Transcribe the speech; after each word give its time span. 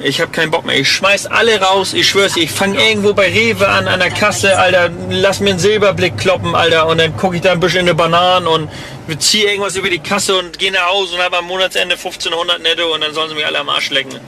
Ich 0.00 0.20
hab 0.20 0.32
keinen 0.32 0.52
Bock 0.52 0.64
mehr. 0.64 0.78
Ich 0.78 0.88
schmeiß 0.88 1.26
alle 1.26 1.60
raus. 1.60 1.92
Ich 1.92 2.08
schwör's 2.08 2.34
dir, 2.34 2.44
ich 2.44 2.52
fange 2.52 2.80
irgendwo 2.80 3.14
bei 3.14 3.28
Rewe 3.28 3.66
an, 3.66 3.88
an 3.88 3.98
der 3.98 4.10
Kasse, 4.10 4.56
Alter. 4.56 4.90
Lass 5.10 5.40
mir 5.40 5.50
einen 5.50 5.58
Silberblick 5.58 6.16
kloppen, 6.16 6.54
Alter. 6.54 6.86
Und 6.86 6.98
dann 6.98 7.16
gucke 7.16 7.36
ich 7.36 7.42
da 7.42 7.52
ein 7.52 7.60
bisschen 7.60 7.80
in 7.80 7.86
eine 7.86 7.94
Bananen 7.94 8.46
und 8.46 8.70
ziehe 9.18 9.50
irgendwas 9.50 9.74
über 9.74 9.90
die 9.90 9.98
Kasse 9.98 10.36
und 10.36 10.58
gehe 10.58 10.70
nach 10.70 10.88
Hause 10.90 11.16
und 11.16 11.22
habe 11.22 11.38
am 11.38 11.46
Monatsende 11.46 11.96
1500 11.96 12.62
netto 12.62 12.94
und 12.94 13.00
dann 13.00 13.12
sollen 13.12 13.30
sie 13.30 13.34
mich 13.34 13.46
alle 13.46 13.58
am 13.58 13.68
Arsch 13.68 13.90
lecken. 13.90 14.20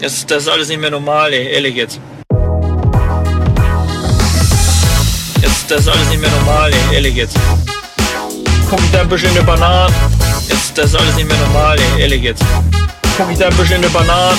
Das, 0.00 0.24
das 0.26 0.44
ist 0.44 0.48
alles 0.48 0.68
nicht 0.68 0.80
mehr 0.80 0.90
normal, 0.90 1.32
ey. 1.32 1.48
Ehrlich 1.48 1.74
jetzt. 1.74 1.98
Jetzt, 5.42 5.70
das 5.70 5.80
ist 5.80 5.88
alles 5.88 6.08
nicht 6.08 6.20
mehr 6.20 6.30
normal, 6.30 6.72
ey. 6.72 6.94
Ehrlich 6.94 7.16
jetzt. 7.16 7.36
Guck 8.70 8.78
ich 8.80 8.90
da 8.92 9.00
ein 9.00 9.08
bisschen 9.08 9.30
in 9.30 9.38
eine 9.38 9.46
Bananen. 9.46 9.94
Jetzt, 10.48 10.78
das 10.78 10.86
ist 10.86 10.94
alles 10.94 11.16
nicht 11.16 11.26
mehr 11.26 11.38
normal, 11.38 11.78
ey. 11.78 12.02
Ehrlich 12.02 12.22
jetzt 12.22 12.44
ich 13.32 13.38
da 13.38 13.48
ein 13.48 13.56
bisschen 13.56 13.82
Banane. 13.92 14.38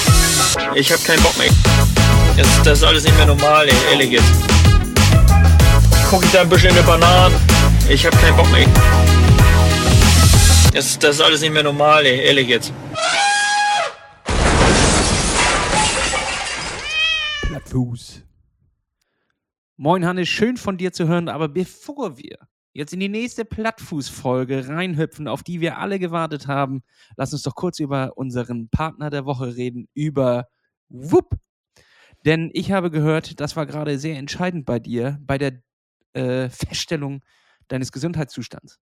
Ich 0.74 0.90
hab 0.92 1.04
keinen 1.04 1.22
Bock 1.22 1.38
mehr. 1.38 1.50
Jetzt, 2.38 2.66
das 2.66 2.78
ist 2.78 2.84
alles 2.86 3.04
nicht 3.04 3.16
mehr 3.18 3.26
normal, 3.26 3.68
ey, 3.68 3.76
ehrlich 3.92 4.12
jetzt. 4.12 4.32
Gucke 6.10 6.26
ich 6.26 6.32
da 6.32 6.42
ein 6.42 6.50
bisschen 6.50 6.70
in 6.70 6.78
eine 6.78 6.88
Banane. 6.88 7.36
Ich 7.90 8.06
hab 8.06 8.14
keinen 8.22 8.38
Bock 8.38 8.50
mehr. 8.52 8.66
Jetzt, 10.74 11.04
das 11.04 11.16
ist 11.16 11.22
alles 11.22 11.42
nicht 11.42 11.52
mehr 11.52 11.64
normal, 11.64 12.06
ey, 12.06 12.26
ehrlich 12.26 12.48
jetzt. 12.48 12.72
Plattfuß. 17.42 18.22
Moin 19.76 20.06
Hannes, 20.06 20.30
schön 20.30 20.56
von 20.56 20.78
dir 20.78 20.94
zu 20.94 21.08
hören, 21.08 21.28
aber 21.28 21.50
bevor 21.50 22.18
wir 22.18 22.38
jetzt 22.74 22.94
in 22.94 23.00
die 23.00 23.10
nächste 23.10 23.46
Plattfuß-Folge 23.46 24.68
reinhüpfen, 24.68 25.28
auf 25.28 25.44
die 25.44 25.62
wir 25.62 25.78
alle 25.78 26.00
gewartet 26.00 26.48
haben, 26.48 26.84
lass 27.18 27.34
uns 27.34 27.44
doch 27.44 27.56
kurz 27.56 27.80
über 27.80 28.18
unseren 28.18 28.70
Partner 28.70 29.10
der 29.10 29.26
Woche 29.26 29.56
reden, 29.56 29.88
über 29.94 30.48
Whoop. 30.90 31.38
Denn 32.26 32.50
ich 32.54 32.72
habe 32.72 32.92
gehört, 32.92 33.40
das 33.40 33.56
war 33.56 33.66
gerade 33.66 33.98
sehr 33.98 34.18
entscheidend 34.18 34.66
bei 34.66 34.80
dir, 34.80 35.18
bei 35.22 35.38
der 35.38 35.62
äh, 36.14 36.50
Feststellung 36.50 37.24
deines 37.68 37.92
Gesundheitszustands. 37.92 38.80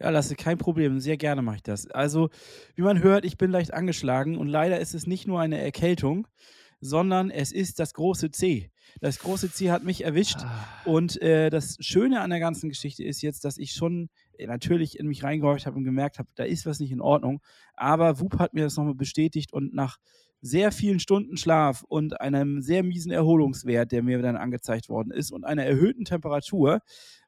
Ja, 0.00 0.10
Lasse, 0.10 0.34
kein 0.34 0.58
Problem. 0.58 0.98
Sehr 0.98 1.16
gerne 1.16 1.42
mache 1.42 1.56
ich 1.56 1.62
das. 1.62 1.86
Also, 1.86 2.30
wie 2.74 2.82
man 2.82 3.02
hört, 3.02 3.24
ich 3.24 3.38
bin 3.38 3.52
leicht 3.52 3.72
angeschlagen 3.72 4.36
und 4.36 4.48
leider 4.48 4.80
ist 4.80 4.94
es 4.94 5.06
nicht 5.06 5.28
nur 5.28 5.40
eine 5.40 5.58
Erkältung, 5.58 6.26
sondern 6.80 7.30
es 7.30 7.52
ist 7.52 7.78
das 7.78 7.94
große 7.94 8.32
C. 8.32 8.71
Das 9.00 9.18
große 9.18 9.50
C 9.50 9.70
hat 9.70 9.84
mich 9.84 10.04
erwischt. 10.04 10.38
Ah. 10.40 10.66
Und 10.84 11.20
äh, 11.22 11.50
das 11.50 11.76
Schöne 11.80 12.20
an 12.20 12.30
der 12.30 12.40
ganzen 12.40 12.68
Geschichte 12.68 13.04
ist 13.04 13.22
jetzt, 13.22 13.44
dass 13.44 13.58
ich 13.58 13.72
schon 13.72 14.10
äh, 14.38 14.46
natürlich 14.46 14.98
in 14.98 15.06
mich 15.06 15.24
reingehorcht 15.24 15.66
habe 15.66 15.76
und 15.76 15.84
gemerkt 15.84 16.18
habe, 16.18 16.28
da 16.34 16.44
ist 16.44 16.66
was 16.66 16.80
nicht 16.80 16.92
in 16.92 17.00
Ordnung. 17.00 17.40
Aber 17.74 18.20
Wup 18.20 18.38
hat 18.38 18.54
mir 18.54 18.64
das 18.64 18.76
nochmal 18.76 18.94
bestätigt 18.94 19.52
und 19.52 19.74
nach 19.74 19.98
sehr 20.42 20.72
vielen 20.72 20.98
Stunden 20.98 21.36
Schlaf 21.36 21.84
und 21.88 22.20
einem 22.20 22.60
sehr 22.60 22.82
miesen 22.82 23.12
Erholungswert, 23.12 23.92
der 23.92 24.02
mir 24.02 24.20
dann 24.20 24.36
angezeigt 24.36 24.88
worden 24.88 25.12
ist 25.12 25.30
und 25.30 25.44
einer 25.44 25.64
erhöhten 25.64 26.04
Temperatur, 26.04 26.80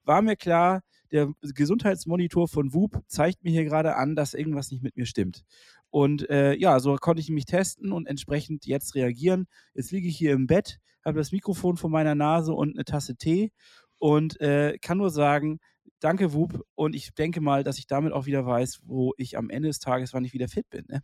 war 0.02 0.20
mir 0.20 0.36
klar, 0.36 0.82
der 1.12 1.32
Gesundheitsmonitor 1.40 2.48
von 2.48 2.74
WUP 2.74 3.00
zeigt 3.06 3.44
mir 3.44 3.50
hier 3.50 3.64
gerade 3.64 3.94
an, 3.94 4.16
dass 4.16 4.34
irgendwas 4.34 4.72
nicht 4.72 4.82
mit 4.82 4.96
mir 4.96 5.06
stimmt. 5.06 5.44
Und 5.90 6.28
äh, 6.28 6.54
ja, 6.54 6.80
so 6.80 6.96
konnte 6.96 7.20
ich 7.20 7.30
mich 7.30 7.44
testen 7.44 7.92
und 7.92 8.08
entsprechend 8.08 8.66
jetzt 8.66 8.96
reagieren. 8.96 9.46
Jetzt 9.74 9.92
liege 9.92 10.08
ich 10.08 10.18
hier 10.18 10.32
im 10.32 10.48
Bett, 10.48 10.80
habe 11.04 11.18
das 11.18 11.30
Mikrofon 11.30 11.76
vor 11.76 11.88
meiner 11.88 12.16
Nase 12.16 12.52
und 12.52 12.74
eine 12.74 12.84
Tasse 12.84 13.14
Tee 13.14 13.52
und 14.00 14.40
äh, 14.40 14.76
kann 14.82 14.98
nur 14.98 15.10
sagen, 15.10 15.60
danke 16.00 16.32
Wub 16.32 16.60
und 16.74 16.96
ich 16.96 17.14
denke 17.14 17.40
mal, 17.40 17.62
dass 17.62 17.78
ich 17.78 17.86
damit 17.86 18.12
auch 18.12 18.26
wieder 18.26 18.44
weiß, 18.44 18.80
wo 18.84 19.12
ich 19.16 19.38
am 19.38 19.50
Ende 19.50 19.68
des 19.68 19.78
Tages, 19.78 20.12
wann 20.12 20.24
ich 20.24 20.34
wieder 20.34 20.48
fit 20.48 20.68
bin. 20.68 20.84
Ne? 20.88 21.00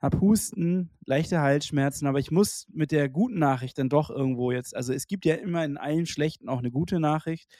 habe 0.00 0.20
Husten, 0.20 0.90
leichte 1.04 1.40
Halsschmerzen, 1.40 2.06
aber 2.06 2.20
ich 2.20 2.30
muss 2.30 2.66
mit 2.72 2.90
der 2.90 3.08
guten 3.08 3.38
Nachricht 3.38 3.78
dann 3.78 3.88
doch 3.88 4.10
irgendwo 4.10 4.52
jetzt, 4.52 4.74
also 4.74 4.92
es 4.92 5.06
gibt 5.06 5.24
ja 5.24 5.34
immer 5.34 5.64
in 5.64 5.76
allen 5.76 6.06
schlechten 6.06 6.48
auch 6.48 6.58
eine 6.58 6.70
gute 6.70 7.00
Nachricht. 7.00 7.50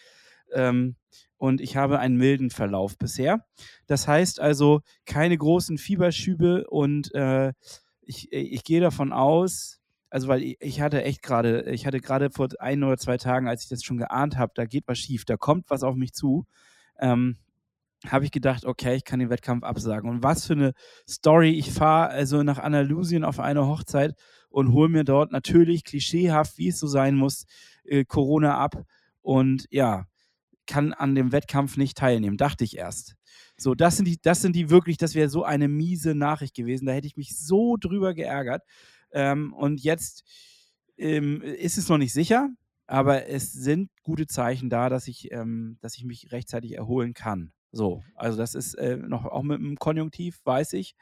Ähm, 0.53 0.97
und 1.37 1.61
ich 1.61 1.77
habe 1.77 1.99
einen 1.99 2.17
milden 2.17 2.51
Verlauf 2.51 2.97
bisher. 2.97 3.45
Das 3.87 4.09
heißt 4.09 4.41
also 4.41 4.81
keine 5.05 5.37
großen 5.37 5.79
Fieberschübe 5.79 6.67
und 6.69 7.15
äh, 7.15 7.53
ich, 8.01 8.33
ich 8.33 8.65
gehe 8.65 8.81
davon 8.81 9.13
aus, 9.13 9.78
also 10.11 10.29
weil 10.29 10.55
ich 10.59 10.81
hatte 10.81 11.03
echt 11.03 11.23
gerade, 11.23 11.71
ich 11.71 11.87
hatte 11.87 12.01
gerade 12.01 12.31
vor 12.31 12.49
ein 12.59 12.83
oder 12.83 12.97
zwei 12.97 13.17
Tagen, 13.19 13.49
als 13.49 13.65
ich 13.65 13.69
das 13.69 13.83
schon 13.83 13.99
geahnt 13.99 14.37
habe, 14.39 14.53
da 14.55 14.65
geht 14.65 14.85
was 14.87 14.99
schief, 14.99 15.25
da 15.25 15.37
kommt 15.37 15.71
was 15.71 15.83
auf 15.83 15.97
mich 15.97 16.13
zu, 16.13 16.47
ähm, 16.99 17.39
habe 18.07 18.25
ich 18.25 18.31
gedacht, 18.31 18.65
okay, 18.65 18.95
ich 18.95 19.05
kann 19.05 19.19
den 19.19 19.31
Wettkampf 19.31 19.65
absagen. 19.65 20.09
Und 20.09 20.23
was 20.23 20.47
für 20.47 20.53
eine 20.53 20.73
Story. 21.09 21.51
Ich 21.51 21.73
fahre 21.73 22.11
also 22.11 22.43
nach 22.43 22.59
Andalusien 22.59 23.25
auf 23.25 23.41
eine 23.41 23.67
Hochzeit 23.67 24.15
und 24.51 24.73
hole 24.73 24.89
mir 24.89 25.05
dort 25.05 25.33
natürlich 25.33 25.85
klischeehaft, 25.85 26.59
wie 26.59 26.69
es 26.69 26.79
so 26.79 26.87
sein 26.87 27.17
muss, 27.17 27.45
äh, 27.85 28.05
Corona 28.05 28.57
ab. 28.57 28.85
Und 29.21 29.67
ja, 29.71 30.07
kann 30.67 30.93
an 30.93 31.15
dem 31.15 31.33
Wettkampf 31.33 31.77
nicht 31.77 31.97
teilnehmen, 31.97 32.37
dachte 32.37 32.63
ich 32.63 32.77
erst. 32.77 33.17
So, 33.57 33.75
das 33.75 33.97
sind 33.97 34.07
die, 34.07 34.21
das 34.23 34.43
sind 34.43 34.55
die 34.55 34.71
wirklich, 34.71 34.97
das 34.97 35.15
wäre 35.15 35.29
so 35.29 35.43
eine 35.43 35.67
miese 35.67 36.15
Nachricht 36.15 36.55
gewesen. 36.55 36.87
Da 36.87 36.93
hätte 36.93 37.09
ich 37.09 37.17
mich 37.17 37.37
so 37.37 37.77
drüber 37.77 38.15
geärgert. 38.15 38.63
Ähm, 39.13 39.53
und 39.53 39.83
jetzt 39.83 40.25
ähm, 40.97 41.43
ist 41.43 41.79
es 41.79 41.89
noch 41.89 41.99
nicht 41.99 42.13
sicher, 42.13 42.49
aber 42.87 43.27
es 43.29 43.53
sind 43.53 43.91
gute 44.03 44.27
Zeichen 44.27 44.71
da, 44.71 44.89
dass 44.89 45.09
ich, 45.09 45.31
ähm, 45.33 45.79
dass 45.81 45.97
ich 45.97 46.05
mich 46.05 46.33
rechtzeitig 46.33 46.75
erholen 46.75 47.15
kann. 47.15 47.53
So, 47.71 48.03
also 48.15 48.39
das 48.39 48.55
ist 48.55 48.75
äh, 48.75 48.97
noch 48.97 49.27
auch 49.27 49.43
mit 49.43 49.59
dem 49.59 49.77
Konjunktiv, 49.77 50.41
weiß 50.45 50.73
ich. 50.73 50.95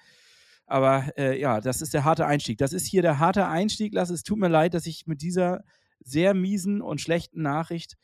Aber 0.67 1.13
äh, 1.17 1.41
ja, 1.41 1.61
das 1.61 1.81
ist 1.81 1.95
der 1.95 2.05
harte 2.05 2.27
Einstieg. 2.27 2.59
Das 2.59 2.73
ist 2.73 2.87
hier 2.87 3.03
der 3.03 3.21
harte 3.21 3.47
Einstieg. 3.47 3.95
Lass 3.95 4.11
es 4.11 4.25
tut 4.25 4.39
mir 4.39 4.49
leid, 4.49 4.75
dass 4.75 4.87
ich 4.87 5.07
mit 5.07 5.23
dieser 5.23 5.63
sehr 6.01 6.35
miesen 6.35 6.83
und 6.83 7.01
schlechten 7.01 7.43
Nachricht 7.43 7.95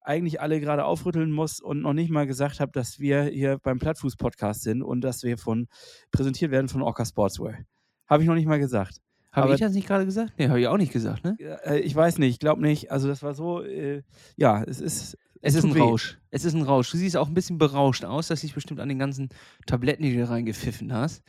eigentlich 0.00 0.40
alle 0.40 0.60
gerade 0.60 0.84
aufrütteln 0.84 1.32
muss 1.32 1.60
und 1.60 1.80
noch 1.80 1.94
nicht 1.94 2.10
mal 2.10 2.26
gesagt 2.26 2.60
habe, 2.60 2.72
dass 2.72 2.98
wir 2.98 3.24
hier 3.24 3.58
beim 3.62 3.78
Plattfuß-Podcast 3.78 4.62
sind 4.62 4.82
und 4.82 5.00
dass 5.00 5.22
wir 5.22 5.38
von 5.38 5.66
präsentiert 6.12 6.50
werden 6.50 6.68
von 6.68 6.82
Orca 6.82 7.06
Sportswear. 7.06 7.60
Habe 8.06 8.22
ich 8.22 8.28
noch 8.28 8.34
nicht 8.34 8.46
mal 8.46 8.58
gesagt. 8.58 9.00
Habe 9.34 9.54
ich 9.54 9.60
das 9.60 9.72
nicht 9.72 9.86
gerade 9.86 10.04
gesagt? 10.04 10.32
Nee, 10.38 10.48
habe 10.48 10.60
ich 10.60 10.68
auch 10.68 10.76
nicht 10.76 10.92
gesagt, 10.92 11.24
ne? 11.24 11.36
Äh, 11.64 11.80
ich 11.80 11.94
weiß 11.94 12.18
nicht, 12.18 12.30
ich 12.30 12.38
glaube 12.38 12.62
nicht. 12.62 12.92
Also 12.92 13.08
das 13.08 13.22
war 13.22 13.34
so, 13.34 13.62
äh, 13.62 14.02
ja, 14.36 14.62
es 14.62 14.80
ist. 14.80 15.16
Es, 15.40 15.52
es 15.52 15.54
ist 15.56 15.64
ein 15.64 15.74
weh. 15.74 15.80
Rausch. 15.80 16.18
Es 16.30 16.44
ist 16.44 16.54
ein 16.54 16.62
Rausch. 16.62 16.90
Du 16.90 16.96
siehst 16.96 17.16
auch 17.16 17.28
ein 17.28 17.34
bisschen 17.34 17.58
berauscht 17.58 18.04
aus, 18.04 18.28
dass 18.28 18.40
dich 18.40 18.54
bestimmt 18.54 18.80
an 18.80 18.88
den 18.88 18.98
ganzen 18.98 19.28
Tabletten, 19.66 20.02
die 20.02 20.16
du 20.16 20.26
reingepfiffen 20.26 20.92
hast. 20.92 21.22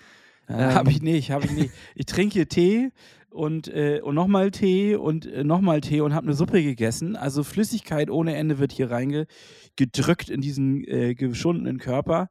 Ja, 0.48 0.69
ähm. 0.69 0.75
Habe 0.75 0.92
ich 0.92 1.02
nicht, 1.02 1.31
habe 1.31 1.46
ich 1.46 1.52
nicht. 1.52 1.72
Ich 1.96 2.06
trinke 2.06 2.48
Tee 2.48 2.92
und, 3.30 3.68
äh, 3.68 4.00
und 4.02 4.16
nochmal 4.16 4.52
Tee 4.52 4.96
und 4.96 5.25
äh, 5.25 5.44
nochmal 5.44 5.81
Tee 5.81 6.02
und 6.02 6.13
habe 6.13 6.28
eine 6.28 6.36
Suppe 6.36 6.63
gegessen. 6.63 7.16
Also 7.18 7.44
Flüssigkeit 7.44 8.10
ohne 8.10 8.36
Ende 8.36 8.60
wird 8.60 8.72
hier 8.72 8.90
reingedrückt 8.90 10.30
in 10.30 10.40
diesen 10.40 10.86
äh, 10.86 11.16
geschundenen 11.16 11.80
Körper. 11.80 12.30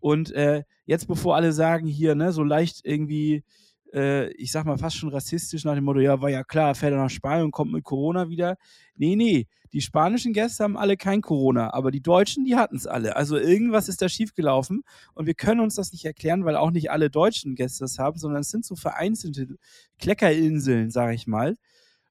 Und 0.00 0.32
äh, 0.32 0.64
jetzt, 0.86 1.06
bevor 1.06 1.36
alle 1.36 1.52
sagen, 1.52 1.86
hier, 1.86 2.14
ne, 2.14 2.32
so 2.32 2.42
leicht 2.42 2.80
irgendwie 2.84 3.44
äh, 3.92 4.30
ich 4.32 4.52
sag 4.52 4.64
mal, 4.64 4.78
fast 4.78 4.96
schon 4.96 5.10
rassistisch 5.10 5.64
nach 5.64 5.74
dem 5.74 5.84
Motto, 5.84 6.00
ja, 6.00 6.20
war 6.20 6.30
ja 6.30 6.44
klar, 6.44 6.74
fährt 6.74 6.92
er 6.92 6.98
nach 6.98 7.10
Spanien 7.10 7.46
und 7.46 7.50
kommt 7.50 7.72
mit 7.72 7.84
Corona 7.84 8.28
wieder. 8.28 8.56
Nee, 8.94 9.16
nee, 9.16 9.46
die 9.72 9.80
spanischen 9.80 10.32
Gäste 10.32 10.64
haben 10.64 10.76
alle 10.76 10.96
kein 10.96 11.20
Corona, 11.20 11.72
aber 11.72 11.90
die 11.90 12.02
Deutschen, 12.02 12.44
die 12.44 12.56
hatten 12.56 12.76
es 12.76 12.86
alle. 12.86 13.16
Also 13.16 13.36
irgendwas 13.36 13.88
ist 13.88 14.02
da 14.02 14.08
schiefgelaufen 14.08 14.82
und 15.14 15.26
wir 15.26 15.34
können 15.34 15.60
uns 15.60 15.76
das 15.76 15.92
nicht 15.92 16.04
erklären, 16.04 16.44
weil 16.44 16.56
auch 16.56 16.70
nicht 16.70 16.90
alle 16.90 17.10
deutschen 17.10 17.54
Gäste 17.54 17.84
das 17.84 17.98
haben, 17.98 18.18
sondern 18.18 18.40
es 18.40 18.50
sind 18.50 18.64
so 18.64 18.74
vereinzelte 18.74 19.56
Kleckerinseln, 19.98 20.90
sag 20.90 21.14
ich 21.14 21.26
mal. 21.26 21.56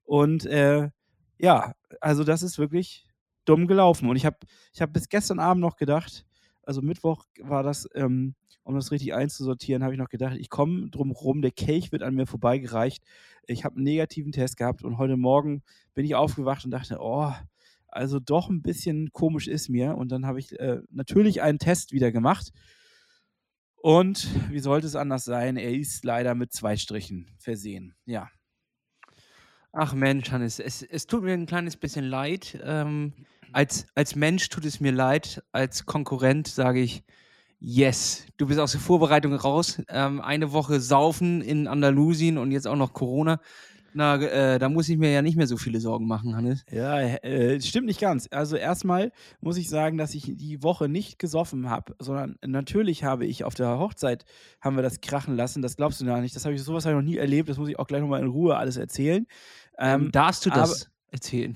Und 0.03 0.45
äh, 0.45 0.89
ja, 1.37 1.73
also 2.01 2.23
das 2.23 2.43
ist 2.43 2.59
wirklich 2.59 3.07
dumm 3.45 3.67
gelaufen. 3.67 4.09
Und 4.09 4.15
ich 4.15 4.25
habe 4.25 4.37
ich 4.73 4.81
hab 4.81 4.93
bis 4.93 5.09
gestern 5.09 5.39
Abend 5.39 5.61
noch 5.61 5.75
gedacht, 5.75 6.25
also 6.69 6.83
Mittwoch 6.83 7.25
war 7.41 7.63
das, 7.63 7.89
ähm, 7.95 8.35
um 8.61 8.75
das 8.75 8.91
richtig 8.91 9.15
einzusortieren, 9.15 9.81
habe 9.81 9.95
ich 9.95 9.99
noch 9.99 10.07
gedacht, 10.07 10.37
ich 10.37 10.51
komme 10.51 10.87
drum 10.91 11.09
rum, 11.09 11.41
der 11.41 11.49
Kelch 11.49 11.91
wird 11.91 12.03
an 12.03 12.13
mir 12.13 12.27
vorbeigereicht. 12.27 13.03
Ich 13.47 13.65
habe 13.65 13.77
einen 13.77 13.85
negativen 13.85 14.31
Test 14.31 14.55
gehabt 14.55 14.83
und 14.83 14.99
heute 14.99 15.17
Morgen 15.17 15.63
bin 15.95 16.05
ich 16.05 16.13
aufgewacht 16.13 16.65
und 16.65 16.69
dachte, 16.69 16.97
oh, 17.01 17.33
also 17.87 18.19
doch 18.19 18.51
ein 18.51 18.61
bisschen 18.61 19.11
komisch 19.13 19.47
ist 19.47 19.67
mir. 19.69 19.97
Und 19.97 20.11
dann 20.11 20.27
habe 20.27 20.37
ich 20.37 20.59
äh, 20.59 20.81
natürlich 20.91 21.41
einen 21.41 21.57
Test 21.57 21.91
wieder 21.91 22.11
gemacht. 22.11 22.51
Und 23.81 24.27
wie 24.51 24.59
sollte 24.59 24.85
es 24.85 24.95
anders 24.95 25.25
sein? 25.25 25.57
Er 25.57 25.73
ist 25.73 26.05
leider 26.05 26.35
mit 26.35 26.53
zwei 26.53 26.77
Strichen 26.77 27.31
versehen. 27.39 27.95
Ja. 28.05 28.29
Ach 29.71 29.95
Mensch, 29.95 30.29
Hannes, 30.29 30.59
es, 30.59 30.83
es 30.83 31.07
tut 31.07 31.23
mir 31.23 31.33
ein 31.33 31.47
kleines 31.47 31.77
bisschen 31.77 32.05
leid. 32.05 32.59
Ähm, 32.63 33.13
als, 33.53 33.87
als 33.95 34.15
Mensch 34.15 34.49
tut 34.49 34.65
es 34.65 34.79
mir 34.79 34.91
leid. 34.91 35.43
Als 35.51 35.85
Konkurrent 35.85 36.47
sage 36.47 36.81
ich, 36.81 37.03
Yes, 37.61 38.25
du 38.37 38.47
bist 38.47 38.57
aus 38.57 38.71
der 38.71 38.79
Vorbereitung 38.79 39.33
raus. 39.33 39.81
Ähm, 39.89 40.21
eine 40.21 40.53
Woche 40.53 40.79
saufen 40.79 41.41
in 41.41 41.67
Andalusien 41.67 42.37
und 42.37 42.51
jetzt 42.51 42.67
auch 42.67 42.77
noch 42.77 42.93
Corona. 42.93 43.41
Na, 43.93 44.15
äh, 44.15 44.59
da 44.59 44.69
muss 44.69 44.87
ich 44.87 44.97
mir 44.97 45.11
ja 45.11 45.21
nicht 45.21 45.35
mehr 45.35 45.47
so 45.47 45.57
viele 45.57 45.81
Sorgen 45.81 46.07
machen, 46.07 46.35
Hannes. 46.37 46.63
Ja, 46.71 46.99
äh, 47.01 47.59
stimmt 47.59 47.87
nicht 47.87 47.99
ganz. 47.99 48.29
Also 48.31 48.55
erstmal 48.55 49.11
muss 49.41 49.57
ich 49.57 49.67
sagen, 49.67 49.97
dass 49.97 50.13
ich 50.13 50.31
die 50.37 50.63
Woche 50.63 50.87
nicht 50.87 51.19
gesoffen 51.19 51.69
habe, 51.69 51.95
sondern 51.99 52.37
natürlich 52.45 53.03
habe 53.03 53.25
ich 53.25 53.43
auf 53.43 53.55
der 53.55 53.77
Hochzeit 53.77 54.25
haben 54.61 54.75
wir 54.75 54.83
das 54.83 55.01
krachen 55.01 55.35
lassen. 55.35 55.61
Das 55.61 55.75
glaubst 55.75 55.99
du 55.99 56.05
gar 56.05 56.21
nicht. 56.21 56.35
Das 56.35 56.45
habe 56.45 56.55
ich 56.55 56.63
sowas 56.63 56.85
habe 56.85 56.95
ich 56.95 57.03
noch 57.03 57.09
nie 57.09 57.17
erlebt. 57.17 57.49
Das 57.49 57.57
muss 57.57 57.67
ich 57.67 57.79
auch 57.79 57.87
gleich 57.87 58.01
nochmal 58.01 58.21
in 58.21 58.27
Ruhe 58.27 58.55
alles 58.55 58.77
erzählen. 58.77 59.25
Ähm, 59.77 60.03
ähm, 60.03 60.11
darfst 60.11 60.45
du 60.45 60.49
das? 60.49 60.89
Erzählen. 61.11 61.55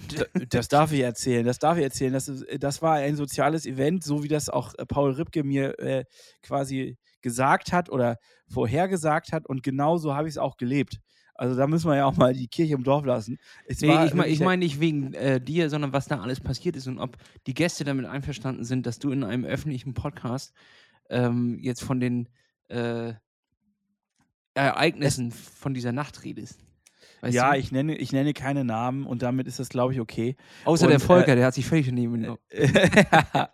Das 0.49 0.67
darf 0.67 0.91
ich 0.91 1.01
erzählen, 1.01 1.45
das 1.45 1.59
darf 1.59 1.77
ich 1.77 1.83
erzählen. 1.83 2.13
Das, 2.13 2.27
ist, 2.27 2.45
das 2.59 2.81
war 2.81 2.95
ein 2.95 3.15
soziales 3.15 3.65
Event, 3.67 4.03
so 4.03 4.23
wie 4.23 4.27
das 4.27 4.49
auch 4.49 4.73
äh, 4.77 4.85
Paul 4.85 5.11
Ripke 5.11 5.43
mir 5.43 5.77
äh, 5.79 6.05
quasi 6.41 6.97
gesagt 7.21 7.71
hat 7.71 7.89
oder 7.89 8.17
vorhergesagt 8.47 9.31
hat 9.31 9.45
und 9.45 9.61
genau 9.61 9.97
so 9.97 10.15
habe 10.15 10.27
ich 10.27 10.33
es 10.33 10.37
auch 10.37 10.57
gelebt. 10.57 10.99
Also 11.35 11.55
da 11.55 11.67
müssen 11.67 11.89
wir 11.89 11.95
ja 11.95 12.05
auch 12.05 12.15
mal 12.15 12.33
die 12.33 12.47
Kirche 12.47 12.73
im 12.73 12.83
Dorf 12.83 13.05
lassen. 13.05 13.37
Nee, 13.67 14.05
ich 14.05 14.13
meine 14.13 14.27
ich 14.27 14.39
mein 14.39 14.59
nicht 14.59 14.79
wegen 14.79 15.13
äh, 15.13 15.41
dir, 15.41 15.69
sondern 15.69 15.93
was 15.93 16.07
da 16.07 16.19
alles 16.19 16.39
passiert 16.39 16.75
ist 16.75 16.87
und 16.87 16.99
ob 16.99 17.17
die 17.47 17.53
Gäste 17.53 17.83
damit 17.83 18.05
einverstanden 18.05 18.63
sind, 18.63 18.85
dass 18.85 18.99
du 18.99 19.11
in 19.11 19.23
einem 19.23 19.45
öffentlichen 19.45 19.93
Podcast 19.93 20.53
ähm, 21.09 21.57
jetzt 21.59 21.83
von 21.83 21.99
den 21.99 22.29
äh, 22.69 23.13
Ereignissen 24.53 25.29
es 25.29 25.35
von 25.59 25.73
dieser 25.73 25.91
Nacht 25.91 26.23
redest. 26.23 26.63
Weißt 27.23 27.35
ja, 27.35 27.55
ich 27.55 27.71
nenne, 27.71 27.95
ich 27.95 28.11
nenne 28.11 28.33
keine 28.33 28.65
Namen 28.65 29.05
und 29.05 29.21
damit 29.21 29.47
ist 29.47 29.57
das, 29.57 29.69
glaube 29.69 29.93
ich, 29.93 30.01
okay. 30.01 30.35
Außer 30.65 30.87
und, 30.87 30.91
der 30.91 30.99
Volker, 30.99 31.31
äh, 31.31 31.35
der 31.37 31.45
hat 31.45 31.53
sich 31.53 31.65
völlig 31.65 31.85
daneben 31.85 32.19
genommen. 32.19 32.37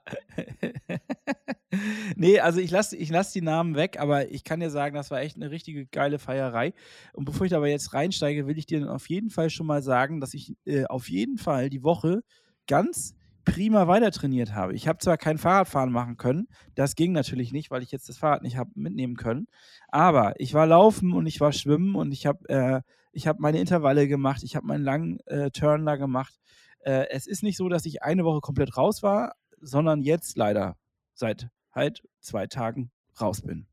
nee, 2.15 2.39
also 2.39 2.59
ich 2.59 2.71
lasse 2.71 2.97
ich 2.97 3.11
lass 3.11 3.31
die 3.31 3.43
Namen 3.43 3.75
weg, 3.75 3.99
aber 3.99 4.31
ich 4.31 4.43
kann 4.43 4.59
dir 4.59 4.71
sagen, 4.71 4.95
das 4.95 5.11
war 5.11 5.21
echt 5.21 5.35
eine 5.35 5.51
richtige 5.51 5.85
geile 5.85 6.17
Feierei. 6.17 6.73
Und 7.13 7.25
bevor 7.25 7.45
ich 7.45 7.51
da 7.51 7.57
aber 7.57 7.67
jetzt 7.67 7.93
reinsteige, 7.93 8.47
will 8.47 8.57
ich 8.57 8.65
dir 8.65 8.91
auf 8.91 9.07
jeden 9.07 9.29
Fall 9.29 9.51
schon 9.51 9.67
mal 9.67 9.83
sagen, 9.83 10.19
dass 10.19 10.33
ich 10.33 10.57
äh, 10.65 10.85
auf 10.85 11.07
jeden 11.07 11.37
Fall 11.37 11.69
die 11.69 11.83
Woche 11.83 12.23
ganz 12.65 13.13
prima 13.45 13.87
weiter 13.87 14.09
trainiert 14.09 14.55
habe. 14.55 14.73
Ich 14.73 14.87
habe 14.87 14.97
zwar 14.97 15.17
kein 15.17 15.37
Fahrradfahren 15.37 15.91
machen 15.91 16.17
können, 16.17 16.47
das 16.73 16.95
ging 16.95 17.11
natürlich 17.11 17.51
nicht, 17.51 17.69
weil 17.69 17.83
ich 17.83 17.91
jetzt 17.91 18.09
das 18.09 18.17
Fahrrad 18.17 18.41
nicht 18.41 18.57
habe 18.57 18.71
mitnehmen 18.73 19.15
können, 19.15 19.45
aber 19.89 20.33
ich 20.39 20.55
war 20.55 20.65
laufen 20.65 21.13
und 21.13 21.27
ich 21.27 21.39
war 21.39 21.51
schwimmen 21.51 21.93
und 21.93 22.11
ich 22.11 22.25
habe 22.25 22.49
äh, 22.49 22.81
ich 23.19 23.27
habe 23.27 23.41
meine 23.41 23.59
Intervalle 23.59 24.07
gemacht, 24.07 24.43
ich 24.43 24.55
habe 24.55 24.65
meinen 24.65 24.85
langen 24.85 25.19
äh, 25.25 25.51
Turn 25.51 25.85
da 25.85 25.97
gemacht. 25.97 26.39
Äh, 26.79 27.07
es 27.09 27.27
ist 27.27 27.43
nicht 27.43 27.57
so, 27.57 27.67
dass 27.67 27.85
ich 27.85 28.01
eine 28.01 28.23
Woche 28.23 28.39
komplett 28.39 28.77
raus 28.77 29.03
war, 29.03 29.35
sondern 29.59 30.01
jetzt 30.01 30.37
leider 30.37 30.77
seit 31.13 31.49
halt 31.73 32.07
zwei 32.21 32.47
Tagen 32.47 32.91
raus 33.19 33.41
bin. 33.41 33.67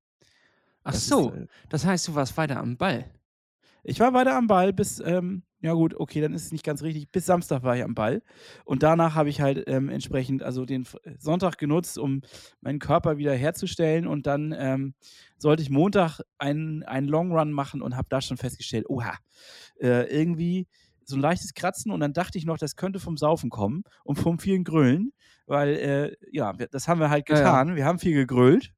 Ach 0.83 0.93
das 0.93 1.07
so, 1.07 1.31
ist, 1.31 1.37
äh, 1.37 1.47
das 1.69 1.87
heißt, 1.87 2.09
du 2.09 2.17
warst 2.17 2.37
weiter 2.37 2.57
am 2.57 2.77
Ball. 2.77 3.09
Ich 3.85 4.01
war 4.01 4.13
weiter 4.15 4.35
am 4.35 4.49
Ball 4.49 4.73
bis, 4.73 4.99
ähm, 4.99 5.45
ja 5.61 5.73
gut, 5.73 5.95
okay, 5.95 6.21
dann 6.21 6.35
ist 6.35 6.47
es 6.47 6.53
nicht 6.53 6.65
ganz 6.65 6.83
richtig. 6.83 7.11
Bis 7.11 7.27
Samstag 7.27 7.63
war 7.63 7.77
ich 7.77 7.83
am 7.83 7.95
Ball. 7.95 8.23
Und 8.65 8.83
danach 8.83 9.15
habe 9.15 9.29
ich 9.29 9.41
halt 9.41 9.65
ähm, 9.67 9.89
entsprechend 9.89 10.43
also 10.43 10.65
den 10.67 10.87
Sonntag 11.19 11.57
genutzt, 11.59 11.99
um 11.99 12.21
meinen 12.61 12.79
Körper 12.79 13.17
wieder 13.17 13.35
herzustellen. 13.35 14.07
Und 14.07 14.27
dann 14.27 14.55
ähm, 14.57 14.95
sollte 15.39 15.63
ich 15.63 15.71
Montag 15.71 16.21
einen, 16.39 16.83
einen 16.83 17.09
Long 17.09 17.33
Run 17.33 17.53
machen 17.53 17.83
und 17.83 17.97
habe 17.97 18.09
da 18.11 18.21
schon 18.21 18.37
festgestellt, 18.37 18.87
oha, 18.89 19.15
äh, 19.81 20.05
irgendwie 20.15 20.69
so 21.05 21.17
ein 21.17 21.23
leichtes 21.23 21.55
Kratzen. 21.55 21.91
Und 21.91 22.01
dann 22.01 22.13
dachte 22.13 22.37
ich 22.37 22.45
noch, 22.45 22.59
das 22.59 22.77
könnte 22.77 23.01
vom 23.01 23.17
Saufen 23.17 23.49
kommen 23.49 23.83
und 24.05 24.19
vom 24.19 24.39
vielen 24.39 24.65
Grölen. 24.65 25.13
Weil, 25.47 25.69
äh, 25.77 26.17
ja, 26.33 26.53
das 26.53 26.87
haben 26.87 27.01
wir 27.01 27.09
halt 27.09 27.25
getan. 27.25 27.69
Ja, 27.69 27.73
ja. 27.73 27.77
Wir 27.77 27.85
haben 27.87 27.99
viel 27.99 28.15
gegrölt. 28.15 28.73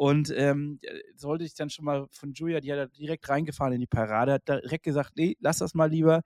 Und 0.00 0.32
ähm, 0.34 0.80
sollte 1.14 1.44
ich 1.44 1.52
dann 1.52 1.68
schon 1.68 1.84
mal 1.84 2.06
von 2.10 2.32
Julia, 2.32 2.60
die 2.60 2.72
hat 2.72 2.96
direkt 2.96 3.28
reingefahren 3.28 3.74
in 3.74 3.80
die 3.80 3.86
Parade, 3.86 4.32
hat 4.32 4.48
direkt 4.48 4.82
gesagt, 4.82 5.12
nee, 5.16 5.36
lass 5.40 5.58
das 5.58 5.74
mal 5.74 5.90
lieber. 5.90 6.22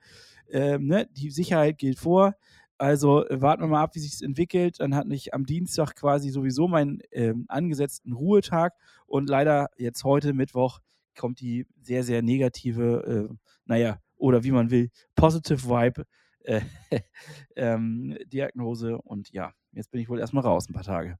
Ähm, 0.48 0.86
ne? 0.86 1.08
Die 1.10 1.32
Sicherheit 1.32 1.78
gilt 1.78 1.98
vor. 1.98 2.36
Also 2.78 3.26
äh, 3.26 3.42
warten 3.42 3.64
wir 3.64 3.66
mal 3.66 3.82
ab, 3.82 3.96
wie 3.96 3.98
sich 3.98 4.12
es 4.12 4.22
entwickelt. 4.22 4.78
Dann 4.78 4.94
hatte 4.94 5.12
ich 5.12 5.34
am 5.34 5.44
Dienstag 5.44 5.96
quasi 5.96 6.30
sowieso 6.30 6.68
meinen 6.68 7.00
ähm, 7.10 7.46
angesetzten 7.48 8.12
Ruhetag 8.12 8.74
und 9.06 9.28
leider 9.28 9.70
jetzt 9.76 10.04
heute 10.04 10.34
Mittwoch 10.34 10.78
kommt 11.18 11.40
die 11.40 11.66
sehr, 11.82 12.04
sehr 12.04 12.22
negative, 12.22 13.28
äh, 13.28 13.34
naja, 13.64 13.98
oder 14.16 14.44
wie 14.44 14.52
man 14.52 14.70
will, 14.70 14.90
Positive 15.16 15.64
Vibe 15.68 16.04
äh, 16.44 16.60
ähm, 17.56 18.16
Diagnose 18.26 18.98
und 18.98 19.32
ja, 19.32 19.52
jetzt 19.72 19.90
bin 19.90 20.00
ich 20.00 20.08
wohl 20.08 20.20
erstmal 20.20 20.44
raus 20.44 20.68
ein 20.68 20.74
paar 20.74 20.84
Tage. 20.84 21.18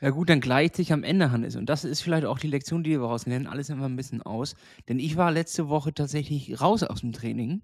Ja 0.00 0.10
gut, 0.10 0.30
dann 0.30 0.40
gleicht 0.40 0.76
sich 0.76 0.92
am 0.92 1.02
Ende, 1.02 1.30
Hannes. 1.30 1.56
Und 1.56 1.66
das 1.66 1.84
ist 1.84 2.00
vielleicht 2.00 2.24
auch 2.24 2.38
die 2.38 2.48
Lektion, 2.48 2.82
die 2.82 2.90
wir 2.90 3.00
rausnehmen. 3.00 3.46
Alles 3.46 3.68
immer 3.68 3.84
ein 3.84 3.96
bisschen 3.96 4.22
aus. 4.22 4.54
Denn 4.88 4.98
ich 4.98 5.16
war 5.16 5.30
letzte 5.30 5.68
Woche 5.68 5.92
tatsächlich 5.92 6.60
raus 6.60 6.82
aus 6.82 7.00
dem 7.00 7.12
Training. 7.12 7.62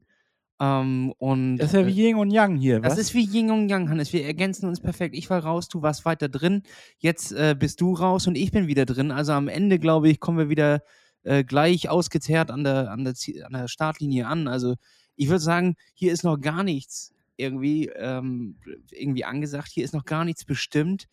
Ähm, 0.60 1.12
und, 1.18 1.58
das 1.58 1.68
ist 1.68 1.80
ja 1.80 1.86
wie 1.86 2.02
äh, 2.02 2.08
Yin 2.08 2.16
und 2.16 2.30
Yang 2.30 2.56
hier, 2.56 2.82
was? 2.82 2.90
Das 2.90 2.98
ist 2.98 3.14
wie 3.14 3.24
Yin 3.24 3.50
und 3.50 3.68
Yang, 3.68 3.90
Hannes. 3.90 4.12
Wir 4.12 4.24
ergänzen 4.24 4.66
uns 4.66 4.80
perfekt. 4.80 5.14
Ich 5.14 5.28
war 5.28 5.44
raus, 5.44 5.68
du 5.68 5.82
warst 5.82 6.04
weiter 6.04 6.28
drin. 6.28 6.62
Jetzt 6.98 7.32
äh, 7.32 7.54
bist 7.58 7.80
du 7.80 7.94
raus 7.94 8.26
und 8.26 8.36
ich 8.36 8.52
bin 8.52 8.66
wieder 8.66 8.86
drin. 8.86 9.10
Also 9.10 9.32
am 9.32 9.48
Ende, 9.48 9.78
glaube 9.78 10.08
ich, 10.08 10.20
kommen 10.20 10.38
wir 10.38 10.48
wieder 10.48 10.82
äh, 11.24 11.42
gleich 11.44 11.88
ausgezehrt 11.88 12.50
an 12.50 12.64
der, 12.64 12.90
an, 12.90 13.04
der, 13.04 13.14
an 13.44 13.52
der 13.52 13.68
Startlinie 13.68 14.26
an. 14.26 14.48
Also 14.48 14.74
ich 15.14 15.28
würde 15.28 15.40
sagen, 15.40 15.76
hier 15.94 16.12
ist 16.12 16.24
noch 16.24 16.38
gar 16.38 16.62
nichts 16.62 17.12
irgendwie, 17.36 17.88
ähm, 17.96 18.56
irgendwie 18.90 19.24
angesagt. 19.24 19.68
Hier 19.72 19.84
ist 19.84 19.94
noch 19.94 20.04
gar 20.04 20.24
nichts 20.24 20.44
bestimmt 20.44 21.06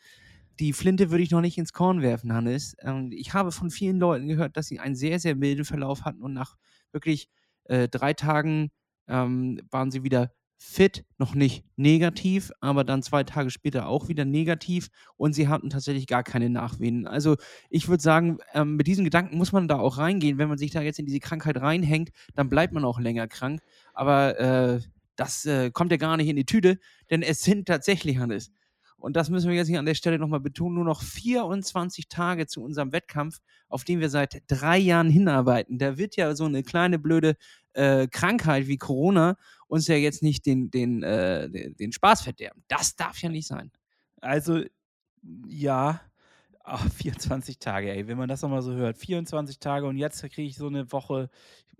die 0.59 0.73
Flinte 0.73 1.11
würde 1.11 1.23
ich 1.23 1.31
noch 1.31 1.41
nicht 1.41 1.57
ins 1.57 1.73
Korn 1.73 2.01
werfen, 2.01 2.33
Hannes. 2.33 2.75
Ähm, 2.79 3.11
ich 3.11 3.33
habe 3.33 3.51
von 3.51 3.71
vielen 3.71 3.99
Leuten 3.99 4.27
gehört, 4.27 4.57
dass 4.57 4.67
sie 4.67 4.79
einen 4.79 4.95
sehr, 4.95 5.19
sehr 5.19 5.35
milden 5.35 5.65
Verlauf 5.65 6.03
hatten 6.03 6.21
und 6.21 6.33
nach 6.33 6.55
wirklich 6.91 7.29
äh, 7.65 7.87
drei 7.87 8.13
Tagen 8.13 8.71
ähm, 9.07 9.59
waren 9.71 9.91
sie 9.91 10.03
wieder 10.03 10.31
fit, 10.57 11.03
noch 11.17 11.35
nicht 11.35 11.65
negativ, 11.75 12.51
aber 12.61 12.85
dann 12.85 13.03
zwei 13.03 13.23
Tage 13.25 13.49
später 13.49 13.87
auch 13.87 14.07
wieder 14.07 14.23
negativ 14.23 14.87
und 15.17 15.33
sie 15.33 15.49
hatten 15.49 15.69
tatsächlich 15.69 16.07
gar 16.07 16.23
keine 16.23 16.49
Nachwehen. 16.49 17.05
Also 17.05 17.35
ich 17.69 17.89
würde 17.89 18.01
sagen, 18.01 18.37
ähm, 18.53 18.77
mit 18.77 18.87
diesen 18.87 19.03
Gedanken 19.03 19.37
muss 19.37 19.51
man 19.51 19.67
da 19.67 19.77
auch 19.77 19.97
reingehen. 19.97 20.37
Wenn 20.37 20.47
man 20.47 20.57
sich 20.57 20.71
da 20.71 20.81
jetzt 20.81 20.99
in 20.99 21.05
diese 21.05 21.19
Krankheit 21.19 21.57
reinhängt, 21.57 22.11
dann 22.33 22.49
bleibt 22.49 22.73
man 22.73 22.85
auch 22.85 22.99
länger 22.99 23.27
krank. 23.27 23.61
Aber 23.93 24.39
äh, 24.39 24.79
das 25.17 25.45
äh, 25.45 25.69
kommt 25.71 25.91
ja 25.91 25.97
gar 25.97 26.15
nicht 26.15 26.29
in 26.29 26.37
die 26.37 26.45
Tüte, 26.45 26.79
denn 27.09 27.23
es 27.23 27.41
sind 27.41 27.67
tatsächlich, 27.67 28.17
Hannes, 28.17 28.51
und 29.03 29.17
das 29.17 29.29
müssen 29.29 29.49
wir 29.49 29.57
jetzt 29.57 29.67
hier 29.67 29.79
an 29.79 29.85
der 29.85 29.95
Stelle 29.95 30.17
nochmal 30.17 30.39
betonen, 30.39 30.75
nur 30.75 30.85
noch 30.85 31.01
24 31.01 32.07
Tage 32.07 32.47
zu 32.47 32.63
unserem 32.63 32.93
Wettkampf, 32.93 33.39
auf 33.67 33.83
den 33.83 33.99
wir 33.99 34.09
seit 34.09 34.43
drei 34.47 34.77
Jahren 34.77 35.09
hinarbeiten. 35.09 35.77
Da 35.77 35.97
wird 35.97 36.15
ja 36.15 36.33
so 36.35 36.45
eine 36.45 36.63
kleine 36.63 36.99
blöde 36.99 37.35
äh, 37.73 38.07
Krankheit 38.07 38.67
wie 38.67 38.77
Corona 38.77 39.35
uns 39.67 39.87
ja 39.87 39.95
jetzt 39.95 40.23
nicht 40.23 40.45
den, 40.45 40.71
den, 40.71 41.03
äh, 41.03 41.49
den, 41.49 41.91
Spaß 41.91 42.21
verderben. 42.21 42.63
Das 42.69 42.95
darf 42.95 43.21
ja 43.21 43.27
nicht 43.27 43.45
sein. 43.45 43.71
Also, 44.21 44.63
ja, 45.49 45.99
Ach, 46.65 46.89
24 46.89 47.59
Tage, 47.59 47.91
ey, 47.91 48.07
wenn 48.07 48.17
man 48.17 48.29
das 48.29 48.41
nochmal 48.41 48.61
so 48.61 48.71
hört. 48.71 48.97
24 48.97 49.59
Tage 49.59 49.85
und 49.85 49.97
jetzt 49.97 50.21
kriege 50.21 50.43
ich 50.43 50.55
so 50.55 50.67
eine 50.67 50.89
Woche, 50.93 51.29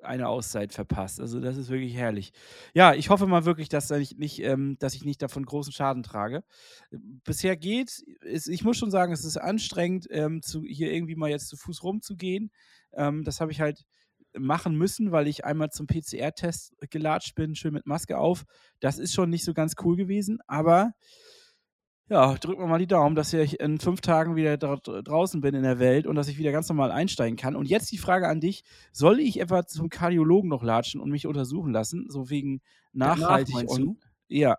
eine 0.06 0.28
Auszeit 0.28 0.74
verpasst. 0.74 1.20
Also 1.20 1.40
das 1.40 1.58
ist 1.58 1.70
wirklich 1.70 1.96
herrlich. 1.96 2.32
Ja, 2.74 2.94
ich 2.94 3.10
hoffe 3.10 3.28
mal 3.28 3.46
wirklich, 3.46 3.70
dass, 3.70 3.92
ich 3.92 4.18
nicht, 4.18 4.40
ähm, 4.42 4.78
dass 4.80 4.96
ich 4.96 5.06
nicht 5.06 5.22
davon 5.22 5.46
großen 5.46 5.74
Schaden 5.74 6.04
trage. 6.04 6.44
Bisher 6.92 7.56
geht, 7.56 8.00
ist, 8.22 8.48
ich 8.48 8.64
muss 8.64 8.78
schon 8.78 8.92
sagen, 8.92 9.14
es 9.14 9.26
ist 9.26 9.38
anstrengend, 9.38 10.08
ähm, 10.10 10.42
zu, 10.42 10.64
hier 10.64 10.92
irgendwie 10.92 11.16
mal 11.16 11.30
jetzt 11.30 11.48
zu 11.48 11.58
Fuß 11.58 11.84
rumzugehen. 11.84 12.52
Ähm, 12.94 13.24
das 13.24 13.42
habe 13.42 13.52
ich 13.52 13.62
halt 13.62 13.86
machen 14.38 14.76
müssen, 14.76 15.12
weil 15.12 15.28
ich 15.28 15.46
einmal 15.46 15.70
zum 15.70 15.88
PCR-Test 15.88 16.74
gelatscht 16.90 17.36
bin, 17.36 17.56
schön 17.56 17.74
mit 17.74 17.86
Maske 17.86 18.18
auf. 18.18 18.46
Das 18.80 18.98
ist 18.98 19.14
schon 19.14 19.30
nicht 19.30 19.46
so 19.46 19.54
ganz 19.54 19.76
cool 19.84 19.96
gewesen, 19.96 20.40
aber 20.48 20.94
ja, 22.10 22.34
drücken 22.36 22.62
wir 22.62 22.68
mal 22.68 22.80
die 22.80 22.88
Daumen, 22.88 23.16
dass 23.16 23.32
ich 23.34 23.60
in 23.60 23.80
fünf 23.80 24.02
Tagen 24.02 24.36
wieder 24.36 24.58
dra 24.58 24.76
draußen 24.76 25.42
bin 25.42 25.56
in 25.56 25.64
der 25.64 25.80
Welt 25.80 26.06
und 26.06 26.16
dass 26.16 26.28
ich 26.28 26.38
wieder 26.38 26.52
ganz 26.52 26.68
normal 26.68 26.92
einsteigen 26.92 27.38
kann. 27.38 27.56
Und 27.56 27.68
jetzt 27.68 27.92
die 27.92 27.98
Frage 27.98 28.28
an 28.28 28.42
dich: 28.42 28.64
Soll 28.92 29.20
ich 29.20 29.40
etwa 29.40 29.66
zum 29.66 29.90
Kardiologen 29.90 30.50
noch 30.50 30.64
latschen 30.64 31.00
und 31.00 31.10
mich 31.12 31.28
untersuchen 31.28 31.72
lassen? 31.72 32.08
So 32.10 32.30
wegen 32.30 32.62
nachhaltig 32.92 33.56
Danach, 33.56 33.72
und. 33.72 33.98
Ja. 34.28 34.58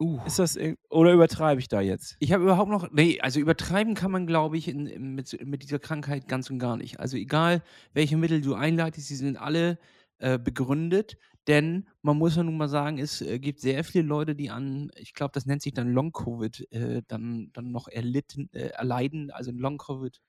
Uh. 0.00 0.18
Ist 0.26 0.38
das, 0.38 0.58
oder 0.90 1.12
übertreibe 1.12 1.60
ich 1.60 1.68
da 1.68 1.80
jetzt? 1.80 2.16
Ich 2.18 2.32
habe 2.32 2.42
überhaupt 2.42 2.70
noch, 2.70 2.90
nee, 2.90 3.20
also 3.20 3.38
übertreiben 3.38 3.94
kann 3.94 4.10
man, 4.10 4.26
glaube 4.26 4.56
ich, 4.56 4.66
in, 4.66 4.86
in, 4.86 5.14
mit, 5.14 5.38
mit 5.46 5.62
dieser 5.62 5.78
Krankheit 5.78 6.26
ganz 6.26 6.50
und 6.50 6.58
gar 6.58 6.76
nicht. 6.76 6.98
Also 6.98 7.16
egal, 7.16 7.62
welche 7.92 8.16
Mittel 8.16 8.40
du 8.40 8.54
einleitest, 8.54 9.06
sie 9.06 9.14
sind 9.14 9.36
alle 9.36 9.78
äh, 10.18 10.38
begründet. 10.38 11.18
Denn 11.48 11.88
man 12.02 12.18
muss 12.18 12.36
ja 12.36 12.44
nun 12.44 12.56
mal 12.56 12.68
sagen, 12.68 12.98
es 12.98 13.20
äh, 13.20 13.38
gibt 13.38 13.60
sehr 13.60 13.82
viele 13.82 14.04
Leute, 14.04 14.34
die 14.36 14.50
an, 14.50 14.90
ich 14.96 15.12
glaube, 15.12 15.32
das 15.32 15.46
nennt 15.46 15.62
sich 15.62 15.74
dann 15.74 15.92
Long-Covid, 15.92 16.72
äh, 16.72 17.02
dann, 17.08 17.50
dann 17.52 17.72
noch 17.72 17.88
erlitten, 17.88 18.48
äh, 18.52 18.68
erleiden, 18.68 19.30
also 19.32 19.50
Long-Covid. 19.50 20.20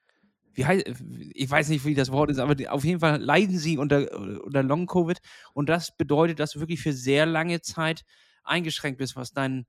Wie 0.55 0.65
heißt, 0.65 0.85
ich 1.33 1.49
weiß 1.49 1.69
nicht, 1.69 1.85
wie 1.85 1.95
das 1.95 2.11
Wort 2.11 2.29
ist, 2.29 2.39
aber 2.39 2.55
auf 2.71 2.83
jeden 2.83 2.99
Fall 2.99 3.21
leiden 3.21 3.57
sie 3.57 3.77
unter, 3.77 4.11
unter 4.43 4.63
Long-Covid. 4.63 5.19
Und 5.53 5.69
das 5.69 5.95
bedeutet, 5.95 6.39
dass 6.39 6.51
du 6.51 6.59
wirklich 6.59 6.81
für 6.81 6.93
sehr 6.93 7.25
lange 7.25 7.61
Zeit 7.61 8.03
eingeschränkt 8.43 8.99
bist, 8.99 9.15
was 9.15 9.33
dein 9.33 9.65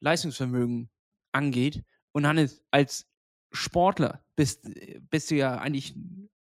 Leistungsvermögen 0.00 0.90
angeht. 1.32 1.84
Und 2.12 2.24
dann 2.24 2.48
als 2.70 3.06
Sportler 3.52 4.22
bist, 4.36 4.68
bist 5.10 5.30
du 5.30 5.36
ja 5.36 5.58
eigentlich, 5.58 5.94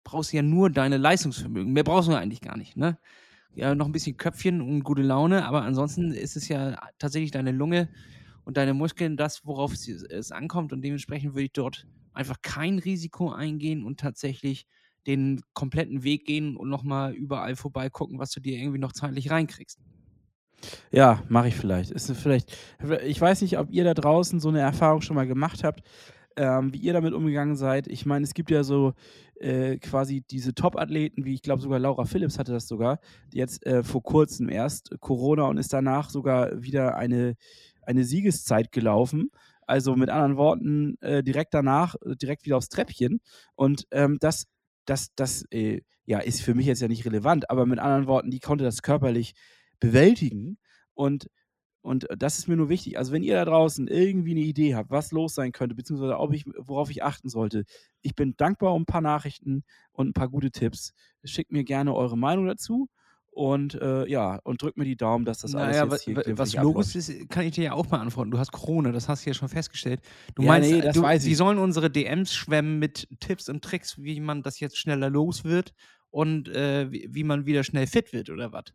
brauchst 0.03 0.31
du 0.31 0.37
ja 0.37 0.43
nur 0.43 0.69
deine 0.69 0.97
Leistungsvermögen. 0.97 1.73
Mehr 1.73 1.83
brauchst 1.83 2.09
du 2.09 2.13
eigentlich 2.13 2.41
gar 2.41 2.57
nicht, 2.57 2.77
ne? 2.77 2.97
Ja, 3.55 3.75
noch 3.75 3.87
ein 3.87 3.91
bisschen 3.91 4.17
Köpfchen 4.17 4.61
und 4.61 4.83
gute 4.83 5.01
Laune, 5.01 5.45
aber 5.45 5.63
ansonsten 5.63 6.11
ist 6.11 6.35
es 6.37 6.47
ja 6.47 6.77
tatsächlich 6.99 7.31
deine 7.31 7.51
Lunge 7.51 7.89
und 8.45 8.57
deine 8.57 8.73
Muskeln 8.73 9.17
das, 9.17 9.45
worauf 9.45 9.73
es, 9.73 9.87
es 9.87 10.31
ankommt 10.31 10.73
und 10.73 10.81
dementsprechend 10.81 11.33
würde 11.33 11.45
ich 11.45 11.53
dort 11.53 11.87
einfach 12.13 12.41
kein 12.41 12.79
Risiko 12.79 13.31
eingehen 13.31 13.83
und 13.83 13.99
tatsächlich 13.99 14.67
den 15.05 15.41
kompletten 15.53 16.03
Weg 16.03 16.25
gehen 16.25 16.57
und 16.57 16.69
nochmal 16.69 17.13
überall 17.13 17.55
vorbeigucken, 17.55 18.19
was 18.19 18.31
du 18.31 18.39
dir 18.39 18.57
irgendwie 18.57 18.79
noch 18.79 18.91
zeitlich 18.91 19.31
reinkriegst. 19.31 19.79
Ja, 20.91 21.23
mache 21.29 21.49
ich 21.49 21.55
vielleicht. 21.55 21.91
Ist 21.91 22.11
vielleicht. 22.11 22.55
Ich 23.05 23.21
weiß 23.21 23.41
nicht, 23.41 23.57
ob 23.57 23.71
ihr 23.71 23.83
da 23.83 23.93
draußen 23.93 24.39
so 24.39 24.49
eine 24.49 24.59
Erfahrung 24.59 25.01
schon 25.01 25.15
mal 25.15 25.27
gemacht 25.27 25.63
habt, 25.63 25.81
ähm, 26.37 26.71
wie 26.73 26.77
ihr 26.77 26.93
damit 26.93 27.13
umgegangen 27.13 27.55
seid. 27.55 27.87
Ich 27.87 28.05
meine, 28.05 28.23
es 28.23 28.33
gibt 28.33 28.51
ja 28.51 28.63
so 28.63 28.93
äh, 29.39 29.77
quasi 29.77 30.23
diese 30.29 30.53
Top-Athleten, 30.53 31.25
wie 31.25 31.33
ich 31.33 31.41
glaube 31.41 31.61
sogar 31.61 31.79
Laura 31.79 32.05
Phillips 32.05 32.39
hatte 32.39 32.53
das 32.53 32.67
sogar, 32.67 32.99
jetzt 33.33 33.65
äh, 33.65 33.83
vor 33.83 34.03
kurzem 34.03 34.47
erst 34.47 34.95
Corona 34.99 35.43
und 35.47 35.57
ist 35.57 35.73
danach 35.73 36.09
sogar 36.09 36.63
wieder 36.63 36.95
eine, 36.95 37.35
eine 37.81 38.03
Siegeszeit 38.03 38.71
gelaufen. 38.71 39.31
Also 39.65 39.95
mit 39.95 40.09
anderen 40.09 40.37
Worten, 40.37 40.95
äh, 41.01 41.23
direkt 41.23 41.53
danach, 41.53 41.95
direkt 42.05 42.45
wieder 42.45 42.55
aufs 42.55 42.69
Treppchen. 42.69 43.19
Und 43.55 43.85
ähm, 43.91 44.17
das, 44.21 44.45
das, 44.85 45.09
das 45.15 45.43
äh, 45.51 45.81
ja, 46.05 46.19
ist 46.19 46.41
für 46.41 46.55
mich 46.55 46.67
jetzt 46.67 46.81
ja 46.81 46.87
nicht 46.87 47.05
relevant, 47.05 47.49
aber 47.49 47.65
mit 47.65 47.79
anderen 47.79 48.07
Worten, 48.07 48.31
die 48.31 48.39
konnte 48.39 48.63
das 48.63 48.81
körperlich 48.81 49.33
bewältigen. 49.81 50.57
Und 50.93 51.27
und 51.87 52.09
äh, 52.09 52.17
das 52.17 52.37
ist 52.37 52.47
mir 52.47 52.57
nur 52.57 52.67
wichtig. 52.67 52.97
Also, 52.97 53.13
wenn 53.13 53.23
ihr 53.23 53.35
da 53.35 53.45
draußen 53.45 53.87
irgendwie 53.87 54.31
eine 54.31 54.41
Idee 54.41 54.75
habt, 54.75 54.91
was 54.91 55.11
los 55.11 55.33
sein 55.33 55.53
könnte, 55.53 55.73
beziehungsweise 55.73 56.19
ob 56.19 56.33
ich, 56.33 56.43
worauf 56.57 56.91
ich 56.91 57.01
achten 57.01 57.29
sollte, 57.29 57.63
ich 58.01 58.13
bin 58.13 58.35
dankbar 58.35 58.73
um 58.73 58.81
ein 58.81 58.85
paar 58.85 59.01
Nachrichten 59.01 59.63
und 59.93 60.09
ein 60.09 60.13
paar 60.13 60.27
gute 60.27 60.51
Tipps. 60.51 60.93
Schickt 61.23 61.51
mir 61.51 61.63
gerne 61.63 61.95
eure 61.95 62.17
Meinung 62.17 62.45
dazu. 62.45 62.89
Und 63.31 63.75
äh, 63.75 64.07
ja, 64.09 64.39
und 64.43 64.63
drückt 64.63 64.77
mir 64.77 64.83
die 64.83 64.95
Daumen, 64.97 65.23
dass 65.23 65.39
das 65.39 65.53
naja, 65.53 65.83
alles 65.83 66.05
jetzt 66.07 66.25
hier 66.25 66.37
Was 66.39 66.55
logisch 66.55 66.95
ist, 66.95 67.29
kann 67.29 67.45
ich 67.45 67.53
dir 67.53 67.65
ja 67.65 67.73
auch 67.73 67.85
beantworten. 67.85 68.31
Du 68.31 68.39
hast 68.39 68.51
Corona, 68.51 68.91
das 68.91 69.07
hast 69.07 69.25
du 69.25 69.29
ja 69.29 69.35
schon 69.35 69.47
festgestellt. 69.47 70.01
Du 70.33 70.41
ja, 70.41 70.47
meinst, 70.47 70.71
nee, 70.71 70.81
das 70.81 70.95
du, 70.95 71.03
weiß 71.03 71.21
ich. 71.23 71.29
die 71.29 71.35
sollen 71.35 71.59
unsere 71.59 71.91
DMs 71.91 72.33
schwemmen 72.33 72.79
mit 72.79 73.07
Tipps 73.19 73.47
und 73.47 73.63
Tricks, 73.63 74.01
wie 74.01 74.19
man 74.19 74.41
das 74.41 74.59
jetzt 74.59 74.77
schneller 74.79 75.11
los 75.11 75.43
wird 75.43 75.73
und 76.09 76.49
äh, 76.49 76.91
wie, 76.91 77.07
wie 77.11 77.23
man 77.23 77.45
wieder 77.45 77.63
schnell 77.63 77.85
fit 77.85 78.11
wird, 78.11 78.31
oder 78.31 78.51
was? 78.51 78.73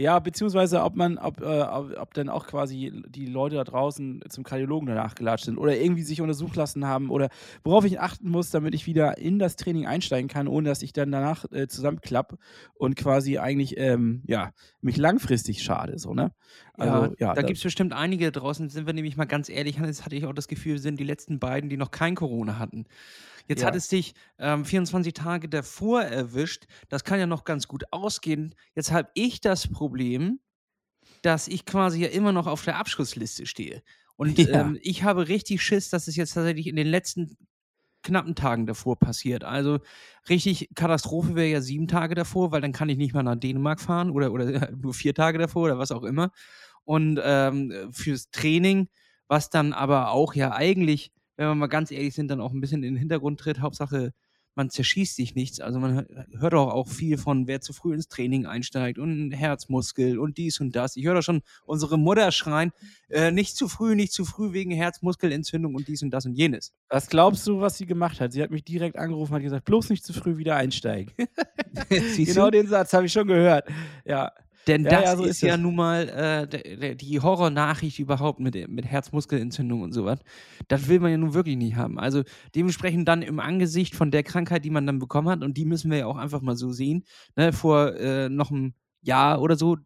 Ja, 0.00 0.18
beziehungsweise 0.18 0.82
ob 0.82 0.96
man, 0.96 1.18
ob, 1.18 1.42
äh, 1.42 1.44
ob, 1.44 2.14
dann 2.14 2.30
auch 2.30 2.46
quasi 2.46 2.90
die 3.08 3.26
Leute 3.26 3.56
da 3.56 3.64
draußen 3.64 4.22
zum 4.30 4.44
Kardiologen 4.44 4.88
danach 4.88 5.14
gelatscht 5.14 5.44
sind 5.44 5.58
oder 5.58 5.76
irgendwie 5.76 6.04
sich 6.04 6.22
untersucht 6.22 6.56
lassen 6.56 6.86
haben 6.86 7.10
oder 7.10 7.28
worauf 7.64 7.84
ich 7.84 8.00
achten 8.00 8.30
muss, 8.30 8.48
damit 8.48 8.74
ich 8.74 8.86
wieder 8.86 9.18
in 9.18 9.38
das 9.38 9.56
Training 9.56 9.86
einsteigen 9.86 10.28
kann, 10.28 10.48
ohne 10.48 10.70
dass 10.70 10.80
ich 10.80 10.94
dann 10.94 11.12
danach 11.12 11.44
äh, 11.52 11.68
zusammenklappe 11.68 12.38
und 12.72 12.96
quasi 12.96 13.36
eigentlich 13.36 13.76
ähm, 13.76 14.22
ja, 14.26 14.52
mich 14.80 14.96
langfristig 14.96 15.62
schade. 15.62 15.98
So, 15.98 16.14
ne? 16.14 16.32
Also, 16.78 16.92
ja, 16.94 17.10
ja, 17.18 17.34
da, 17.34 17.34
da 17.34 17.42
gibt 17.42 17.58
es 17.58 17.62
bestimmt 17.62 17.92
einige 17.92 18.32
draußen, 18.32 18.70
sind 18.70 18.86
wir 18.86 18.94
nämlich 18.94 19.18
mal 19.18 19.26
ganz 19.26 19.50
ehrlich, 19.50 19.80
Hannes, 19.80 20.06
hatte 20.06 20.16
ich 20.16 20.24
auch 20.24 20.32
das 20.32 20.48
Gefühl, 20.48 20.78
sind 20.78 20.98
die 20.98 21.04
letzten 21.04 21.38
beiden, 21.38 21.68
die 21.68 21.76
noch 21.76 21.90
kein 21.90 22.14
Corona 22.14 22.58
hatten. 22.58 22.86
Jetzt 23.48 23.60
ja. 23.60 23.68
hat 23.68 23.76
es 23.76 23.88
dich 23.88 24.14
ähm, 24.38 24.64
24 24.64 25.12
Tage 25.12 25.48
davor 25.48 26.02
erwischt. 26.02 26.66
Das 26.88 27.04
kann 27.04 27.18
ja 27.18 27.26
noch 27.26 27.44
ganz 27.44 27.68
gut 27.68 27.84
ausgehen. 27.92 28.54
Jetzt 28.74 28.92
habe 28.92 29.08
ich 29.14 29.40
das 29.40 29.68
Problem, 29.68 30.40
dass 31.22 31.48
ich 31.48 31.66
quasi 31.66 32.02
ja 32.02 32.08
immer 32.08 32.32
noch 32.32 32.46
auf 32.46 32.64
der 32.64 32.76
Abschlussliste 32.76 33.46
stehe. 33.46 33.82
Und 34.16 34.38
ja. 34.38 34.60
ähm, 34.60 34.78
ich 34.82 35.02
habe 35.02 35.28
richtig 35.28 35.62
Schiss, 35.62 35.90
dass 35.90 36.08
es 36.08 36.16
jetzt 36.16 36.34
tatsächlich 36.34 36.66
in 36.66 36.76
den 36.76 36.86
letzten 36.86 37.36
knappen 38.02 38.34
Tagen 38.34 38.66
davor 38.66 38.98
passiert. 38.98 39.44
Also 39.44 39.80
richtig 40.28 40.70
Katastrophe 40.74 41.34
wäre 41.34 41.48
ja 41.48 41.60
sieben 41.60 41.88
Tage 41.88 42.14
davor, 42.14 42.50
weil 42.50 42.60
dann 42.60 42.72
kann 42.72 42.88
ich 42.88 42.96
nicht 42.96 43.14
mal 43.14 43.22
nach 43.22 43.36
Dänemark 43.36 43.80
fahren 43.80 44.10
oder, 44.10 44.32
oder 44.32 44.70
nur 44.76 44.94
vier 44.94 45.14
Tage 45.14 45.38
davor 45.38 45.64
oder 45.64 45.78
was 45.78 45.92
auch 45.92 46.04
immer. 46.04 46.32
Und 46.84 47.20
ähm, 47.22 47.90
fürs 47.92 48.30
Training, 48.30 48.88
was 49.28 49.50
dann 49.50 49.72
aber 49.72 50.10
auch 50.10 50.34
ja 50.34 50.52
eigentlich 50.52 51.12
wenn 51.36 51.48
wir 51.48 51.54
mal 51.54 51.66
ganz 51.66 51.90
ehrlich 51.90 52.14
sind, 52.14 52.28
dann 52.28 52.40
auch 52.40 52.52
ein 52.52 52.60
bisschen 52.60 52.82
in 52.82 52.94
den 52.94 52.98
Hintergrund 52.98 53.40
tritt. 53.40 53.60
Hauptsache, 53.60 54.12
man 54.54 54.70
zerschießt 54.70 55.16
sich 55.16 55.34
nichts. 55.34 55.60
Also 55.60 55.78
man 55.78 56.06
hört 56.38 56.54
auch, 56.54 56.72
auch 56.72 56.88
viel 56.88 57.18
von, 57.18 57.46
wer 57.46 57.60
zu 57.60 57.72
früh 57.72 57.94
ins 57.94 58.08
Training 58.08 58.46
einsteigt 58.46 58.98
und 58.98 59.30
Herzmuskel 59.30 60.18
und 60.18 60.38
dies 60.38 60.60
und 60.60 60.74
das. 60.74 60.96
Ich 60.96 61.06
höre 61.06 61.14
da 61.14 61.22
schon 61.22 61.42
unsere 61.64 61.98
Mutter 61.98 62.30
schreien, 62.32 62.72
äh, 63.08 63.30
nicht 63.30 63.56
zu 63.56 63.68
früh, 63.68 63.94
nicht 63.94 64.12
zu 64.12 64.24
früh 64.24 64.52
wegen 64.52 64.70
Herzmuskelentzündung 64.70 65.74
und 65.74 65.88
dies 65.88 66.02
und 66.02 66.10
das 66.10 66.26
und 66.26 66.34
jenes. 66.34 66.72
Was 66.88 67.08
glaubst 67.08 67.46
du, 67.46 67.60
was 67.60 67.78
sie 67.78 67.86
gemacht 67.86 68.20
hat? 68.20 68.32
Sie 68.32 68.42
hat 68.42 68.50
mich 68.50 68.64
direkt 68.64 68.98
angerufen 68.98 69.32
und 69.32 69.36
hat 69.36 69.44
gesagt, 69.44 69.64
bloß 69.64 69.90
nicht 69.90 70.04
zu 70.04 70.12
früh 70.12 70.36
wieder 70.36 70.56
einsteigen. 70.56 71.12
genau 72.16 72.50
den 72.50 72.66
Satz 72.66 72.92
habe 72.92 73.06
ich 73.06 73.12
schon 73.12 73.28
gehört. 73.28 73.68
Ja. 74.04 74.32
Denn 74.66 74.84
ja, 74.84 74.90
das 74.90 75.02
ja, 75.02 75.16
so 75.16 75.24
ist, 75.24 75.30
ist 75.30 75.40
ja 75.42 75.56
nun 75.56 75.74
mal 75.74 76.08
äh, 76.08 76.46
der, 76.46 76.76
der, 76.76 76.94
die 76.94 77.20
Horrornachricht 77.20 77.98
überhaupt 77.98 78.40
mit, 78.40 78.68
mit 78.68 78.84
Herzmuskelentzündung 78.84 79.82
und 79.82 79.92
sowas. 79.92 80.20
Das 80.68 80.88
will 80.88 81.00
man 81.00 81.10
ja 81.10 81.16
nun 81.16 81.34
wirklich 81.34 81.56
nicht 81.56 81.76
haben. 81.76 81.98
Also 81.98 82.22
dementsprechend 82.54 83.08
dann 83.08 83.22
im 83.22 83.40
Angesicht 83.40 83.94
von 83.94 84.10
der 84.10 84.22
Krankheit, 84.22 84.64
die 84.64 84.70
man 84.70 84.86
dann 84.86 84.98
bekommen 84.98 85.28
hat, 85.28 85.42
und 85.42 85.56
die 85.56 85.64
müssen 85.64 85.90
wir 85.90 85.98
ja 85.98 86.06
auch 86.06 86.16
einfach 86.16 86.42
mal 86.42 86.56
so 86.56 86.72
sehen, 86.72 87.04
ne, 87.36 87.52
vor 87.52 87.96
äh, 87.96 88.28
noch 88.28 88.50
einem 88.50 88.74
Jahr 89.02 89.40
oder 89.40 89.56
so 89.56 89.78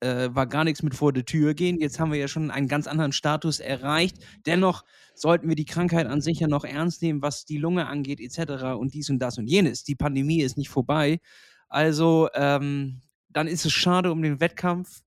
äh, 0.00 0.28
war 0.32 0.46
gar 0.46 0.64
nichts 0.64 0.82
mit 0.82 0.94
vor 0.94 1.12
der 1.12 1.24
Tür 1.24 1.54
gehen. 1.54 1.80
Jetzt 1.80 2.00
haben 2.00 2.12
wir 2.12 2.18
ja 2.18 2.28
schon 2.28 2.50
einen 2.50 2.68
ganz 2.68 2.86
anderen 2.86 3.12
Status 3.12 3.60
erreicht. 3.60 4.16
Dennoch 4.46 4.84
sollten 5.14 5.48
wir 5.48 5.56
die 5.56 5.64
Krankheit 5.64 6.06
an 6.06 6.20
sich 6.20 6.40
ja 6.40 6.48
noch 6.48 6.64
ernst 6.64 7.02
nehmen, 7.02 7.22
was 7.22 7.44
die 7.44 7.58
Lunge 7.58 7.86
angeht, 7.86 8.20
etc. 8.20 8.78
und 8.78 8.94
dies 8.94 9.10
und 9.10 9.18
das 9.18 9.38
und 9.38 9.46
jenes. 9.46 9.84
Die 9.84 9.94
Pandemie 9.94 10.42
ist 10.42 10.56
nicht 10.56 10.68
vorbei. 10.68 11.20
Also, 11.68 12.28
ähm, 12.34 13.00
dann 13.36 13.48
ist 13.48 13.66
es 13.66 13.72
schade 13.72 14.10
um 14.10 14.22
den 14.22 14.40
Wettkampf. 14.40 15.02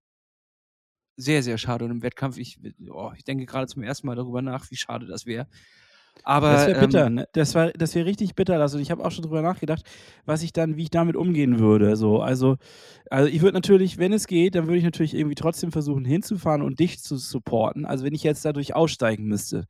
Sehr, 1.17 1.41
sehr 1.41 1.57
schade 1.57 1.83
um 1.85 1.89
den 1.89 2.03
Wettkampf. 2.03 2.37
Ich, 2.37 2.59
oh, 2.91 3.11
ich 3.17 3.23
denke 3.23 3.47
gerade 3.47 3.65
zum 3.65 3.81
ersten 3.81 4.05
Mal 4.05 4.15
darüber 4.15 4.43
nach, 4.43 4.69
wie 4.69 4.75
schade 4.75 5.07
das 5.07 5.25
wäre. 5.25 5.47
Aber, 6.23 6.51
das 6.51 6.67
wäre 6.67 6.79
bitter, 6.79 7.07
ähm, 7.07 7.15
ne? 7.15 7.27
Das, 7.33 7.55
war, 7.55 7.71
das 7.71 7.95
wäre 7.95 8.05
richtig 8.05 8.35
bitter. 8.35 8.59
Also 8.61 8.77
ich 8.77 8.91
habe 8.91 9.03
auch 9.03 9.09
schon 9.09 9.23
darüber 9.23 9.41
nachgedacht, 9.41 9.83
was 10.25 10.43
ich 10.43 10.53
dann, 10.53 10.77
wie 10.77 10.83
ich 10.83 10.89
damit 10.91 11.15
umgehen 11.15 11.57
würde. 11.57 11.95
So, 11.95 12.21
also, 12.21 12.57
also 13.09 13.27
ich 13.27 13.41
würde 13.41 13.55
natürlich, 13.55 13.97
wenn 13.97 14.13
es 14.13 14.27
geht, 14.27 14.53
dann 14.53 14.67
würde 14.67 14.77
ich 14.77 14.83
natürlich 14.83 15.15
irgendwie 15.15 15.35
trotzdem 15.35 15.71
versuchen 15.71 16.05
hinzufahren 16.05 16.61
und 16.61 16.79
dich 16.79 17.01
zu 17.01 17.17
supporten. 17.17 17.85
Also 17.85 18.05
wenn 18.05 18.13
ich 18.13 18.21
jetzt 18.21 18.45
dadurch 18.45 18.75
aussteigen 18.75 19.25
müsste, 19.25 19.65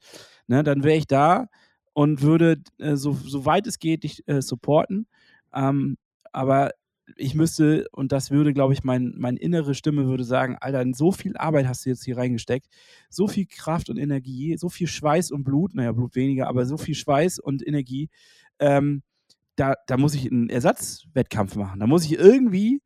ne, 0.47 0.63
dann 0.63 0.83
wäre 0.83 0.97
ich 0.97 1.07
da 1.07 1.47
und 1.93 2.23
würde 2.23 2.61
äh, 2.77 2.97
so, 2.97 3.13
so 3.13 3.45
weit 3.45 3.67
es 3.67 3.79
geht 3.79 4.03
dich 4.03 4.27
äh, 4.27 4.41
supporten. 4.41 5.07
Ähm, 5.53 5.97
aber 6.33 6.71
ich 7.15 7.35
müsste, 7.35 7.87
und 7.91 8.11
das 8.11 8.31
würde, 8.31 8.53
glaube 8.53 8.73
ich, 8.73 8.83
mein, 8.83 9.13
meine 9.17 9.39
innere 9.39 9.73
Stimme 9.75 10.07
würde 10.07 10.23
sagen, 10.23 10.57
Alter, 10.59 10.85
so 10.93 11.11
viel 11.11 11.37
Arbeit 11.37 11.67
hast 11.67 11.85
du 11.85 11.89
jetzt 11.89 12.03
hier 12.03 12.17
reingesteckt, 12.17 12.67
so 13.09 13.27
viel 13.27 13.45
Kraft 13.45 13.89
und 13.89 13.97
Energie, 13.97 14.57
so 14.57 14.69
viel 14.69 14.87
Schweiß 14.87 15.31
und 15.31 15.43
Blut, 15.43 15.75
naja, 15.75 15.91
Blut 15.91 16.15
weniger, 16.15 16.47
aber 16.47 16.65
so 16.65 16.77
viel 16.77 16.95
Schweiß 16.95 17.39
und 17.39 17.65
Energie, 17.65 18.09
ähm, 18.59 19.03
da, 19.55 19.75
da 19.87 19.97
muss 19.97 20.15
ich 20.15 20.31
einen 20.31 20.49
Ersatzwettkampf 20.49 21.55
machen. 21.55 21.79
Da 21.79 21.87
muss 21.87 22.05
ich 22.05 22.13
irgendwie 22.13 22.81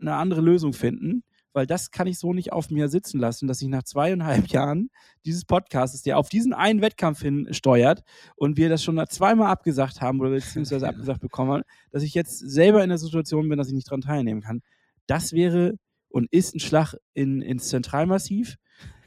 eine 0.00 0.14
andere 0.14 0.40
Lösung 0.40 0.72
finden, 0.72 1.24
weil 1.52 1.66
das 1.66 1.90
kann 1.90 2.06
ich 2.06 2.18
so 2.18 2.32
nicht 2.32 2.52
auf 2.52 2.70
mir 2.70 2.88
sitzen 2.88 3.18
lassen, 3.18 3.48
dass 3.48 3.62
ich 3.62 3.68
nach 3.68 3.82
zweieinhalb 3.82 4.46
Jahren 4.48 4.90
dieses 5.24 5.44
Podcasts, 5.44 6.02
der 6.02 6.18
auf 6.18 6.28
diesen 6.28 6.52
einen 6.52 6.80
Wettkampf 6.80 7.22
hin 7.22 7.48
steuert 7.52 8.02
und 8.36 8.56
wir 8.56 8.68
das 8.68 8.82
schon 8.82 9.02
zweimal 9.08 9.50
abgesagt 9.50 10.00
haben 10.00 10.20
oder 10.20 10.30
beziehungsweise 10.30 10.88
abgesagt 10.88 11.20
bekommen 11.20 11.50
haben, 11.50 11.62
dass 11.90 12.02
ich 12.02 12.14
jetzt 12.14 12.38
selber 12.38 12.82
in 12.82 12.88
der 12.88 12.98
Situation 12.98 13.48
bin, 13.48 13.58
dass 13.58 13.68
ich 13.68 13.74
nicht 13.74 13.88
daran 13.88 14.02
teilnehmen 14.02 14.42
kann. 14.42 14.62
Das 15.06 15.32
wäre 15.32 15.74
und 16.10 16.30
ist 16.32 16.54
ein 16.54 16.60
Schlag 16.60 16.94
in, 17.14 17.40
ins 17.40 17.68
Zentralmassiv. 17.68 18.56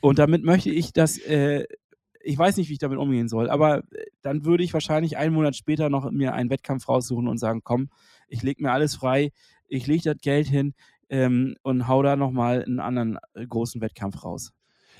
Und 0.01 0.19
damit 0.19 0.43
möchte 0.43 0.69
ich 0.69 0.93
das, 0.93 1.17
äh, 1.17 1.65
ich 2.21 2.37
weiß 2.37 2.57
nicht, 2.57 2.69
wie 2.69 2.73
ich 2.73 2.79
damit 2.79 2.97
umgehen 2.97 3.27
soll, 3.27 3.49
aber 3.49 3.79
äh, 3.79 4.05
dann 4.21 4.45
würde 4.45 4.63
ich 4.63 4.73
wahrscheinlich 4.73 5.17
einen 5.17 5.33
Monat 5.33 5.55
später 5.55 5.89
noch 5.89 6.09
mir 6.11 6.33
einen 6.33 6.49
Wettkampf 6.49 6.87
raussuchen 6.87 7.27
und 7.27 7.37
sagen, 7.37 7.61
komm, 7.63 7.89
ich 8.27 8.41
lege 8.41 8.63
mir 8.63 8.71
alles 8.71 8.95
frei, 8.95 9.31
ich 9.67 9.87
lege 9.87 10.13
das 10.13 10.17
Geld 10.21 10.47
hin 10.47 10.73
ähm, 11.13 11.55
und 11.63 11.87
hau 11.87 12.01
da 12.03 12.15
nochmal 12.15 12.63
einen 12.63 12.79
anderen 12.79 13.19
äh, 13.33 13.45
großen 13.45 13.81
Wettkampf 13.81 14.23
raus. 14.23 14.51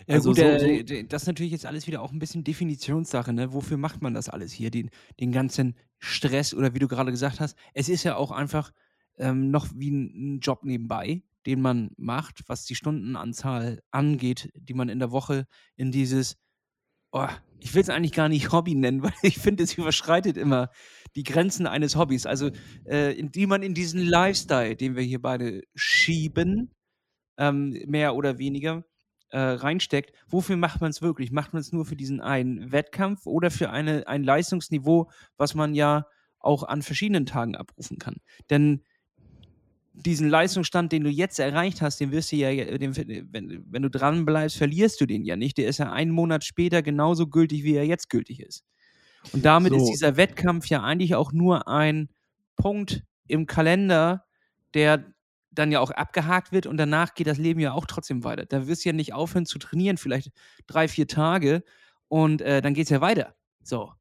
Ja, 0.07 0.15
also 0.15 0.29
gut, 0.29 0.37
so, 0.37 0.43
so 0.43 1.03
das 1.07 1.23
ist 1.23 1.27
natürlich 1.27 1.51
jetzt 1.51 1.65
alles 1.65 1.87
wieder 1.87 2.01
auch 2.01 2.11
ein 2.11 2.19
bisschen 2.19 2.43
Definitionssache, 2.43 3.33
ne? 3.33 3.53
Wofür 3.53 3.77
macht 3.77 4.01
man 4.01 4.13
das 4.13 4.29
alles 4.29 4.51
hier? 4.51 4.71
Den, 4.71 4.89
den 5.19 5.31
ganzen 5.31 5.75
Stress 5.99 6.53
oder 6.53 6.73
wie 6.73 6.79
du 6.79 6.87
gerade 6.87 7.11
gesagt 7.11 7.39
hast, 7.39 7.57
es 7.73 7.89
ist 7.89 8.03
ja 8.03 8.15
auch 8.15 8.31
einfach 8.31 8.71
ähm, 9.17 9.49
noch 9.51 9.67
wie 9.75 9.91
ein, 9.91 10.35
ein 10.35 10.39
Job 10.39 10.63
nebenbei 10.63 11.23
den 11.45 11.61
man 11.61 11.91
macht, 11.97 12.43
was 12.47 12.65
die 12.65 12.75
Stundenanzahl 12.75 13.81
angeht, 13.91 14.49
die 14.55 14.73
man 14.73 14.89
in 14.89 14.99
der 14.99 15.11
Woche 15.11 15.45
in 15.75 15.91
dieses, 15.91 16.37
oh, 17.11 17.27
ich 17.59 17.73
will 17.73 17.81
es 17.81 17.89
eigentlich 17.89 18.13
gar 18.13 18.29
nicht 18.29 18.51
Hobby 18.51 18.75
nennen, 18.75 19.03
weil 19.03 19.13
ich 19.21 19.37
finde, 19.37 19.63
es 19.63 19.77
überschreitet 19.77 20.37
immer 20.37 20.69
die 21.15 21.23
Grenzen 21.23 21.67
eines 21.67 21.95
Hobbys. 21.95 22.25
Also, 22.25 22.51
äh, 22.85 23.13
in 23.13 23.31
die 23.31 23.47
man 23.47 23.63
in 23.63 23.73
diesen 23.73 24.01
Lifestyle, 24.01 24.75
den 24.75 24.95
wir 24.95 25.03
hier 25.03 25.21
beide 25.21 25.61
schieben, 25.75 26.71
ähm, 27.37 27.77
mehr 27.85 28.15
oder 28.15 28.37
weniger, 28.37 28.83
äh, 29.29 29.39
reinsteckt. 29.39 30.13
Wofür 30.27 30.57
macht 30.57 30.79
man 30.81 30.91
es 30.91 31.01
wirklich? 31.01 31.31
Macht 31.31 31.53
man 31.53 31.61
es 31.61 31.71
nur 31.71 31.85
für 31.85 31.95
diesen 31.95 32.21
einen 32.21 32.71
Wettkampf 32.71 33.25
oder 33.25 33.49
für 33.49 33.71
eine, 33.71 34.07
ein 34.07 34.23
Leistungsniveau, 34.23 35.09
was 35.37 35.55
man 35.55 35.73
ja 35.73 36.05
auch 36.39 36.63
an 36.63 36.83
verschiedenen 36.83 37.25
Tagen 37.25 37.55
abrufen 37.55 37.97
kann? 37.97 38.17
Denn 38.51 38.83
diesen 39.93 40.29
Leistungsstand, 40.29 40.91
den 40.91 41.03
du 41.03 41.09
jetzt 41.09 41.39
erreicht 41.39 41.81
hast, 41.81 41.99
den 41.99 42.11
wirst 42.11 42.31
du 42.31 42.35
ja, 42.35 42.49
den, 42.77 42.95
wenn, 42.95 43.63
wenn 43.67 43.81
du 43.81 43.89
dran 43.89 44.25
bleibst, 44.25 44.57
verlierst 44.57 45.01
du 45.01 45.05
den 45.05 45.23
ja 45.23 45.35
nicht. 45.35 45.57
Der 45.57 45.67
ist 45.67 45.77
ja 45.79 45.91
einen 45.91 46.11
Monat 46.11 46.43
später 46.43 46.81
genauso 46.81 47.27
gültig, 47.27 47.63
wie 47.63 47.75
er 47.75 47.85
jetzt 47.85 48.09
gültig 48.09 48.39
ist. 48.39 48.63
Und 49.31 49.45
damit 49.45 49.73
so. 49.73 49.79
ist 49.79 49.89
dieser 49.89 50.17
Wettkampf 50.17 50.67
ja 50.67 50.83
eigentlich 50.83 51.15
auch 51.15 51.31
nur 51.31 51.67
ein 51.67 52.09
Punkt 52.55 53.03
im 53.27 53.45
Kalender, 53.45 54.25
der 54.73 55.05
dann 55.51 55.71
ja 55.71 55.79
auch 55.79 55.91
abgehakt 55.91 56.51
wird 56.51 56.65
und 56.65 56.77
danach 56.77 57.13
geht 57.13 57.27
das 57.27 57.37
Leben 57.37 57.59
ja 57.59 57.73
auch 57.73 57.85
trotzdem 57.85 58.23
weiter. 58.23 58.45
Da 58.45 58.67
wirst 58.67 58.83
du 58.83 58.89
ja 58.89 58.93
nicht 58.93 59.13
aufhören 59.13 59.45
zu 59.45 59.59
trainieren, 59.59 59.97
vielleicht 59.97 60.31
drei, 60.67 60.87
vier 60.87 61.07
Tage 61.07 61.63
und 62.07 62.41
äh, 62.41 62.61
dann 62.61 62.73
geht 62.73 62.85
es 62.85 62.89
ja 62.89 63.01
weiter. 63.01 63.35
So. 63.61 63.91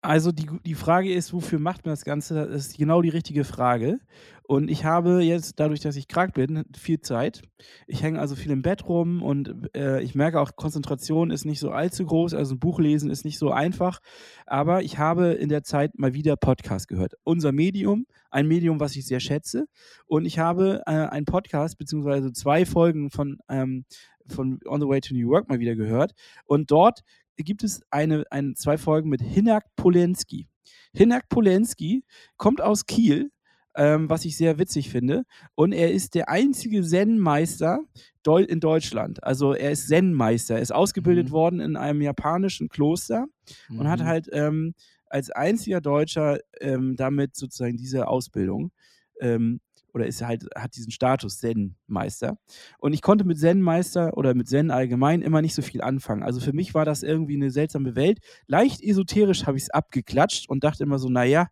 Also 0.00 0.30
die, 0.30 0.46
die 0.64 0.74
Frage 0.74 1.12
ist, 1.12 1.32
wofür 1.32 1.58
macht 1.58 1.84
man 1.84 1.92
das 1.92 2.04
Ganze? 2.04 2.46
Das 2.46 2.68
ist 2.68 2.78
genau 2.78 3.02
die 3.02 3.08
richtige 3.08 3.42
Frage. 3.42 3.98
Und 4.44 4.70
ich 4.70 4.84
habe 4.84 5.22
jetzt, 5.22 5.58
dadurch, 5.58 5.80
dass 5.80 5.96
ich 5.96 6.06
krank 6.06 6.34
bin, 6.34 6.64
viel 6.74 7.00
Zeit. 7.00 7.42
Ich 7.86 8.02
hänge 8.02 8.20
also 8.20 8.36
viel 8.36 8.52
im 8.52 8.62
Bett 8.62 8.88
rum 8.88 9.22
und 9.22 9.68
äh, 9.76 10.00
ich 10.00 10.14
merke 10.14 10.40
auch, 10.40 10.56
Konzentration 10.56 11.30
ist 11.30 11.44
nicht 11.44 11.58
so 11.58 11.70
allzu 11.70 12.06
groß. 12.06 12.32
Also 12.32 12.54
ein 12.54 12.60
Buch 12.60 12.78
lesen 12.78 13.10
ist 13.10 13.24
nicht 13.24 13.38
so 13.38 13.50
einfach. 13.50 13.98
Aber 14.46 14.82
ich 14.82 14.98
habe 14.98 15.32
in 15.32 15.48
der 15.48 15.64
Zeit 15.64 15.98
mal 15.98 16.14
wieder 16.14 16.36
Podcast 16.36 16.86
gehört. 16.86 17.14
Unser 17.24 17.50
Medium, 17.50 18.06
ein 18.30 18.46
Medium, 18.46 18.78
was 18.80 18.94
ich 18.94 19.04
sehr 19.04 19.20
schätze. 19.20 19.66
Und 20.06 20.24
ich 20.24 20.38
habe 20.38 20.80
äh, 20.86 20.92
einen 20.92 21.26
Podcast, 21.26 21.76
beziehungsweise 21.76 22.32
zwei 22.32 22.64
Folgen 22.64 23.10
von, 23.10 23.38
ähm, 23.48 23.84
von 24.28 24.60
On 24.64 24.80
the 24.80 24.86
Way 24.86 25.00
to 25.00 25.14
New 25.14 25.28
York 25.28 25.48
mal 25.48 25.58
wieder 25.58 25.74
gehört. 25.74 26.12
Und 26.46 26.70
dort 26.70 27.02
gibt 27.44 27.64
es 27.64 27.82
eine, 27.90 28.24
eine, 28.30 28.54
zwei 28.54 28.78
Folgen 28.78 29.08
mit 29.08 29.22
Hinak 29.22 29.64
Polenski. 29.76 30.48
Hinak 30.92 31.28
Polenski 31.28 32.04
kommt 32.36 32.60
aus 32.60 32.86
Kiel 32.86 33.30
ähm, 33.78 34.10
was 34.10 34.24
ich 34.24 34.36
sehr 34.36 34.58
witzig 34.58 34.90
finde. 34.90 35.22
Und 35.54 35.72
er 35.72 35.92
ist 35.92 36.14
der 36.16 36.28
einzige 36.28 36.82
Zen-Meister 36.82 37.78
in 38.26 38.60
Deutschland. 38.60 39.22
Also 39.24 39.54
er 39.54 39.70
ist 39.70 39.88
Zen-Meister. 39.88 40.56
Er 40.56 40.60
ist 40.60 40.74
ausgebildet 40.74 41.28
mhm. 41.28 41.32
worden 41.32 41.60
in 41.60 41.76
einem 41.76 42.02
japanischen 42.02 42.68
Kloster 42.68 43.26
mhm. 43.68 43.78
und 43.78 43.88
hat 43.88 44.00
mhm. 44.00 44.04
halt 44.04 44.28
ähm, 44.32 44.74
als 45.06 45.30
einziger 45.30 45.80
Deutscher 45.80 46.40
ähm, 46.60 46.96
damit 46.96 47.36
sozusagen 47.36 47.76
diese 47.76 48.08
Ausbildung 48.08 48.72
ähm, 49.20 49.60
oder 49.92 50.06
ist 50.06 50.22
halt, 50.22 50.46
hat 50.54 50.76
diesen 50.76 50.90
Status 50.90 51.38
Zen-Meister. 51.38 52.38
Und 52.78 52.92
ich 52.92 53.02
konnte 53.02 53.24
mit 53.24 53.38
Zen-Meister 53.38 54.16
oder 54.16 54.34
mit 54.34 54.48
Zen 54.48 54.70
allgemein 54.70 55.22
immer 55.22 55.42
nicht 55.42 55.54
so 55.54 55.62
viel 55.62 55.80
anfangen. 55.80 56.22
Also 56.22 56.40
für 56.40 56.52
mich 56.52 56.74
war 56.74 56.84
das 56.84 57.02
irgendwie 57.02 57.36
eine 57.36 57.50
seltsame 57.50 57.96
Welt. 57.96 58.20
Leicht 58.46 58.82
esoterisch 58.82 59.46
habe 59.46 59.56
ich 59.56 59.64
es 59.64 59.70
abgeklatscht 59.70 60.48
und 60.48 60.64
dachte 60.64 60.84
immer 60.84 60.98
so, 60.98 61.08
naja, 61.08 61.48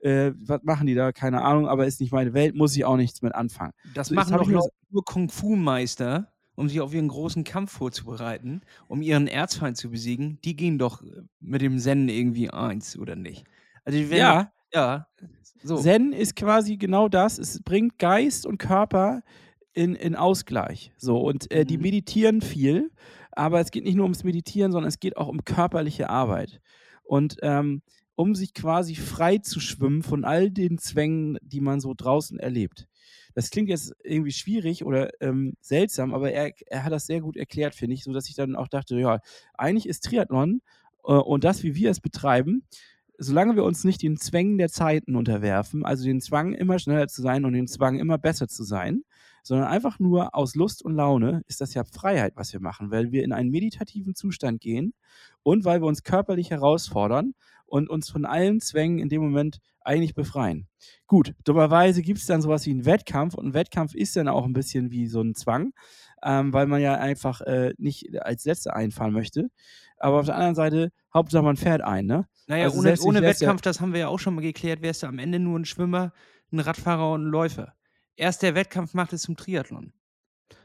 äh, 0.00 0.32
was 0.36 0.62
machen 0.62 0.86
die 0.86 0.94
da? 0.94 1.12
Keine 1.12 1.42
Ahnung, 1.42 1.68
aber 1.68 1.86
ist 1.86 2.00
nicht 2.00 2.12
meine 2.12 2.34
Welt, 2.34 2.54
muss 2.54 2.76
ich 2.76 2.84
auch 2.84 2.96
nichts 2.96 3.22
mit 3.22 3.34
anfangen. 3.34 3.72
Das 3.94 4.08
so, 4.08 4.14
machen 4.14 4.36
doch 4.36 4.46
nur, 4.46 4.68
nur 4.90 5.04
Kung-Fu-Meister, 5.04 6.32
um 6.54 6.68
sich 6.68 6.80
auf 6.80 6.94
ihren 6.94 7.08
großen 7.08 7.44
Kampf 7.44 7.72
vorzubereiten, 7.72 8.62
um 8.86 9.02
ihren 9.02 9.26
Erzfeind 9.26 9.76
zu 9.76 9.90
besiegen. 9.90 10.38
Die 10.44 10.56
gehen 10.56 10.78
doch 10.78 11.02
mit 11.40 11.62
dem 11.62 11.78
Zen 11.78 12.08
irgendwie 12.08 12.50
eins, 12.50 12.98
oder 12.98 13.16
nicht? 13.16 13.44
Also, 13.84 13.98
ja. 13.98 14.52
Ja. 14.72 15.06
So. 15.62 15.76
Zen 15.76 16.12
ist 16.12 16.36
quasi 16.36 16.76
genau 16.76 17.08
das. 17.08 17.38
Es 17.38 17.60
bringt 17.62 17.98
Geist 17.98 18.46
und 18.46 18.58
Körper 18.58 19.22
in, 19.72 19.94
in 19.94 20.14
Ausgleich. 20.16 20.92
So, 20.96 21.18
und 21.18 21.50
äh, 21.50 21.64
die 21.64 21.76
mhm. 21.76 21.82
meditieren 21.82 22.40
viel, 22.40 22.90
aber 23.32 23.60
es 23.60 23.70
geht 23.70 23.84
nicht 23.84 23.94
nur 23.94 24.04
ums 24.04 24.24
Meditieren, 24.24 24.72
sondern 24.72 24.88
es 24.88 25.00
geht 25.00 25.16
auch 25.16 25.28
um 25.28 25.44
körperliche 25.44 26.10
Arbeit. 26.10 26.60
Und 27.04 27.36
ähm, 27.42 27.82
um 28.18 28.34
sich 28.34 28.52
quasi 28.52 28.96
frei 28.96 29.38
zu 29.38 29.60
schwimmen 29.60 30.02
von 30.02 30.24
all 30.24 30.50
den 30.50 30.76
Zwängen, 30.78 31.38
die 31.40 31.60
man 31.60 31.78
so 31.78 31.94
draußen 31.96 32.40
erlebt. 32.40 32.88
Das 33.34 33.50
klingt 33.50 33.68
jetzt 33.68 33.94
irgendwie 34.02 34.32
schwierig 34.32 34.84
oder 34.84 35.10
ähm, 35.20 35.54
seltsam, 35.60 36.12
aber 36.12 36.32
er, 36.32 36.50
er 36.66 36.82
hat 36.82 36.92
das 36.92 37.06
sehr 37.06 37.20
gut 37.20 37.36
erklärt, 37.36 37.76
finde 37.76 37.94
ich, 37.94 38.02
sodass 38.02 38.28
ich 38.28 38.34
dann 38.34 38.56
auch 38.56 38.66
dachte, 38.66 38.98
ja, 38.98 39.20
eigentlich 39.54 39.86
ist 39.86 40.02
Triathlon 40.02 40.62
äh, 41.04 41.12
und 41.12 41.44
das, 41.44 41.62
wie 41.62 41.76
wir 41.76 41.92
es 41.92 42.00
betreiben, 42.00 42.64
solange 43.18 43.56
wir 43.56 43.64
uns 43.64 43.84
nicht 43.84 44.02
den 44.02 44.16
Zwängen 44.16 44.58
der 44.58 44.68
Zeiten 44.68 45.16
unterwerfen, 45.16 45.84
also 45.84 46.04
den 46.04 46.20
Zwang 46.20 46.54
immer 46.54 46.78
schneller 46.78 47.08
zu 47.08 47.20
sein 47.20 47.44
und 47.44 47.52
den 47.52 47.66
Zwang 47.66 47.98
immer 47.98 48.16
besser 48.16 48.48
zu 48.48 48.62
sein, 48.62 49.02
sondern 49.42 49.66
einfach 49.66 49.98
nur 49.98 50.34
aus 50.34 50.54
Lust 50.54 50.84
und 50.84 50.94
Laune, 50.94 51.42
ist 51.46 51.60
das 51.60 51.74
ja 51.74 51.84
Freiheit, 51.84 52.34
was 52.36 52.52
wir 52.52 52.60
machen, 52.60 52.90
weil 52.90 53.12
wir 53.12 53.24
in 53.24 53.32
einen 53.32 53.50
meditativen 53.50 54.14
Zustand 54.14 54.60
gehen 54.60 54.94
und 55.42 55.64
weil 55.64 55.80
wir 55.80 55.86
uns 55.86 56.02
körperlich 56.02 56.50
herausfordern 56.50 57.34
und 57.66 57.90
uns 57.90 58.08
von 58.08 58.24
allen 58.24 58.60
Zwängen 58.60 58.98
in 58.98 59.08
dem 59.08 59.22
Moment 59.22 59.58
eigentlich 59.80 60.14
befreien. 60.14 60.68
Gut, 61.06 61.34
dummerweise 61.44 62.02
gibt 62.02 62.18
es 62.18 62.26
dann 62.26 62.42
sowas 62.42 62.66
wie 62.66 62.70
einen 62.70 62.84
Wettkampf 62.84 63.34
und 63.34 63.46
ein 63.46 63.54
Wettkampf 63.54 63.94
ist 63.94 64.16
dann 64.16 64.28
auch 64.28 64.44
ein 64.44 64.52
bisschen 64.52 64.90
wie 64.90 65.06
so 65.06 65.22
ein 65.22 65.34
Zwang, 65.34 65.72
ähm, 66.22 66.52
weil 66.52 66.66
man 66.66 66.80
ja 66.80 66.94
einfach 66.94 67.40
äh, 67.42 67.72
nicht 67.78 68.20
als 68.20 68.44
Letzter 68.44 68.76
einfahren 68.76 69.12
möchte. 69.12 69.50
Aber 70.00 70.20
auf 70.20 70.26
der 70.26 70.36
anderen 70.36 70.54
Seite, 70.54 70.90
Hauptsache 71.12 71.42
man 71.42 71.56
fährt 71.56 71.80
ein, 71.80 72.06
ne? 72.06 72.26
Naja, 72.46 72.64
also 72.64 72.78
ohne, 72.78 72.96
ohne 73.00 73.22
Wettkampf, 73.22 73.60
das 73.60 73.80
haben 73.80 73.92
wir 73.92 74.00
ja 74.00 74.08
auch 74.08 74.18
schon 74.18 74.34
mal 74.34 74.40
geklärt, 74.40 74.80
wärst 74.80 75.02
du 75.02 75.06
am 75.06 75.18
Ende 75.18 75.38
nur 75.38 75.58
ein 75.58 75.64
Schwimmer, 75.64 76.12
ein 76.52 76.60
Radfahrer 76.60 77.12
und 77.12 77.26
ein 77.26 77.30
Läufer. 77.30 77.74
Erst 78.16 78.42
der 78.42 78.54
Wettkampf 78.54 78.94
macht 78.94 79.12
es 79.12 79.22
zum 79.22 79.36
Triathlon. 79.36 79.92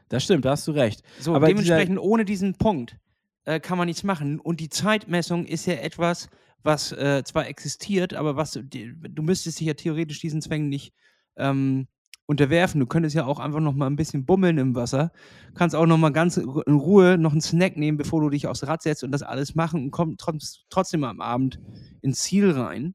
Das 0.08 0.24
stimmt, 0.24 0.44
da 0.44 0.50
hast 0.50 0.66
du 0.66 0.72
recht. 0.72 1.02
So, 1.20 1.34
Aber 1.34 1.46
dementsprechend 1.46 1.98
ohne 1.98 2.24
diesen 2.24 2.54
Punkt 2.56 2.98
äh, 3.44 3.60
kann 3.60 3.78
man 3.78 3.86
nichts 3.86 4.02
machen. 4.02 4.40
Und 4.40 4.60
die 4.60 4.68
Zeitmessung 4.68 5.44
ist 5.44 5.66
ja 5.66 5.74
etwas, 5.74 6.28
was 6.62 6.92
äh, 6.92 7.22
zwar 7.24 7.46
existiert, 7.46 8.14
aber 8.14 8.36
was 8.36 8.52
du 8.52 9.22
müsstest 9.22 9.60
dich 9.60 9.66
ja 9.66 9.74
theoretisch 9.74 10.20
diesen 10.20 10.40
Zwängen 10.40 10.68
nicht 10.68 10.94
ähm, 11.36 11.86
unterwerfen. 12.26 12.80
Du 12.80 12.86
könntest 12.86 13.14
ja 13.14 13.26
auch 13.26 13.38
einfach 13.38 13.60
noch 13.60 13.74
mal 13.74 13.86
ein 13.86 13.96
bisschen 13.96 14.24
bummeln 14.24 14.58
im 14.58 14.74
Wasser. 14.74 15.12
Kannst 15.54 15.76
auch 15.76 15.86
noch 15.86 15.98
mal 15.98 16.10
ganz 16.10 16.36
in 16.36 16.48
Ruhe 16.48 17.18
noch 17.18 17.32
einen 17.32 17.40
Snack 17.40 17.76
nehmen, 17.76 17.98
bevor 17.98 18.20
du 18.20 18.30
dich 18.30 18.46
aufs 18.46 18.66
Rad 18.66 18.82
setzt 18.82 19.04
und 19.04 19.12
das 19.12 19.22
alles 19.22 19.54
machen 19.54 19.84
und 19.84 19.90
kommst 19.90 20.66
trotzdem 20.70 21.04
am 21.04 21.20
Abend 21.20 21.60
ins 22.00 22.20
Ziel 22.20 22.50
rein. 22.50 22.94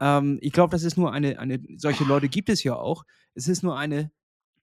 Ähm, 0.00 0.38
ich 0.40 0.52
glaube, 0.52 0.72
das 0.72 0.82
ist 0.82 0.96
nur 0.96 1.12
eine, 1.12 1.38
eine, 1.38 1.60
solche 1.76 2.04
Leute 2.04 2.28
gibt 2.28 2.48
es 2.48 2.62
ja 2.62 2.76
auch. 2.76 3.04
Es 3.34 3.48
ist 3.48 3.62
nur 3.62 3.78
eine 3.78 4.10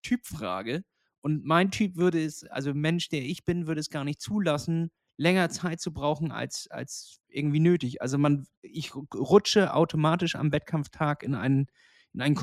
Typfrage. 0.01 0.83
Und 1.21 1.45
mein 1.45 1.71
Typ 1.71 1.97
würde 1.97 2.23
es, 2.23 2.45
also 2.45 2.73
Mensch, 2.73 3.09
der 3.09 3.21
ich 3.21 3.43
bin, 3.43 3.67
würde 3.67 3.81
es 3.81 3.89
gar 3.89 4.03
nicht 4.03 4.21
zulassen, 4.21 4.91
länger 5.17 5.49
Zeit 5.49 5.81
zu 5.81 5.91
brauchen 5.91 6.31
als, 6.31 6.67
als 6.69 7.19
irgendwie 7.27 7.59
nötig. 7.59 8.01
Also 8.01 8.17
man, 8.17 8.47
ich 8.61 8.95
rutsche 8.95 9.73
automatisch 9.73 10.35
am 10.35 10.51
Wettkampftag 10.51 11.23
in 11.23 11.35
einen, 11.35 11.67
in 12.13 12.21
ein 12.21 12.35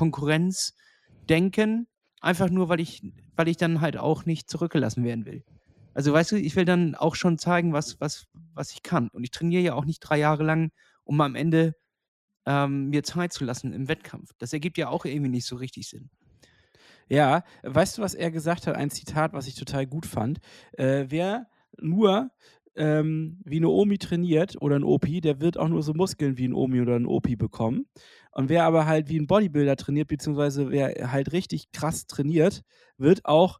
Konkurrenzdenken, 1.25 1.87
einfach 2.21 2.49
nur, 2.49 2.69
weil 2.69 2.79
ich, 2.79 3.01
weil 3.35 3.47
ich 3.47 3.57
dann 3.57 3.81
halt 3.81 3.97
auch 3.97 4.25
nicht 4.25 4.49
zurückgelassen 4.49 5.03
werden 5.03 5.25
will. 5.25 5.43
Also 5.93 6.11
weißt 6.13 6.33
du, 6.33 6.35
ich 6.35 6.55
will 6.55 6.65
dann 6.65 6.95
auch 6.95 7.15
schon 7.15 7.37
zeigen, 7.37 7.73
was, 7.73 7.99
was, 8.01 8.25
was 8.53 8.71
ich 8.71 8.83
kann. 8.83 9.09
Und 9.09 9.23
ich 9.23 9.31
trainiere 9.31 9.63
ja 9.63 9.73
auch 9.73 9.85
nicht 9.85 9.99
drei 9.99 10.17
Jahre 10.17 10.43
lang, 10.43 10.71
um 11.03 11.21
am 11.21 11.35
Ende 11.35 11.75
ähm, 12.45 12.89
mir 12.89 13.03
Zeit 13.03 13.33
zu 13.33 13.45
lassen 13.45 13.73
im 13.73 13.87
Wettkampf. 13.87 14.31
Das 14.37 14.53
ergibt 14.53 14.77
ja 14.77 14.89
auch 14.89 15.05
irgendwie 15.05 15.31
nicht 15.31 15.45
so 15.45 15.55
richtig 15.55 15.87
Sinn. 15.87 16.09
Ja, 17.07 17.43
weißt 17.63 17.97
du, 17.97 18.01
was 18.01 18.13
er 18.13 18.31
gesagt 18.31 18.67
hat? 18.67 18.75
Ein 18.75 18.89
Zitat, 18.89 19.33
was 19.33 19.47
ich 19.47 19.55
total 19.55 19.85
gut 19.85 20.05
fand. 20.05 20.39
Äh, 20.73 21.05
wer 21.09 21.47
nur 21.77 22.31
ähm, 22.75 23.39
wie 23.45 23.57
eine 23.57 23.69
Omi 23.69 23.97
trainiert 23.97 24.55
oder 24.61 24.75
ein 24.75 24.83
Opi, 24.83 25.21
der 25.21 25.39
wird 25.39 25.57
auch 25.57 25.67
nur 25.69 25.81
so 25.83 25.93
Muskeln 25.93 26.37
wie 26.37 26.47
ein 26.47 26.53
Omi 26.53 26.81
oder 26.81 26.95
ein 26.95 27.05
Opi 27.05 27.35
bekommen. 27.35 27.85
Und 28.31 28.49
wer 28.49 28.63
aber 28.65 28.85
halt 28.85 29.09
wie 29.09 29.19
ein 29.19 29.27
Bodybuilder 29.27 29.75
trainiert, 29.77 30.07
beziehungsweise 30.09 30.69
wer 30.71 31.11
halt 31.11 31.31
richtig 31.31 31.71
krass 31.71 32.05
trainiert, 32.05 32.61
wird 32.97 33.25
auch 33.25 33.59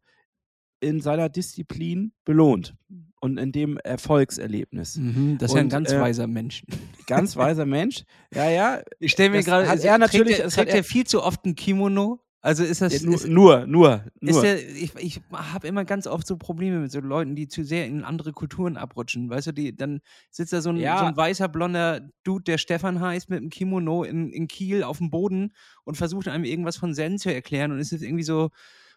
in 0.81 0.99
seiner 1.01 1.29
Disziplin 1.29 2.11
belohnt 2.25 2.75
und 3.21 3.37
in 3.37 3.51
dem 3.51 3.77
Erfolgserlebnis. 3.77 4.97
Mhm, 4.97 5.37
das 5.39 5.51
ist 5.51 5.55
ja 5.55 5.61
ein 5.61 5.65
Und, 5.67 5.69
ganz 5.71 5.91
äh, 5.91 5.99
weiser 5.99 6.27
Mensch. 6.27 6.63
Ganz 7.07 7.35
weiser 7.35 7.65
Mensch. 7.65 8.03
Ja, 8.33 8.49
ja. 8.49 8.81
Ich 8.99 9.11
stelle 9.13 9.29
mir 9.29 9.43
gerade, 9.43 9.67
hat 9.67 9.83
er 9.83 9.97
natürlich- 9.97 10.37
trägt, 10.37 10.39
er, 10.39 10.43
das 10.45 10.55
trägt 10.55 10.73
er 10.73 10.83
viel 10.83 11.05
zu 11.05 11.23
oft 11.23 11.45
ein 11.45 11.55
Kimono? 11.55 12.19
Also 12.45 12.63
ist 12.63 12.79
das, 12.79 13.01
Ja, 13.01 13.07
nur, 13.07 13.15
ist, 13.15 13.27
nur, 13.27 13.65
nur, 13.65 14.03
nur. 14.21 14.41
der, 14.43 14.59
ich, 14.69 14.93
ich 14.99 15.19
habe 15.33 15.67
immer 15.67 15.83
ganz 15.83 16.05
oft 16.05 16.27
so 16.27 16.37
Probleme 16.37 16.79
mit 16.79 16.91
so 16.91 16.99
Leuten, 16.99 17.35
die 17.35 17.47
zu 17.47 17.63
sehr 17.63 17.87
in 17.87 18.03
andere 18.03 18.33
Kulturen 18.33 18.77
abrutschen. 18.77 19.31
Weißt 19.31 19.47
du, 19.47 19.51
die, 19.51 19.75
dann 19.75 19.99
sitzt 20.29 20.53
da 20.53 20.61
so 20.61 20.69
ein, 20.69 20.77
Ja. 20.77 20.99
so 20.99 21.05
ein 21.05 21.17
weißer, 21.17 21.47
blonder 21.49 22.07
Dude, 22.23 22.43
der 22.43 22.59
Stefan 22.59 22.99
heißt, 22.99 23.31
mit 23.31 23.37
einem 23.39 23.49
Kimono 23.49 24.03
in, 24.03 24.29
in 24.31 24.47
Kiel 24.47 24.83
auf 24.83 24.99
dem 24.99 25.09
Boden 25.09 25.53
und 25.85 25.95
versucht 25.97 26.27
einem 26.27 26.43
irgendwas 26.43 26.77
von 26.77 26.93
Zen 26.93 27.17
zu 27.17 27.33
erklären 27.33 27.71
und 27.71 27.79
es 27.79 27.91
ist 27.91 28.03
irgendwie 28.03 28.23
so, 28.23 28.51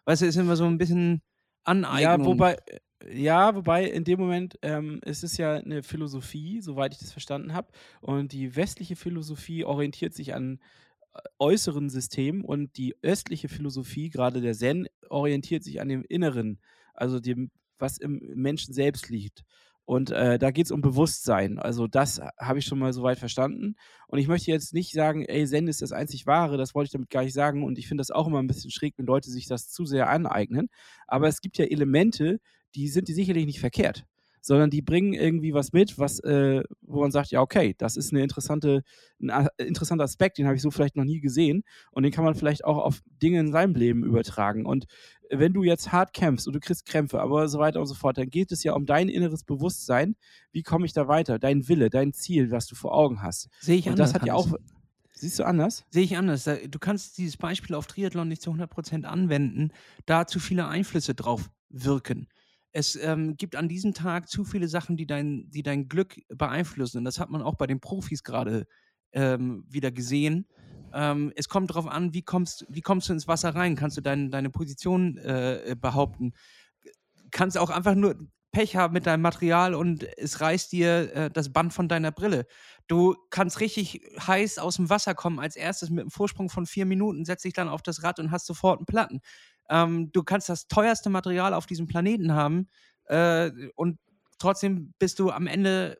weißt 0.04 0.20
du, 0.20 0.26
ist 0.26 0.36
immer 0.36 0.56
so 0.56 0.66
ein 0.66 0.76
bisschen 0.76 1.22
Aneignung. 1.64 2.00
Ja, 2.00 2.24
wobei, 2.26 2.56
ja, 3.10 3.54
wobei 3.54 3.84
in 3.84 4.04
dem 4.04 4.20
Moment 4.20 4.58
ähm, 4.60 5.00
es 5.02 5.22
ist 5.22 5.38
ja 5.38 5.54
eine 5.54 5.82
Philosophie, 5.82 6.60
soweit 6.60 6.92
ich 6.92 6.98
das 7.00 7.12
verstanden 7.12 7.54
habe. 7.54 7.68
Und 8.02 8.32
die 8.32 8.56
westliche 8.56 8.94
Philosophie 8.96 9.64
orientiert 9.64 10.12
sich 10.12 10.34
an 10.34 10.54
äh, 10.54 10.87
äußeren 11.38 11.90
Systemen 11.90 12.42
und 12.42 12.76
die 12.76 12.96
östliche 13.02 13.48
Philosophie, 13.48 14.10
gerade 14.10 14.40
der 14.40 14.54
Zen, 14.54 14.88
orientiert 15.08 15.64
sich 15.64 15.80
an 15.80 15.88
dem 15.88 16.04
Inneren, 16.08 16.58
also 16.94 17.20
dem, 17.20 17.50
was 17.78 17.98
im 17.98 18.20
Menschen 18.34 18.74
selbst 18.74 19.08
liegt. 19.08 19.44
Und 19.84 20.10
äh, 20.10 20.38
da 20.38 20.50
geht 20.50 20.66
es 20.66 20.70
um 20.70 20.82
Bewusstsein. 20.82 21.58
Also 21.58 21.86
das 21.86 22.20
habe 22.38 22.58
ich 22.58 22.66
schon 22.66 22.78
mal 22.78 22.92
soweit 22.92 23.18
verstanden. 23.18 23.74
Und 24.06 24.18
ich 24.18 24.28
möchte 24.28 24.50
jetzt 24.50 24.74
nicht 24.74 24.92
sagen, 24.92 25.24
ey, 25.24 25.46
Zen 25.46 25.66
ist 25.66 25.80
das 25.80 25.92
einzig 25.92 26.26
Wahre, 26.26 26.58
das 26.58 26.74
wollte 26.74 26.88
ich 26.88 26.92
damit 26.92 27.08
gar 27.08 27.22
nicht 27.22 27.32
sagen. 27.32 27.62
Und 27.64 27.78
ich 27.78 27.88
finde 27.88 28.02
das 28.02 28.10
auch 28.10 28.26
immer 28.26 28.38
ein 28.38 28.46
bisschen 28.46 28.70
schräg, 28.70 28.92
wenn 28.98 29.06
Leute 29.06 29.30
sich 29.30 29.46
das 29.46 29.70
zu 29.70 29.86
sehr 29.86 30.10
aneignen. 30.10 30.68
Aber 31.06 31.26
es 31.26 31.40
gibt 31.40 31.56
ja 31.56 31.64
Elemente, 31.64 32.38
die 32.74 32.88
sind 32.88 33.08
die 33.08 33.14
sicherlich 33.14 33.46
nicht 33.46 33.60
verkehrt, 33.60 34.04
sondern 34.40 34.70
die 34.70 34.82
bringen 34.82 35.12
irgendwie 35.14 35.52
was 35.54 35.72
mit, 35.72 35.98
was, 35.98 36.20
äh, 36.20 36.62
wo 36.80 37.00
man 37.00 37.10
sagt, 37.10 37.30
ja, 37.30 37.40
okay, 37.40 37.74
das 37.78 37.96
ist 37.96 38.12
eine 38.12 38.22
interessante, 38.22 38.82
ein 39.20 39.30
a- 39.30 39.48
interessanter 39.58 40.04
Aspekt, 40.04 40.38
den 40.38 40.46
habe 40.46 40.56
ich 40.56 40.62
so 40.62 40.70
vielleicht 40.70 40.96
noch 40.96 41.04
nie 41.04 41.20
gesehen 41.20 41.64
und 41.90 42.02
den 42.02 42.12
kann 42.12 42.24
man 42.24 42.34
vielleicht 42.34 42.64
auch 42.64 42.78
auf 42.78 43.00
Dinge 43.22 43.40
in 43.40 43.52
seinem 43.52 43.74
Leben 43.74 44.04
übertragen. 44.04 44.66
Und 44.66 44.86
wenn 45.30 45.52
du 45.52 45.62
jetzt 45.62 45.92
hart 45.92 46.12
kämpfst 46.12 46.46
und 46.46 46.54
du 46.54 46.60
kriegst 46.60 46.86
Krämpfe, 46.86 47.20
aber 47.20 47.48
so 47.48 47.58
weiter 47.58 47.80
und 47.80 47.86
so 47.86 47.94
fort, 47.94 48.16
dann 48.18 48.30
geht 48.30 48.50
es 48.52 48.62
ja 48.64 48.72
um 48.72 48.86
dein 48.86 49.08
inneres 49.08 49.44
Bewusstsein. 49.44 50.16
Wie 50.52 50.62
komme 50.62 50.86
ich 50.86 50.92
da 50.94 51.06
weiter? 51.08 51.38
Dein 51.38 51.68
Wille, 51.68 51.90
dein 51.90 52.12
Ziel, 52.14 52.50
was 52.50 52.66
du 52.66 52.74
vor 52.74 52.94
Augen 52.94 53.22
hast. 53.22 53.48
Sehe 53.60 53.76
ich 53.76 53.86
Und 53.86 53.92
anders. 53.92 54.12
das 54.12 54.20
hat 54.22 54.26
ja 54.26 54.34
auch. 54.34 54.48
Siehst 55.12 55.38
du 55.40 55.44
anders? 55.44 55.84
Sehe 55.90 56.04
ich 56.04 56.16
anders. 56.16 56.44
Du 56.44 56.78
kannst 56.78 57.18
dieses 57.18 57.36
Beispiel 57.36 57.74
auf 57.74 57.88
Triathlon 57.88 58.28
nicht 58.28 58.40
zu 58.40 58.52
100% 58.52 59.04
anwenden, 59.04 59.72
da 60.06 60.26
zu 60.28 60.38
viele 60.38 60.68
Einflüsse 60.68 61.14
drauf 61.14 61.50
wirken. 61.70 62.28
Es 62.72 62.96
ähm, 62.96 63.36
gibt 63.36 63.56
an 63.56 63.68
diesem 63.68 63.94
Tag 63.94 64.28
zu 64.28 64.44
viele 64.44 64.68
Sachen, 64.68 64.96
die 64.96 65.06
dein, 65.06 65.50
die 65.50 65.62
dein 65.62 65.88
Glück 65.88 66.20
beeinflussen. 66.28 66.98
Und 66.98 67.04
das 67.04 67.18
hat 67.18 67.30
man 67.30 67.42
auch 67.42 67.54
bei 67.54 67.66
den 67.66 67.80
Profis 67.80 68.22
gerade 68.22 68.66
ähm, 69.12 69.64
wieder 69.68 69.90
gesehen. 69.90 70.46
Ähm, 70.92 71.32
es 71.36 71.48
kommt 71.48 71.70
darauf 71.70 71.86
an, 71.86 72.14
wie 72.14 72.22
kommst, 72.22 72.66
wie 72.68 72.80
kommst 72.80 73.08
du 73.08 73.12
ins 73.12 73.28
Wasser 73.28 73.54
rein? 73.54 73.76
Kannst 73.76 73.96
du 73.96 74.00
dein, 74.00 74.30
deine 74.30 74.50
Position 74.50 75.16
äh, 75.18 75.76
behaupten? 75.80 76.32
Kannst 77.30 77.58
auch 77.58 77.70
einfach 77.70 77.94
nur 77.94 78.16
Pech 78.52 78.76
haben 78.76 78.94
mit 78.94 79.06
deinem 79.06 79.20
Material 79.20 79.74
und 79.74 80.04
es 80.16 80.40
reißt 80.40 80.72
dir 80.72 81.14
äh, 81.14 81.30
das 81.30 81.52
Band 81.52 81.72
von 81.74 81.88
deiner 81.88 82.10
Brille. 82.10 82.46
Du 82.86 83.14
kannst 83.30 83.60
richtig 83.60 84.00
heiß 84.26 84.58
aus 84.58 84.76
dem 84.76 84.88
Wasser 84.88 85.14
kommen 85.14 85.38
als 85.38 85.54
erstes 85.56 85.90
mit 85.90 86.00
einem 86.00 86.10
Vorsprung 86.10 86.48
von 86.48 86.64
vier 86.64 86.86
Minuten, 86.86 87.26
setzt 87.26 87.44
dich 87.44 87.52
dann 87.52 87.68
auf 87.68 87.82
das 87.82 88.02
Rad 88.02 88.18
und 88.18 88.30
hast 88.30 88.46
sofort 88.46 88.78
einen 88.78 88.86
Platten. 88.86 89.20
Ähm, 89.68 90.10
du 90.12 90.22
kannst 90.22 90.48
das 90.48 90.68
teuerste 90.68 91.10
Material 91.10 91.54
auf 91.54 91.66
diesem 91.66 91.86
Planeten 91.86 92.34
haben 92.34 92.68
äh, 93.04 93.50
und 93.74 93.98
trotzdem 94.38 94.94
bist 94.98 95.18
du 95.18 95.30
am 95.30 95.46
Ende 95.46 95.98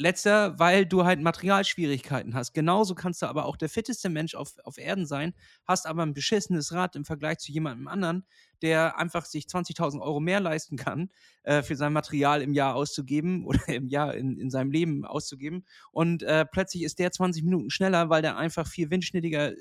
letzter, 0.00 0.58
weil 0.58 0.86
du 0.86 1.04
halt 1.04 1.20
Materialschwierigkeiten 1.20 2.34
hast. 2.34 2.54
Genauso 2.54 2.94
kannst 2.94 3.22
du 3.22 3.26
aber 3.26 3.44
auch 3.44 3.56
der 3.56 3.68
fitteste 3.68 4.08
Mensch 4.08 4.34
auf, 4.34 4.54
auf 4.64 4.78
Erden 4.78 5.06
sein, 5.06 5.34
hast 5.66 5.86
aber 5.86 6.02
ein 6.02 6.14
beschissenes 6.14 6.72
Rad 6.72 6.96
im 6.96 7.04
Vergleich 7.04 7.38
zu 7.38 7.52
jemandem 7.52 7.86
anderen, 7.86 8.24
der 8.62 8.98
einfach 8.98 9.26
sich 9.26 9.44
20.000 9.44 10.00
Euro 10.00 10.18
mehr 10.18 10.40
leisten 10.40 10.76
kann, 10.76 11.10
äh, 11.42 11.62
für 11.62 11.76
sein 11.76 11.92
Material 11.92 12.40
im 12.40 12.54
Jahr 12.54 12.74
auszugeben 12.74 13.44
oder 13.46 13.68
im 13.68 13.88
Jahr 13.88 14.14
in, 14.14 14.38
in 14.38 14.50
seinem 14.50 14.70
Leben 14.70 15.04
auszugeben. 15.04 15.66
Und 15.92 16.22
äh, 16.22 16.46
plötzlich 16.46 16.82
ist 16.82 16.98
der 16.98 17.12
20 17.12 17.44
Minuten 17.44 17.70
schneller, 17.70 18.08
weil 18.08 18.22
der 18.22 18.36
einfach 18.38 18.66
viel 18.66 18.90
windschnittiger 18.90 19.52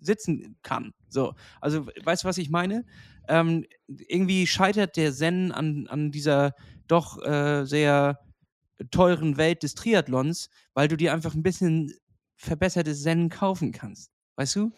sitzen 0.00 0.56
kann. 0.62 0.92
So, 1.08 1.34
also 1.60 1.86
we- 1.86 1.92
weißt 2.04 2.24
du, 2.24 2.28
was 2.28 2.38
ich 2.38 2.50
meine? 2.50 2.84
Ähm, 3.28 3.64
irgendwie 3.86 4.46
scheitert 4.46 4.96
der 4.96 5.12
Zen 5.12 5.52
an, 5.52 5.86
an 5.88 6.10
dieser 6.10 6.54
doch 6.86 7.22
äh, 7.22 7.64
sehr 7.66 8.18
teuren 8.90 9.36
Welt 9.36 9.62
des 9.62 9.74
Triathlons, 9.74 10.50
weil 10.74 10.88
du 10.88 10.96
dir 10.96 11.12
einfach 11.12 11.34
ein 11.34 11.42
bisschen 11.42 11.92
verbessertes 12.36 13.02
Zen 13.02 13.28
kaufen 13.28 13.72
kannst. 13.72 14.10
Weißt 14.36 14.54
du? 14.56 14.72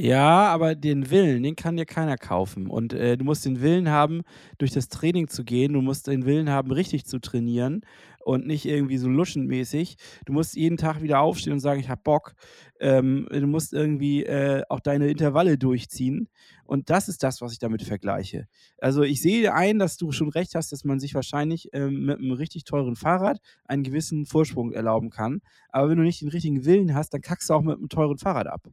Ja, 0.00 0.46
aber 0.46 0.76
den 0.76 1.10
Willen, 1.10 1.42
den 1.42 1.56
kann 1.56 1.76
dir 1.76 1.84
keiner 1.84 2.16
kaufen. 2.16 2.68
Und 2.68 2.92
äh, 2.92 3.16
du 3.16 3.24
musst 3.24 3.44
den 3.44 3.60
Willen 3.60 3.88
haben, 3.88 4.22
durch 4.56 4.70
das 4.70 4.88
Training 4.88 5.26
zu 5.26 5.42
gehen. 5.44 5.72
Du 5.72 5.80
musst 5.82 6.06
den 6.06 6.24
Willen 6.24 6.50
haben, 6.50 6.70
richtig 6.70 7.04
zu 7.06 7.18
trainieren 7.18 7.80
und 8.24 8.46
nicht 8.46 8.64
irgendwie 8.64 8.96
so 8.98 9.08
luschenmäßig. 9.08 9.96
Du 10.24 10.32
musst 10.32 10.54
jeden 10.54 10.76
Tag 10.76 11.02
wieder 11.02 11.18
aufstehen 11.18 11.52
und 11.54 11.58
sagen, 11.58 11.80
ich 11.80 11.88
hab 11.88 12.04
Bock. 12.04 12.34
Ähm, 12.78 13.26
du 13.28 13.46
musst 13.48 13.72
irgendwie 13.72 14.22
äh, 14.24 14.62
auch 14.68 14.78
deine 14.78 15.08
Intervalle 15.10 15.58
durchziehen. 15.58 16.28
Und 16.64 16.90
das 16.90 17.08
ist 17.08 17.24
das, 17.24 17.40
was 17.40 17.52
ich 17.52 17.58
damit 17.58 17.82
vergleiche. 17.82 18.46
Also 18.78 19.02
ich 19.02 19.20
sehe 19.20 19.52
ein, 19.52 19.80
dass 19.80 19.96
du 19.96 20.12
schon 20.12 20.28
recht 20.28 20.54
hast, 20.54 20.70
dass 20.70 20.84
man 20.84 21.00
sich 21.00 21.14
wahrscheinlich 21.14 21.70
ähm, 21.72 22.04
mit 22.06 22.18
einem 22.18 22.32
richtig 22.32 22.62
teuren 22.62 22.94
Fahrrad 22.94 23.40
einen 23.64 23.82
gewissen 23.82 24.26
Vorsprung 24.26 24.70
erlauben 24.72 25.10
kann. 25.10 25.40
Aber 25.70 25.88
wenn 25.90 25.96
du 25.98 26.04
nicht 26.04 26.20
den 26.20 26.28
richtigen 26.28 26.64
Willen 26.64 26.94
hast, 26.94 27.12
dann 27.14 27.20
kackst 27.20 27.50
du 27.50 27.54
auch 27.54 27.62
mit 27.62 27.78
einem 27.78 27.88
teuren 27.88 28.18
Fahrrad 28.18 28.46
ab. 28.46 28.68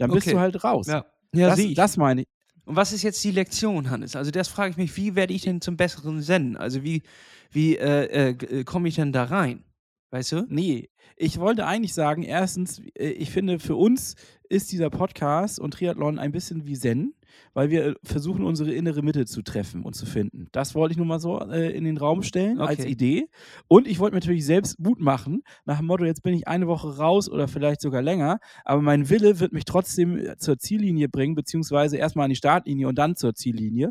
Dann 0.00 0.10
bist 0.10 0.26
Okay. 0.26 0.34
du 0.34 0.40
halt 0.40 0.64
raus. 0.64 0.86
Ja, 0.88 1.04
das, 1.32 1.56
sehe 1.56 1.68
ich. 1.68 1.74
das 1.74 1.96
meine 1.96 2.22
ich. 2.22 2.28
Und 2.64 2.76
was 2.76 2.92
ist 2.92 3.02
jetzt 3.02 3.22
die 3.24 3.30
Lektion, 3.32 3.90
Hannes? 3.90 4.16
Also 4.16 4.30
das 4.30 4.48
frage 4.48 4.70
ich 4.72 4.76
mich, 4.76 4.96
wie 4.96 5.14
werde 5.14 5.32
ich 5.34 5.42
denn 5.42 5.60
zum 5.60 5.76
besseren 5.76 6.22
Zen? 6.22 6.56
Also 6.56 6.82
wie, 6.82 7.02
wie 7.50 7.76
äh, 7.76 8.30
äh, 8.30 8.64
komme 8.64 8.88
ich 8.88 8.94
denn 8.96 9.12
da 9.12 9.24
rein? 9.24 9.64
Weißt 10.10 10.32
du? 10.32 10.46
Nee, 10.48 10.90
ich 11.16 11.38
wollte 11.38 11.66
eigentlich 11.66 11.94
sagen, 11.94 12.22
erstens, 12.22 12.80
äh, 12.98 13.10
ich 13.10 13.30
finde, 13.30 13.58
für 13.60 13.76
uns 13.76 14.14
ist 14.48 14.72
dieser 14.72 14.90
Podcast 14.90 15.60
und 15.60 15.72
Triathlon 15.74 16.18
ein 16.18 16.32
bisschen 16.32 16.66
wie 16.66 16.74
Zen, 16.76 17.14
weil 17.54 17.70
wir 17.70 17.86
äh, 17.86 17.94
versuchen, 18.02 18.44
unsere 18.44 18.72
innere 18.72 19.02
Mitte 19.02 19.26
zu 19.26 19.42
treffen 19.42 19.82
und 19.82 19.94
zu 19.94 20.06
finden. 20.06 20.48
Das 20.52 20.74
wollte 20.74 20.92
ich 20.92 20.96
nur 20.96 21.06
mal 21.06 21.20
so 21.20 21.40
äh, 21.40 21.70
in 21.70 21.84
den 21.84 21.96
Raum 21.98 22.22
stellen 22.22 22.60
als 22.60 22.80
Okay. 22.80 22.90
Idee. 22.90 23.28
Und 23.68 23.86
ich 23.88 23.98
wollte 23.98 24.14
mir 24.14 24.20
natürlich 24.20 24.46
selbst 24.46 24.78
Mut 24.78 25.00
machen, 25.00 25.42
nach 25.64 25.78
dem 25.78 25.86
Motto, 25.86 26.04
jetzt 26.04 26.22
bin 26.22 26.34
ich 26.34 26.46
eine 26.48 26.66
Woche 26.66 26.96
raus 26.96 27.28
oder 27.28 27.48
vielleicht 27.48 27.80
sogar 27.80 28.02
länger, 28.02 28.38
aber 28.64 28.82
mein 28.82 29.08
Wille 29.10 29.40
wird 29.40 29.52
mich 29.52 29.64
trotzdem 29.64 30.16
äh, 30.18 30.36
zur 30.36 30.58
Ziellinie 30.58 31.08
bringen, 31.08 31.34
beziehungsweise 31.34 31.96
erstmal 31.96 32.24
an 32.24 32.30
die 32.30 32.36
Startlinie 32.36 32.88
und 32.88 32.96
dann 32.96 33.16
zur 33.16 33.34
Ziellinie. 33.34 33.90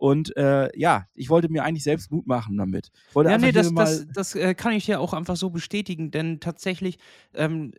Und 0.00 0.34
äh, 0.38 0.70
ja, 0.78 1.04
ich 1.14 1.28
wollte 1.28 1.50
mir 1.50 1.62
eigentlich 1.62 1.84
selbst 1.84 2.10
Mut 2.10 2.26
machen 2.26 2.56
damit. 2.56 2.90
Ich 3.10 3.14
wollte 3.14 3.30
Ja, 3.30 3.36
nee, 3.36 3.52
das, 3.52 3.74
das, 3.74 4.06
das 4.14 4.34
äh, 4.34 4.54
kann 4.54 4.72
ich 4.72 4.86
ja 4.86 4.98
auch 4.98 5.12
einfach 5.12 5.36
so 5.36 5.50
bestätigen, 5.50 6.10
denn 6.10 6.40
tatsächlich 6.40 6.96
ähm, 7.34 7.72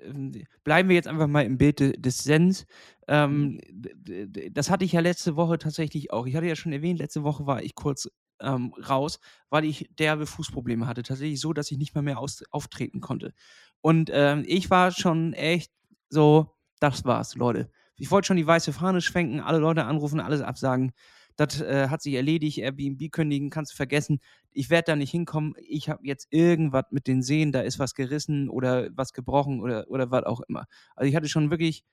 bleiben 0.63 0.87
wir 0.87 0.95
jetzt 0.95 1.07
einfach 1.07 1.25
mal 1.25 1.43
im 1.43 1.57
Bild 1.57 1.79
de, 1.79 1.99
des 1.99 2.19
Sens. 2.19 2.67
Ähm, 3.07 3.59
d- 3.71 4.51
das 4.51 4.69
hatte 4.69 4.85
ich 4.85 4.91
ja 4.91 4.99
letzte 4.99 5.35
Woche 5.35 5.57
tatsächlich 5.57 6.13
auch. 6.13 6.27
Ich 6.27 6.35
hatte 6.35 6.45
ja 6.45 6.55
schon 6.55 6.73
erwähnt, 6.73 6.99
letzte 6.99 7.23
Woche 7.23 7.47
war 7.47 7.63
ich 7.63 7.73
kurz 7.73 8.07
ähm, 8.39 8.71
raus, 8.87 9.19
weil 9.49 9.65
ich 9.65 9.89
derbe 9.97 10.27
Fußprobleme 10.27 10.85
hatte. 10.85 11.01
Tatsächlich 11.01 11.41
so, 11.41 11.53
dass 11.53 11.71
ich 11.71 11.79
nicht 11.79 11.95
mal 11.95 12.03
mehr 12.03 12.19
aus, 12.19 12.43
auftreten 12.51 13.01
konnte. 13.01 13.33
Und 13.81 14.11
ähm, 14.13 14.43
ich 14.45 14.69
war 14.69 14.91
schon 14.91 15.33
echt 15.33 15.71
so, 16.09 16.51
das 16.79 17.03
war's, 17.03 17.33
Leute. 17.35 17.71
Ich 17.95 18.11
wollte 18.11 18.27
schon 18.27 18.37
die 18.37 18.45
weiße 18.47 18.73
Fahne 18.73 19.01
schwenken, 19.01 19.39
alle 19.39 19.57
Leute 19.57 19.85
anrufen, 19.85 20.19
alles 20.19 20.41
absagen. 20.41 20.91
Das 21.37 21.61
äh, 21.61 21.87
hat 21.89 22.01
sich 22.01 22.13
erledigt, 22.13 22.57
Airbnb 22.59 23.11
kündigen, 23.11 23.49
kannst 23.49 23.71
du 23.73 23.75
vergessen. 23.75 24.19
Ich 24.51 24.69
werde 24.69 24.91
da 24.91 24.95
nicht 24.95 25.11
hinkommen. 25.11 25.53
Ich 25.67 25.89
habe 25.89 26.05
jetzt 26.05 26.27
irgendwas 26.29 26.85
mit 26.91 27.07
den 27.07 27.23
Sehnen, 27.23 27.51
da 27.51 27.61
ist 27.61 27.79
was 27.79 27.95
gerissen 27.95 28.49
oder 28.49 28.89
was 28.95 29.13
gebrochen 29.13 29.61
oder, 29.61 29.85
oder 29.89 30.11
was 30.11 30.23
auch 30.25 30.41
immer. 30.41 30.65
Also 30.95 31.09
ich 31.09 31.15
hatte 31.15 31.29
schon 31.29 31.49
wirklich 31.49 31.83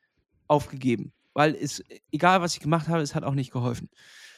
aufgegeben, 0.46 1.12
weil 1.34 1.54
es, 1.54 1.82
egal 2.10 2.40
was 2.40 2.54
ich 2.54 2.60
gemacht 2.60 2.88
habe, 2.88 3.02
es 3.02 3.14
hat 3.14 3.24
auch 3.24 3.34
nicht 3.34 3.52
geholfen. 3.52 3.88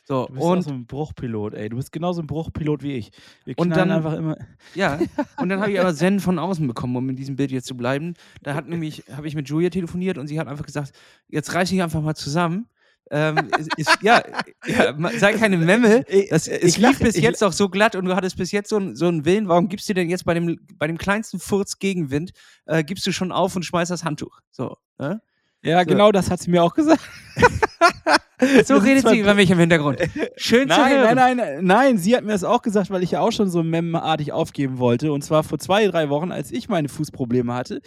So, 0.04 0.26
Du 0.26 0.32
bist 0.32 0.44
und 0.44 0.62
so 0.62 0.70
ein 0.70 0.86
Bruchpilot, 0.86 1.54
ey. 1.54 1.68
Du 1.68 1.76
bist 1.76 1.92
genauso 1.92 2.20
ein 2.22 2.26
Bruchpilot 2.26 2.82
wie 2.82 2.92
ich. 2.92 3.10
Wir 3.44 3.56
Und 3.58 3.70
dann- 3.70 3.90
einfach 3.90 4.14
immer. 4.14 4.36
Ja, 4.74 4.98
und 5.36 5.48
dann 5.50 5.60
habe 5.60 5.70
ich 5.72 5.78
aber 5.80 5.94
Zen 5.94 6.20
von 6.20 6.38
außen 6.38 6.66
bekommen, 6.66 6.96
um 6.96 7.08
in 7.10 7.16
diesem 7.16 7.36
Bild 7.36 7.50
jetzt 7.52 7.66
zu 7.66 7.76
bleiben. 7.76 8.14
Da 8.42 8.54
hat 8.54 8.66
nämlich, 8.68 9.04
habe 9.12 9.28
ich 9.28 9.34
mit 9.34 9.48
Julia 9.48 9.70
telefoniert 9.70 10.18
und 10.18 10.26
sie 10.26 10.40
hat 10.40 10.48
einfach 10.48 10.66
gesagt, 10.66 10.92
jetzt 11.28 11.54
reiß 11.54 11.68
dich 11.70 11.82
einfach 11.82 12.00
mal 12.02 12.14
zusammen. 12.14 12.66
Ähm, 13.10 13.48
ist, 13.76 13.90
ja, 14.02 14.22
ja, 14.66 14.94
sei 15.18 15.32
keine 15.34 15.56
Memme. 15.58 16.04
Das, 16.30 16.46
es 16.46 16.62
ich 16.62 16.76
lief 16.78 16.98
lach- 17.00 17.06
bis 17.06 17.16
jetzt 17.16 17.42
auch 17.42 17.52
so 17.52 17.68
glatt 17.68 17.96
und 17.96 18.04
du 18.04 18.14
hattest 18.14 18.36
bis 18.36 18.52
jetzt 18.52 18.68
so, 18.70 18.76
einen- 18.76 18.94
so 18.96 19.08
einen 19.08 19.24
Willen. 19.24 19.48
Warum 19.48 19.68
gibst 19.68 19.88
du 19.88 19.94
denn 19.94 20.08
jetzt 20.10 20.24
bei 20.24 20.34
dem, 20.34 20.58
bei 20.76 20.86
dem 20.86 20.98
kleinsten 20.98 21.40
Furz 21.40 21.78
Gegenwind, 21.78 22.30
äh, 22.66 22.84
gibst 22.84 23.06
du 23.06 23.12
schon 23.12 23.32
auf 23.32 23.56
und 23.56 23.64
schmeißt 23.64 23.90
das 23.90 24.04
Handtuch? 24.04 24.40
So, 24.50 24.76
ne? 24.98 25.20
Ja, 25.62 25.80
So. 25.80 25.86
genau 25.86 26.12
das 26.12 26.30
hat 26.30 26.40
sie 26.40 26.50
mir 26.50 26.62
auch 26.62 26.74
gesagt. 26.74 27.00
so 28.64 28.76
redet 28.76 29.06
sie 29.08 29.18
über 29.18 29.34
mich 29.34 29.50
im 29.50 29.58
Hintergrund. 29.58 29.98
Schön 30.36 30.68
zu 30.68 30.76
Nein, 30.76 30.98
hören. 30.98 31.14
nein, 31.16 31.36
nein, 31.36 31.64
nein, 31.64 31.98
sie 31.98 32.16
hat 32.16 32.24
mir 32.24 32.32
das 32.32 32.44
auch 32.44 32.62
gesagt, 32.62 32.90
weil 32.90 33.02
ich 33.02 33.12
ja 33.12 33.20
auch 33.20 33.32
schon 33.32 33.50
so 33.50 33.62
memmenartig 33.62 34.32
aufgeben 34.32 34.78
wollte. 34.78 35.12
Und 35.12 35.22
zwar 35.22 35.42
vor 35.42 35.58
zwei, 35.58 35.86
drei 35.86 36.08
Wochen, 36.08 36.32
als 36.32 36.50
ich 36.50 36.68
meine 36.68 36.88
Fußprobleme 36.88 37.52
hatte, 37.52 37.80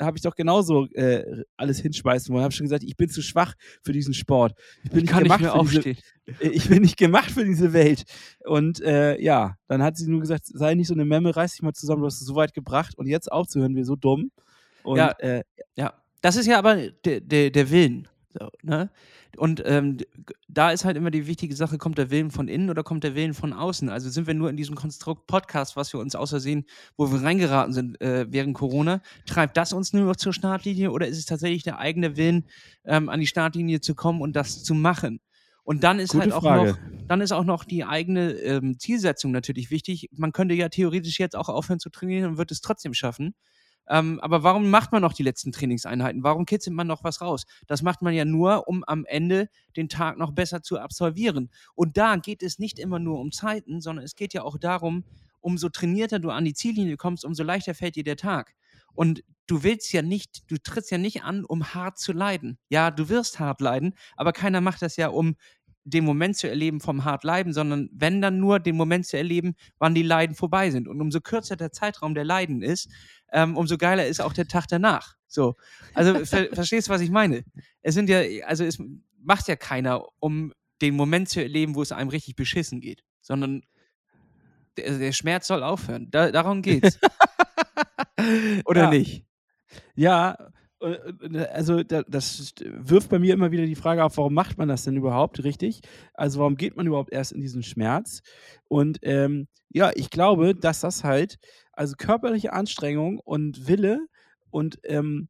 habe 0.00 0.16
ich 0.16 0.22
doch 0.22 0.34
genauso 0.34 0.86
äh, 0.92 1.44
alles 1.56 1.80
hinschmeißen 1.80 2.32
wollen. 2.32 2.44
Habe 2.44 2.52
schon 2.54 2.64
gesagt, 2.66 2.82
ich 2.84 2.96
bin 2.96 3.08
zu 3.08 3.22
schwach 3.22 3.54
für 3.82 3.92
diesen 3.92 4.14
Sport. 4.14 4.52
Ich 4.84 4.90
bin 4.90 5.02
nicht 5.02 5.12
ich 5.12 5.18
gemacht 5.18 5.40
mir 5.40 5.50
für 5.52 5.58
diese, 5.64 5.78
aufstehen. 5.78 5.98
ich 6.40 6.68
bin 6.68 6.82
nicht 6.82 6.96
gemacht 6.96 7.30
für 7.30 7.44
diese 7.44 7.72
Welt. 7.72 8.04
Und 8.44 8.80
äh, 8.82 9.20
ja, 9.20 9.56
dann 9.68 9.82
hat 9.82 9.96
sie 9.96 10.08
nur 10.08 10.20
gesagt, 10.20 10.42
sei 10.46 10.74
nicht 10.74 10.88
so 10.88 10.94
eine 10.94 11.04
Memme, 11.04 11.34
reiß 11.34 11.52
dich 11.52 11.62
mal 11.62 11.72
zusammen, 11.72 12.00
du 12.00 12.06
hast 12.06 12.20
es 12.20 12.26
so 12.26 12.34
weit 12.34 12.54
gebracht 12.54 12.96
und 12.96 13.06
jetzt 13.06 13.30
aufzuhören, 13.30 13.74
wir 13.74 13.84
so 13.84 13.96
dumm. 13.96 14.30
Und 14.82 14.98
Ja. 14.98 15.10
äh, 15.18 15.42
Ja, 15.76 15.94
das 16.22 16.36
ist 16.36 16.46
ja 16.46 16.58
aber 16.58 16.76
der, 17.04 17.20
der, 17.20 17.50
der 17.50 17.70
Willen. 17.70 18.08
So, 18.38 18.48
ne? 18.62 18.90
Und 19.36 19.62
ähm, 19.66 19.98
da 20.48 20.70
ist 20.70 20.84
halt 20.84 20.96
immer 20.96 21.10
die 21.10 21.26
wichtige 21.26 21.54
Sache, 21.54 21.78
kommt 21.78 21.98
der 21.98 22.10
Willen 22.10 22.30
von 22.30 22.46
innen 22.46 22.70
oder 22.70 22.84
kommt 22.84 23.02
der 23.02 23.16
Willen 23.16 23.34
von 23.34 23.52
außen? 23.52 23.88
Also 23.88 24.08
sind 24.08 24.26
wir 24.26 24.34
nur 24.34 24.50
in 24.50 24.56
diesem 24.56 24.76
Konstrukt 24.76 25.26
Podcast, 25.26 25.74
was 25.76 25.92
wir 25.92 26.00
uns 26.00 26.14
außersehen, 26.14 26.64
wo 26.96 27.10
wir 27.10 27.22
reingeraten 27.22 27.72
sind 27.72 28.00
äh, 28.00 28.26
während 28.30 28.54
Corona, 28.54 29.02
treibt 29.26 29.56
das 29.56 29.72
uns 29.72 29.92
nur 29.92 30.04
noch 30.04 30.16
zur 30.16 30.32
Startlinie 30.32 30.92
oder 30.92 31.08
ist 31.08 31.18
es 31.18 31.26
tatsächlich 31.26 31.64
der 31.64 31.78
eigene 31.78 32.16
Willen, 32.16 32.46
ähm, 32.84 33.08
an 33.08 33.18
die 33.18 33.26
Startlinie 33.26 33.80
zu 33.80 33.96
kommen 33.96 34.20
und 34.20 34.36
das 34.36 34.62
zu 34.62 34.74
machen? 34.74 35.20
Und 35.64 35.84
dann 35.84 35.98
ist 35.98 36.12
Gute 36.12 36.24
halt 36.24 36.32
auch 36.32 36.42
Frage. 36.42 36.70
noch, 36.70 36.78
dann 37.08 37.20
ist 37.20 37.32
auch 37.32 37.44
noch 37.44 37.64
die 37.64 37.84
eigene 37.84 38.32
ähm, 38.32 38.78
Zielsetzung 38.78 39.30
natürlich 39.32 39.70
wichtig. 39.70 40.08
Man 40.12 40.32
könnte 40.32 40.54
ja 40.54 40.68
theoretisch 40.68 41.18
jetzt 41.18 41.36
auch 41.36 41.48
aufhören 41.48 41.80
zu 41.80 41.90
trainieren 41.90 42.30
und 42.30 42.38
wird 42.38 42.50
es 42.50 42.60
trotzdem 42.60 42.94
schaffen. 42.94 43.34
Ähm, 43.90 44.20
aber 44.20 44.44
warum 44.44 44.70
macht 44.70 44.92
man 44.92 45.02
noch 45.02 45.12
die 45.12 45.24
letzten 45.24 45.50
Trainingseinheiten? 45.50 46.22
Warum 46.22 46.46
kitzelt 46.46 46.76
man 46.76 46.86
noch 46.86 47.02
was 47.02 47.20
raus? 47.20 47.44
Das 47.66 47.82
macht 47.82 48.02
man 48.02 48.14
ja 48.14 48.24
nur, 48.24 48.68
um 48.68 48.84
am 48.84 49.04
Ende 49.04 49.48
den 49.76 49.88
Tag 49.88 50.16
noch 50.16 50.30
besser 50.30 50.62
zu 50.62 50.78
absolvieren. 50.78 51.50
Und 51.74 51.96
da 51.96 52.14
geht 52.16 52.44
es 52.44 52.60
nicht 52.60 52.78
immer 52.78 53.00
nur 53.00 53.18
um 53.18 53.32
Zeiten, 53.32 53.80
sondern 53.80 54.04
es 54.04 54.14
geht 54.14 54.32
ja 54.32 54.42
auch 54.42 54.58
darum, 54.58 55.04
umso 55.40 55.68
trainierter 55.68 56.20
du 56.20 56.30
an 56.30 56.44
die 56.44 56.54
Ziellinie 56.54 56.96
kommst, 56.96 57.24
umso 57.24 57.42
leichter 57.42 57.74
fällt 57.74 57.96
dir 57.96 58.04
der 58.04 58.16
Tag. 58.16 58.54
Und 58.94 59.24
du 59.48 59.64
willst 59.64 59.92
ja 59.92 60.02
nicht, 60.02 60.50
du 60.50 60.56
trittst 60.58 60.92
ja 60.92 60.98
nicht 60.98 61.24
an, 61.24 61.44
um 61.44 61.74
hart 61.74 61.98
zu 61.98 62.12
leiden. 62.12 62.58
Ja, 62.68 62.92
du 62.92 63.08
wirst 63.08 63.40
hart 63.40 63.60
leiden, 63.60 63.94
aber 64.16 64.32
keiner 64.32 64.60
macht 64.60 64.82
das 64.82 64.96
ja, 64.96 65.08
um 65.08 65.36
den 65.84 66.04
Moment 66.04 66.36
zu 66.36 66.48
erleben 66.48 66.80
vom 66.80 67.04
hart 67.04 67.24
leiden, 67.24 67.52
sondern 67.52 67.88
wenn 67.92 68.20
dann 68.20 68.38
nur 68.38 68.60
den 68.60 68.76
Moment 68.76 69.06
zu 69.06 69.16
erleben, 69.16 69.54
wann 69.78 69.94
die 69.94 70.02
Leiden 70.02 70.36
vorbei 70.36 70.70
sind. 70.70 70.88
Und 70.88 71.00
umso 71.00 71.20
kürzer 71.20 71.56
der 71.56 71.72
Zeitraum 71.72 72.14
der 72.14 72.24
Leiden 72.24 72.62
ist, 72.62 72.88
ähm, 73.32 73.56
umso 73.56 73.78
geiler 73.78 74.06
ist 74.06 74.20
auch 74.20 74.32
der 74.32 74.46
Tag 74.46 74.66
danach. 74.68 75.16
So. 75.26 75.56
Also 75.94 76.24
ver 76.24 76.48
verstehst 76.52 76.88
du, 76.88 76.92
was 76.92 77.00
ich 77.00 77.10
meine? 77.10 77.44
Es 77.82 77.94
sind 77.94 78.08
ja, 78.08 78.20
also 78.46 78.64
es 78.64 78.78
macht 79.22 79.48
ja 79.48 79.56
keiner, 79.56 80.04
um 80.18 80.52
den 80.82 80.94
Moment 80.96 81.28
zu 81.28 81.40
erleben, 81.42 81.74
wo 81.74 81.82
es 81.82 81.92
einem 81.92 82.10
richtig 82.10 82.36
beschissen 82.36 82.80
geht, 82.80 83.02
sondern 83.20 83.62
der, 84.76 84.98
der 84.98 85.12
Schmerz 85.12 85.46
soll 85.46 85.62
aufhören. 85.62 86.10
Da, 86.10 86.30
darum 86.30 86.62
geht's. 86.62 86.98
Oder 88.64 88.84
Ja. 88.84 88.90
nicht? 88.90 89.24
Ja, 89.94 90.36
also 90.80 91.82
da- 91.82 92.02
das 92.08 92.54
wirft 92.62 93.10
bei 93.10 93.18
mir 93.18 93.34
immer 93.34 93.50
wieder 93.50 93.66
die 93.66 93.74
Frage 93.74 94.04
auf, 94.04 94.16
warum 94.16 94.34
macht 94.34 94.58
man 94.58 94.68
das 94.68 94.84
denn 94.84 94.96
überhaupt 94.96 95.42
richtig? 95.44 95.80
Also 96.14 96.40
warum 96.40 96.56
geht 96.56 96.76
man 96.76 96.86
überhaupt 96.86 97.12
erst 97.12 97.32
in 97.32 97.40
diesen 97.40 97.62
Schmerz? 97.62 98.22
Und 98.68 98.98
ähm, 99.02 99.48
ja, 99.70 99.90
ich 99.94 100.10
glaube, 100.10 100.54
dass 100.54 100.80
das 100.80 101.04
halt, 101.04 101.38
also 101.72 101.94
körperliche 101.96 102.52
Anstrengung 102.52 103.18
und 103.18 103.68
Wille 103.68 104.06
und 104.50 104.78
ähm, 104.84 105.28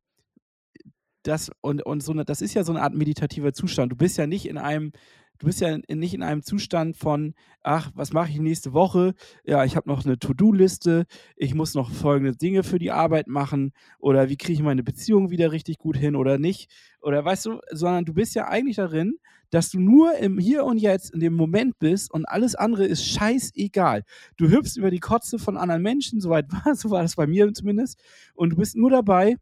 das 1.23 1.51
und, 1.61 1.83
und 1.85 2.03
so 2.03 2.13
eine, 2.13 2.25
das 2.25 2.41
ist 2.41 2.55
ja 2.55 2.65
so 2.65 2.73
eine 2.73 2.83
Art 2.83 2.95
meditativer 2.95 3.53
Zustand. 3.53 3.93
Du 3.93 3.97
bist 3.97 4.17
ja 4.17 4.27
nicht 4.27 4.47
in 4.47 4.57
einem, 4.59 4.93
du 5.41 5.47
bist 5.47 5.61
ja 5.61 5.79
nicht 5.89 6.15
in 6.15 6.23
einem 6.23 6.43
Zustand 6.43 6.97
von, 6.97 7.35
ach, 7.63 7.91
was 7.95 8.13
mache 8.13 8.31
ich 8.31 8.39
nächste 8.39 8.73
Woche? 8.73 9.15
Ja, 9.45 9.65
ich 9.65 9.75
habe 9.75 9.89
noch 9.89 10.05
eine 10.05 10.19
To-Do-Liste, 10.19 11.07
ich 11.35 11.55
muss 11.55 11.75
noch 11.75 11.91
folgende 11.91 12.37
Dinge 12.37 12.63
für 12.63 12.79
die 12.79 12.91
Arbeit 12.91 13.27
machen 13.27 13.73
oder 13.99 14.29
wie 14.29 14.37
kriege 14.37 14.53
ich 14.53 14.63
meine 14.63 14.83
Beziehung 14.83 15.31
wieder 15.31 15.51
richtig 15.51 15.79
gut 15.79 15.97
hin 15.97 16.15
oder 16.15 16.39
nicht 16.39 16.71
oder 17.01 17.25
weißt 17.25 17.47
du, 17.47 17.61
sondern 17.71 18.05
du 18.05 18.13
bist 18.13 18.35
ja 18.35 18.49
eigentlich 18.49 18.77
darin, 18.77 19.15
dass 19.49 19.71
du 19.71 19.81
nur 19.81 20.15
im 20.17 20.39
Hier 20.39 20.65
und 20.65 20.79
Jetzt 20.79 21.13
in 21.13 21.21
dem 21.21 21.35
Moment 21.35 21.79
bist 21.79 22.13
und 22.13 22.27
alles 22.27 22.55
andere 22.55 22.85
ist 22.85 23.05
scheißegal. 23.07 24.05
Du 24.37 24.49
hüpfst 24.49 24.77
über 24.77 24.91
die 24.91 25.01
Kotze 25.01 25.39
von 25.39 25.57
anderen 25.57 25.83
Menschen, 25.83 26.21
soweit 26.21 26.47
war, 26.53 26.75
so 26.75 26.91
war 26.91 27.03
das 27.03 27.17
bei 27.17 27.27
mir 27.27 27.53
zumindest, 27.55 27.99
und 28.35 28.51
du 28.51 28.57
bist 28.57 28.77
nur 28.77 28.91
dabei 28.91 29.37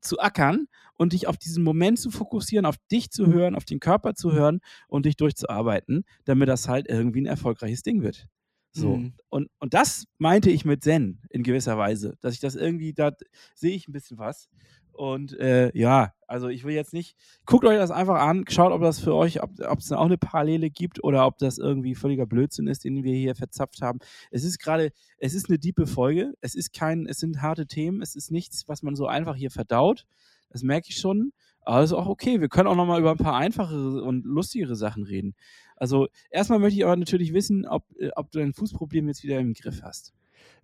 zu 0.00 0.18
ackern 0.18 0.68
und 0.94 1.12
dich 1.12 1.26
auf 1.26 1.36
diesen 1.36 1.62
Moment 1.62 1.98
zu 1.98 2.10
fokussieren, 2.10 2.66
auf 2.66 2.76
dich 2.90 3.10
zu 3.10 3.26
hören, 3.26 3.54
auf 3.54 3.64
den 3.64 3.80
Körper 3.80 4.14
zu 4.14 4.32
hören 4.32 4.60
und 4.88 5.06
dich 5.06 5.16
durchzuarbeiten, 5.16 6.04
damit 6.24 6.48
das 6.48 6.68
halt 6.68 6.88
irgendwie 6.88 7.22
ein 7.22 7.26
erfolgreiches 7.26 7.82
Ding 7.82 8.02
wird. 8.02 8.28
So. 8.72 8.96
Mhm. 8.96 9.14
Und, 9.30 9.48
und 9.58 9.72
das 9.72 10.04
meinte 10.18 10.50
ich 10.50 10.66
mit 10.66 10.84
Zen 10.84 11.22
in 11.30 11.42
gewisser 11.42 11.78
Weise, 11.78 12.14
dass 12.20 12.34
ich 12.34 12.40
das 12.40 12.56
irgendwie, 12.56 12.92
da 12.92 13.10
sehe 13.54 13.74
ich 13.74 13.88
ein 13.88 13.92
bisschen 13.92 14.18
was. 14.18 14.50
Und 14.96 15.38
äh, 15.38 15.70
ja, 15.76 16.14
also 16.26 16.48
ich 16.48 16.64
will 16.64 16.74
jetzt 16.74 16.92
nicht, 16.92 17.16
guckt 17.44 17.64
euch 17.64 17.76
das 17.76 17.90
einfach 17.90 18.20
an, 18.20 18.44
schaut, 18.48 18.72
ob 18.72 18.80
das 18.80 18.98
für 18.98 19.14
euch, 19.14 19.42
ob 19.42 19.78
es 19.78 19.92
auch 19.92 20.06
eine 20.06 20.16
Parallele 20.16 20.70
gibt 20.70 21.04
oder 21.04 21.26
ob 21.26 21.38
das 21.38 21.58
irgendwie 21.58 21.94
völliger 21.94 22.26
Blödsinn 22.26 22.66
ist, 22.66 22.84
den 22.84 23.04
wir 23.04 23.14
hier 23.14 23.34
verzapft 23.34 23.82
haben. 23.82 23.98
Es 24.30 24.42
ist 24.42 24.58
gerade, 24.58 24.90
es 25.18 25.34
ist 25.34 25.48
eine 25.48 25.58
diepe 25.58 25.86
Folge, 25.86 26.32
es 26.40 26.54
ist 26.54 26.72
kein, 26.72 27.06
es 27.06 27.18
sind 27.18 27.42
harte 27.42 27.66
Themen, 27.66 28.00
es 28.00 28.16
ist 28.16 28.30
nichts, 28.30 28.66
was 28.68 28.82
man 28.82 28.96
so 28.96 29.06
einfach 29.06 29.36
hier 29.36 29.50
verdaut. 29.50 30.06
Das 30.50 30.62
merke 30.62 30.88
ich 30.88 30.96
schon. 30.96 31.32
Aber 31.60 31.80
das 31.80 31.90
ist 31.90 31.96
auch 31.96 32.06
okay. 32.06 32.40
Wir 32.40 32.48
können 32.48 32.68
auch 32.68 32.76
nochmal 32.76 33.00
über 33.00 33.10
ein 33.10 33.18
paar 33.18 33.36
einfachere 33.36 34.02
und 34.02 34.24
lustigere 34.24 34.76
Sachen 34.76 35.02
reden. 35.02 35.34
Also 35.74 36.06
erstmal 36.30 36.60
möchte 36.60 36.78
ich 36.78 36.84
aber 36.84 36.96
natürlich 36.96 37.34
wissen, 37.34 37.66
ob, 37.66 37.84
äh, 37.98 38.10
ob 38.14 38.30
du 38.30 38.38
dein 38.38 38.54
Fußproblem 38.54 39.08
jetzt 39.08 39.24
wieder 39.24 39.38
im 39.40 39.52
Griff 39.52 39.82
hast. 39.82 40.14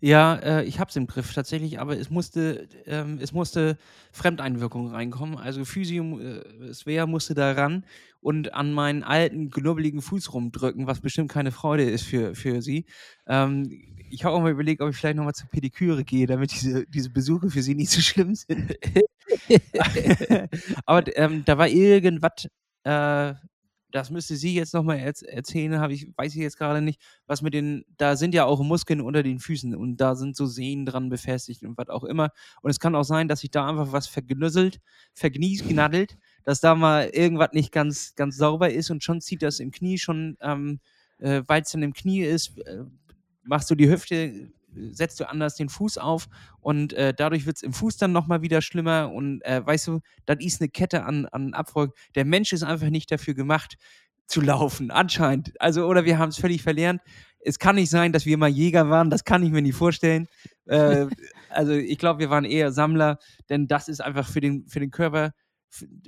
Ja, 0.00 0.34
äh, 0.36 0.64
ich 0.64 0.80
hab's 0.80 0.96
im 0.96 1.06
Griff 1.06 1.32
tatsächlich, 1.32 1.78
aber 1.80 1.96
es 1.98 2.10
musste, 2.10 2.68
ähm, 2.86 3.18
es 3.20 3.32
musste 3.32 3.78
Fremdeinwirkung 4.10 4.88
reinkommen. 4.88 5.36
Also 5.38 5.64
Physio, 5.64 6.18
äh, 6.18 6.72
Svea 6.74 7.06
musste 7.06 7.34
da 7.34 7.52
ran 7.52 7.84
und 8.20 8.52
an 8.54 8.72
meinen 8.72 9.04
alten, 9.04 9.50
knubbeligen 9.50 10.02
Fuß 10.02 10.32
rumdrücken, 10.34 10.86
was 10.88 11.00
bestimmt 11.00 11.30
keine 11.30 11.52
Freude 11.52 11.84
ist 11.84 12.02
für, 12.04 12.34
für 12.34 12.62
sie. 12.62 12.86
Ähm, 13.28 13.70
ich 14.10 14.24
habe 14.24 14.34
auch 14.34 14.42
mal 14.42 14.50
überlegt, 14.50 14.82
ob 14.82 14.90
ich 14.90 14.96
vielleicht 14.96 15.16
nochmal 15.16 15.34
zur 15.34 15.48
Pediküre 15.48 16.04
gehe, 16.04 16.26
damit 16.26 16.52
diese, 16.52 16.84
diese 16.86 17.10
Besuche 17.10 17.48
für 17.50 17.62
sie 17.62 17.74
nicht 17.76 17.90
so 17.90 18.00
schlimm 18.00 18.34
sind. 18.34 18.74
aber 20.86 21.16
ähm, 21.16 21.44
da 21.44 21.58
war 21.58 21.68
irgendwas, 21.68 22.48
äh, 22.84 23.34
das 23.92 24.10
müsste 24.10 24.36
sie 24.36 24.54
jetzt 24.54 24.74
nochmal 24.74 24.98
erz 24.98 25.22
erzählen, 25.22 25.78
habe 25.78 25.92
ich, 25.92 26.08
weiß 26.16 26.34
ich 26.34 26.40
jetzt 26.40 26.58
gerade 26.58 26.80
nicht, 26.80 27.00
was 27.26 27.42
mit 27.42 27.54
den, 27.54 27.84
da 27.96 28.16
sind 28.16 28.34
ja 28.34 28.44
auch 28.44 28.62
Muskeln 28.62 29.00
unter 29.00 29.22
den 29.22 29.38
Füßen 29.38 29.74
und 29.74 29.98
da 29.98 30.14
sind 30.14 30.34
so 30.36 30.46
Sehnen 30.46 30.86
dran 30.86 31.08
befestigt 31.08 31.62
und 31.62 31.78
was 31.78 31.88
auch 31.88 32.04
immer. 32.04 32.30
Und 32.62 32.70
es 32.70 32.80
kann 32.80 32.94
auch 32.94 33.04
sein, 33.04 33.28
dass 33.28 33.40
sich 33.40 33.50
da 33.50 33.68
einfach 33.68 33.92
was 33.92 34.06
vergnüsselt, 34.08 34.80
vergniest, 35.14 35.68
knaddelt, 35.68 36.16
dass 36.44 36.60
da 36.60 36.74
mal 36.74 37.08
irgendwas 37.08 37.52
nicht 37.52 37.72
ganz, 37.72 38.14
ganz 38.16 38.36
sauber 38.36 38.70
ist 38.70 38.90
und 38.90 39.04
schon 39.04 39.20
zieht 39.20 39.42
das 39.42 39.60
im 39.60 39.70
Knie 39.70 39.98
schon, 39.98 40.36
ähm, 40.40 40.80
äh, 41.18 41.42
weil 41.46 41.62
es 41.62 41.70
dann 41.70 41.82
im 41.82 41.92
Knie 41.92 42.22
ist, 42.22 42.58
äh, 42.58 42.84
machst 43.44 43.70
du 43.70 43.74
die 43.74 43.88
Hüfte, 43.88 44.50
setzt 44.90 45.20
du 45.20 45.28
anders 45.28 45.56
den 45.56 45.68
Fuß 45.68 45.98
auf 45.98 46.28
und 46.60 46.92
äh, 46.92 47.14
dadurch 47.14 47.46
wird 47.46 47.56
es 47.56 47.62
im 47.62 47.72
Fuß 47.72 47.96
dann 47.96 48.12
nochmal 48.12 48.42
wieder 48.42 48.62
schlimmer 48.62 49.10
und 49.12 49.42
äh, 49.44 49.64
weißt 49.64 49.88
du, 49.88 50.00
das 50.26 50.38
ist 50.40 50.60
eine 50.60 50.68
Kette 50.68 51.04
an, 51.04 51.26
an 51.26 51.54
Abfolgen. 51.54 51.92
Der 52.14 52.24
Mensch 52.24 52.52
ist 52.52 52.62
einfach 52.62 52.90
nicht 52.90 53.10
dafür 53.10 53.34
gemacht 53.34 53.76
zu 54.26 54.40
laufen, 54.40 54.90
anscheinend. 54.90 55.52
Also, 55.60 55.86
oder 55.86 56.04
wir 56.04 56.18
haben 56.18 56.30
es 56.30 56.38
völlig 56.38 56.62
verlernt. 56.62 57.00
Es 57.40 57.58
kann 57.58 57.74
nicht 57.74 57.90
sein, 57.90 58.12
dass 58.12 58.24
wir 58.24 58.38
mal 58.38 58.48
Jäger 58.48 58.88
waren, 58.88 59.10
das 59.10 59.24
kann 59.24 59.42
ich 59.42 59.50
mir 59.50 59.62
nicht 59.62 59.74
vorstellen. 59.74 60.26
äh, 60.66 61.06
also 61.50 61.72
ich 61.72 61.98
glaube, 61.98 62.20
wir 62.20 62.30
waren 62.30 62.44
eher 62.44 62.72
Sammler, 62.72 63.18
denn 63.48 63.66
das 63.66 63.88
ist 63.88 64.00
einfach 64.00 64.28
für 64.28 64.40
den, 64.40 64.66
für 64.68 64.80
den 64.80 64.90
Körper 64.90 65.32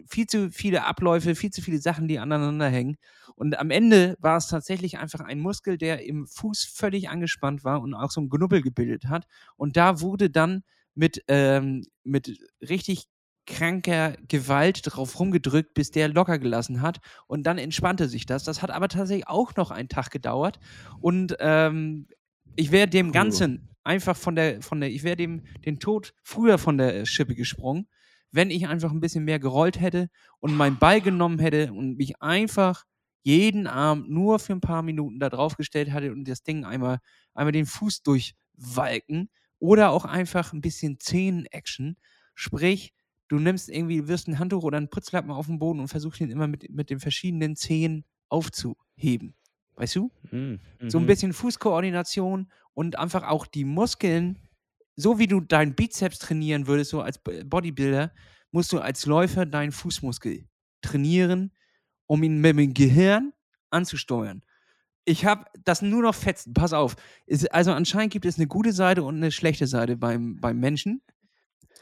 viel 0.06 0.26
zu 0.26 0.50
viele 0.50 0.84
Abläufe, 0.84 1.34
viel 1.34 1.50
zu 1.50 1.62
viele 1.62 1.78
Sachen, 1.78 2.08
die 2.08 2.18
aneinander 2.18 2.68
hängen. 2.68 2.96
Und 3.34 3.58
am 3.58 3.70
Ende 3.70 4.16
war 4.20 4.36
es 4.36 4.48
tatsächlich 4.48 4.98
einfach 4.98 5.20
ein 5.20 5.40
Muskel, 5.40 5.78
der 5.78 6.04
im 6.04 6.26
Fuß 6.26 6.64
völlig 6.64 7.08
angespannt 7.08 7.64
war 7.64 7.80
und 7.80 7.94
auch 7.94 8.10
so 8.10 8.20
ein 8.20 8.28
Knubbel 8.28 8.62
gebildet 8.62 9.06
hat. 9.06 9.26
Und 9.56 9.76
da 9.76 10.00
wurde 10.00 10.30
dann 10.30 10.62
mit, 10.94 11.24
ähm, 11.28 11.84
mit 12.04 12.38
richtig 12.60 13.06
kranker 13.46 14.16
Gewalt 14.28 14.80
drauf 14.84 15.18
rumgedrückt, 15.18 15.74
bis 15.74 15.90
der 15.90 16.08
locker 16.08 16.38
gelassen 16.38 16.80
hat. 16.80 17.00
Und 17.26 17.44
dann 17.44 17.58
entspannte 17.58 18.08
sich 18.08 18.26
das. 18.26 18.44
Das 18.44 18.62
hat 18.62 18.70
aber 18.70 18.88
tatsächlich 18.88 19.28
auch 19.28 19.56
noch 19.56 19.70
einen 19.70 19.88
Tag 19.88 20.10
gedauert. 20.10 20.60
Und 21.00 21.36
ähm, 21.40 22.06
ich 22.56 22.70
wäre 22.70 22.88
dem. 22.88 23.12
Ganzen 23.12 23.68
einfach 23.84 24.16
von 24.16 24.34
der, 24.34 24.62
von 24.62 24.80
der, 24.80 24.90
ich 24.90 25.04
wäre 25.04 25.16
dem 25.16 25.42
den 25.64 25.78
Tod 25.78 26.14
früher 26.22 26.58
von 26.58 26.78
der 26.78 27.04
Schippe 27.04 27.34
gesprungen, 27.34 27.86
wenn 28.34 28.50
ich 28.50 28.66
einfach 28.66 28.90
ein 28.90 29.00
bisschen 29.00 29.24
mehr 29.24 29.38
gerollt 29.38 29.80
hätte 29.80 30.08
und 30.40 30.56
meinen 30.56 30.78
Ball 30.78 31.00
genommen 31.00 31.38
hätte 31.38 31.72
und 31.72 31.96
mich 31.96 32.20
einfach 32.20 32.84
jeden 33.22 33.66
Abend 33.66 34.10
nur 34.10 34.38
für 34.38 34.52
ein 34.54 34.60
paar 34.60 34.82
Minuten 34.82 35.18
da 35.20 35.30
drauf 35.30 35.56
gestellt 35.56 35.92
hatte 35.92 36.12
und 36.12 36.26
das 36.26 36.42
Ding 36.42 36.64
einmal, 36.64 36.98
einmal 37.32 37.52
den 37.52 37.64
Fuß 37.66 38.02
durchwalken 38.02 39.30
oder 39.58 39.90
auch 39.90 40.04
einfach 40.04 40.52
ein 40.52 40.60
bisschen 40.60 40.98
Zehen-Action. 40.98 41.96
Sprich, 42.34 42.92
du 43.28 43.38
nimmst 43.38 43.68
irgendwie, 43.70 44.08
wirst 44.08 44.28
ein 44.28 44.38
Handtuch 44.38 44.64
oder 44.64 44.78
einen 44.78 44.90
Putzlappen 44.90 45.30
auf 45.30 45.46
den 45.46 45.58
Boden 45.58 45.80
und 45.80 45.88
versuchst 45.88 46.20
ihn 46.20 46.30
immer 46.30 46.48
mit, 46.48 46.68
mit 46.70 46.90
den 46.90 47.00
verschiedenen 47.00 47.56
Zehen 47.56 48.04
aufzuheben. 48.28 49.34
Weißt 49.76 49.96
du? 49.96 50.10
Mhm. 50.30 50.60
So 50.86 50.98
ein 50.98 51.04
Mhm. 51.04 51.06
bisschen 51.06 51.32
Fußkoordination 51.32 52.50
und 52.74 52.98
einfach 52.98 53.22
auch 53.28 53.46
die 53.46 53.64
Muskeln, 53.64 54.38
so 54.96 55.18
wie 55.18 55.26
du 55.26 55.40
deinen 55.40 55.74
Bizeps 55.74 56.18
trainieren 56.18 56.66
würdest, 56.66 56.90
so 56.90 57.00
als 57.00 57.18
Bodybuilder, 57.18 58.12
musst 58.50 58.72
du 58.72 58.78
als 58.78 59.06
Läufer 59.06 59.46
deinen 59.46 59.72
Fußmuskel 59.72 60.44
trainieren, 60.80 61.52
um 62.06 62.22
ihn 62.22 62.40
mit 62.40 62.56
dem 62.56 62.74
Gehirn 62.74 63.32
anzusteuern. 63.70 64.42
Ich 65.04 65.26
habe 65.26 65.44
das 65.64 65.82
nur 65.82 66.02
noch 66.02 66.14
fetzen, 66.14 66.54
pass 66.54 66.72
auf. 66.72 66.96
Es, 67.26 67.44
also 67.46 67.72
anscheinend 67.72 68.12
gibt 68.12 68.24
es 68.24 68.38
eine 68.38 68.46
gute 68.46 68.72
Seite 68.72 69.02
und 69.02 69.16
eine 69.16 69.32
schlechte 69.32 69.66
Seite 69.66 69.96
beim, 69.96 70.40
beim 70.40 70.58
Menschen. 70.58 71.02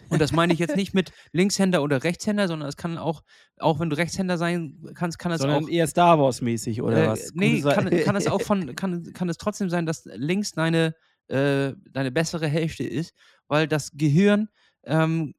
Und 0.08 0.20
das 0.20 0.32
meine 0.32 0.52
ich 0.52 0.58
jetzt 0.58 0.76
nicht 0.76 0.94
mit 0.94 1.12
Linkshänder 1.32 1.82
oder 1.82 2.02
Rechtshänder, 2.02 2.48
sondern 2.48 2.68
es 2.68 2.76
kann 2.76 2.98
auch, 2.98 3.22
auch 3.58 3.78
wenn 3.80 3.90
du 3.90 3.96
Rechtshänder 3.96 4.38
sein 4.38 4.78
kannst, 4.94 5.18
kann 5.18 5.32
es 5.32 5.40
Sondern 5.40 5.64
auch 5.64 5.68
eher 5.68 5.86
Star 5.86 6.18
Wars-mäßig 6.18 6.82
oder 6.82 7.04
äh, 7.04 7.08
was? 7.08 7.30
Nee, 7.34 7.62
kann, 7.62 7.88
kann 7.90 8.16
es 8.16 8.26
auch 8.26 8.42
von, 8.42 8.74
kann, 8.74 9.12
kann 9.12 9.28
es 9.28 9.36
trotzdem 9.36 9.70
sein, 9.70 9.86
dass 9.86 10.04
links 10.04 10.52
deine, 10.52 10.94
äh, 11.28 11.72
deine 11.90 12.10
bessere 12.10 12.46
Hälfte 12.48 12.84
ist, 12.84 13.14
weil 13.48 13.68
das 13.68 13.92
Gehirn, 13.94 14.48
ähm, 14.84 15.34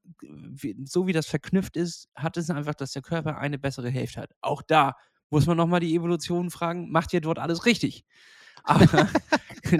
so 0.85 1.07
wie 1.07 1.13
das 1.13 1.27
verknüpft 1.27 1.77
ist, 1.77 2.09
hat 2.15 2.37
es 2.37 2.49
einfach, 2.49 2.75
dass 2.75 2.93
der 2.93 3.01
Körper 3.01 3.37
eine 3.37 3.59
bessere 3.59 3.89
Hälfte 3.89 4.21
hat. 4.21 4.31
Auch 4.41 4.61
da 4.61 4.95
muss 5.29 5.45
man 5.47 5.57
nochmal 5.57 5.79
die 5.79 5.95
Evolution 5.95 6.51
fragen, 6.51 6.91
macht 6.91 7.13
ihr 7.13 7.21
dort 7.21 7.39
alles 7.39 7.65
richtig? 7.65 8.05
Aber 8.63 9.09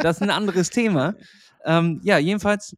das 0.01 0.17
ist 0.17 0.21
ein 0.21 0.29
anderes 0.29 0.69
Thema. 0.69 1.15
Ähm, 1.63 2.01
ja, 2.03 2.17
jedenfalls 2.17 2.75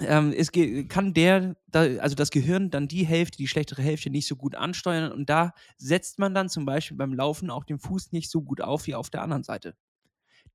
ähm, 0.00 0.32
es 0.34 0.50
kann 0.88 1.12
der, 1.12 1.54
also 1.72 2.14
das 2.14 2.30
Gehirn 2.30 2.70
dann 2.70 2.88
die 2.88 3.04
Hälfte, 3.04 3.36
die 3.36 3.46
schlechtere 3.46 3.82
Hälfte 3.82 4.08
nicht 4.08 4.26
so 4.26 4.36
gut 4.36 4.54
ansteuern 4.54 5.12
und 5.12 5.28
da 5.28 5.52
setzt 5.76 6.18
man 6.18 6.34
dann 6.34 6.48
zum 6.48 6.64
Beispiel 6.64 6.96
beim 6.96 7.12
Laufen 7.12 7.50
auch 7.50 7.64
den 7.64 7.78
Fuß 7.78 8.12
nicht 8.12 8.30
so 8.30 8.42
gut 8.42 8.62
auf 8.62 8.86
wie 8.86 8.94
auf 8.94 9.10
der 9.10 9.22
anderen 9.22 9.42
Seite. 9.42 9.74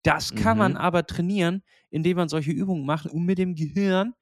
Das 0.08 0.34
kann 0.36 0.58
man 0.58 0.74
Mhm. 0.74 0.78
aber 0.78 1.06
trainieren, 1.06 1.64
indem 1.90 2.18
man 2.18 2.30
solche 2.30 2.52
Übungen 2.52 2.86
macht, 2.86 3.08
um 3.08 3.26
mit 3.26 3.38
dem 3.38 3.56
Gehirn 3.56 4.14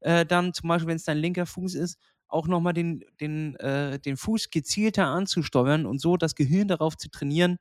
äh, 0.00 0.26
dann 0.26 0.54
zum 0.54 0.68
Beispiel, 0.68 0.88
wenn 0.88 0.96
es 0.96 1.04
dein 1.04 1.18
linker 1.18 1.46
Fuß 1.46 1.74
ist, 1.74 1.98
auch 2.28 2.46
nochmal 2.48 2.74
den, 2.74 3.04
den, 3.20 3.56
äh, 3.56 3.98
den 4.00 4.16
Fuß 4.16 4.50
gezielter 4.50 5.06
anzusteuern 5.06 5.86
und 5.86 6.00
so 6.00 6.16
das 6.16 6.34
Gehirn 6.36 6.68
darauf 6.68 6.96
zu 6.96 7.10
trainieren, 7.10 7.58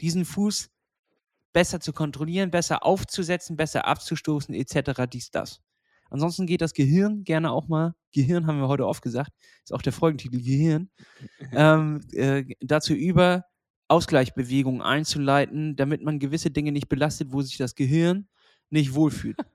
diesen 0.00 0.24
Fuß 0.24 0.70
besser 1.52 1.80
zu 1.80 1.92
kontrollieren, 1.92 2.50
besser 2.50 2.84
aufzusetzen, 2.84 3.56
besser 3.56 3.86
abzustoßen, 3.86 4.54
etc. 4.54 5.06
dies, 5.10 5.30
das. 5.30 5.60
Ansonsten 6.10 6.46
geht 6.46 6.60
das 6.62 6.74
Gehirn 6.74 7.24
gerne 7.24 7.50
auch 7.52 7.68
mal, 7.68 7.94
Gehirn 8.12 8.46
haben 8.46 8.60
wir 8.60 8.68
heute 8.68 8.86
oft 8.86 9.02
gesagt, 9.02 9.32
ist 9.64 9.72
auch 9.72 9.82
der 9.82 9.92
Folgentitel 9.92 10.38
Gehirn, 10.42 10.90
ähm, 11.52 12.00
äh, 12.12 12.44
dazu 12.60 12.94
über, 12.94 13.44
Ausgleichsbewegungen 13.88 14.82
einzuleiten, 14.82 15.76
damit 15.76 16.02
man 16.02 16.18
gewisse 16.18 16.50
Dinge 16.50 16.72
nicht 16.72 16.88
belastet, 16.88 17.32
wo 17.32 17.42
sich 17.42 17.56
das 17.56 17.74
Gehirn 17.74 18.28
nicht 18.70 18.94
wohlfühlt. 18.94 19.36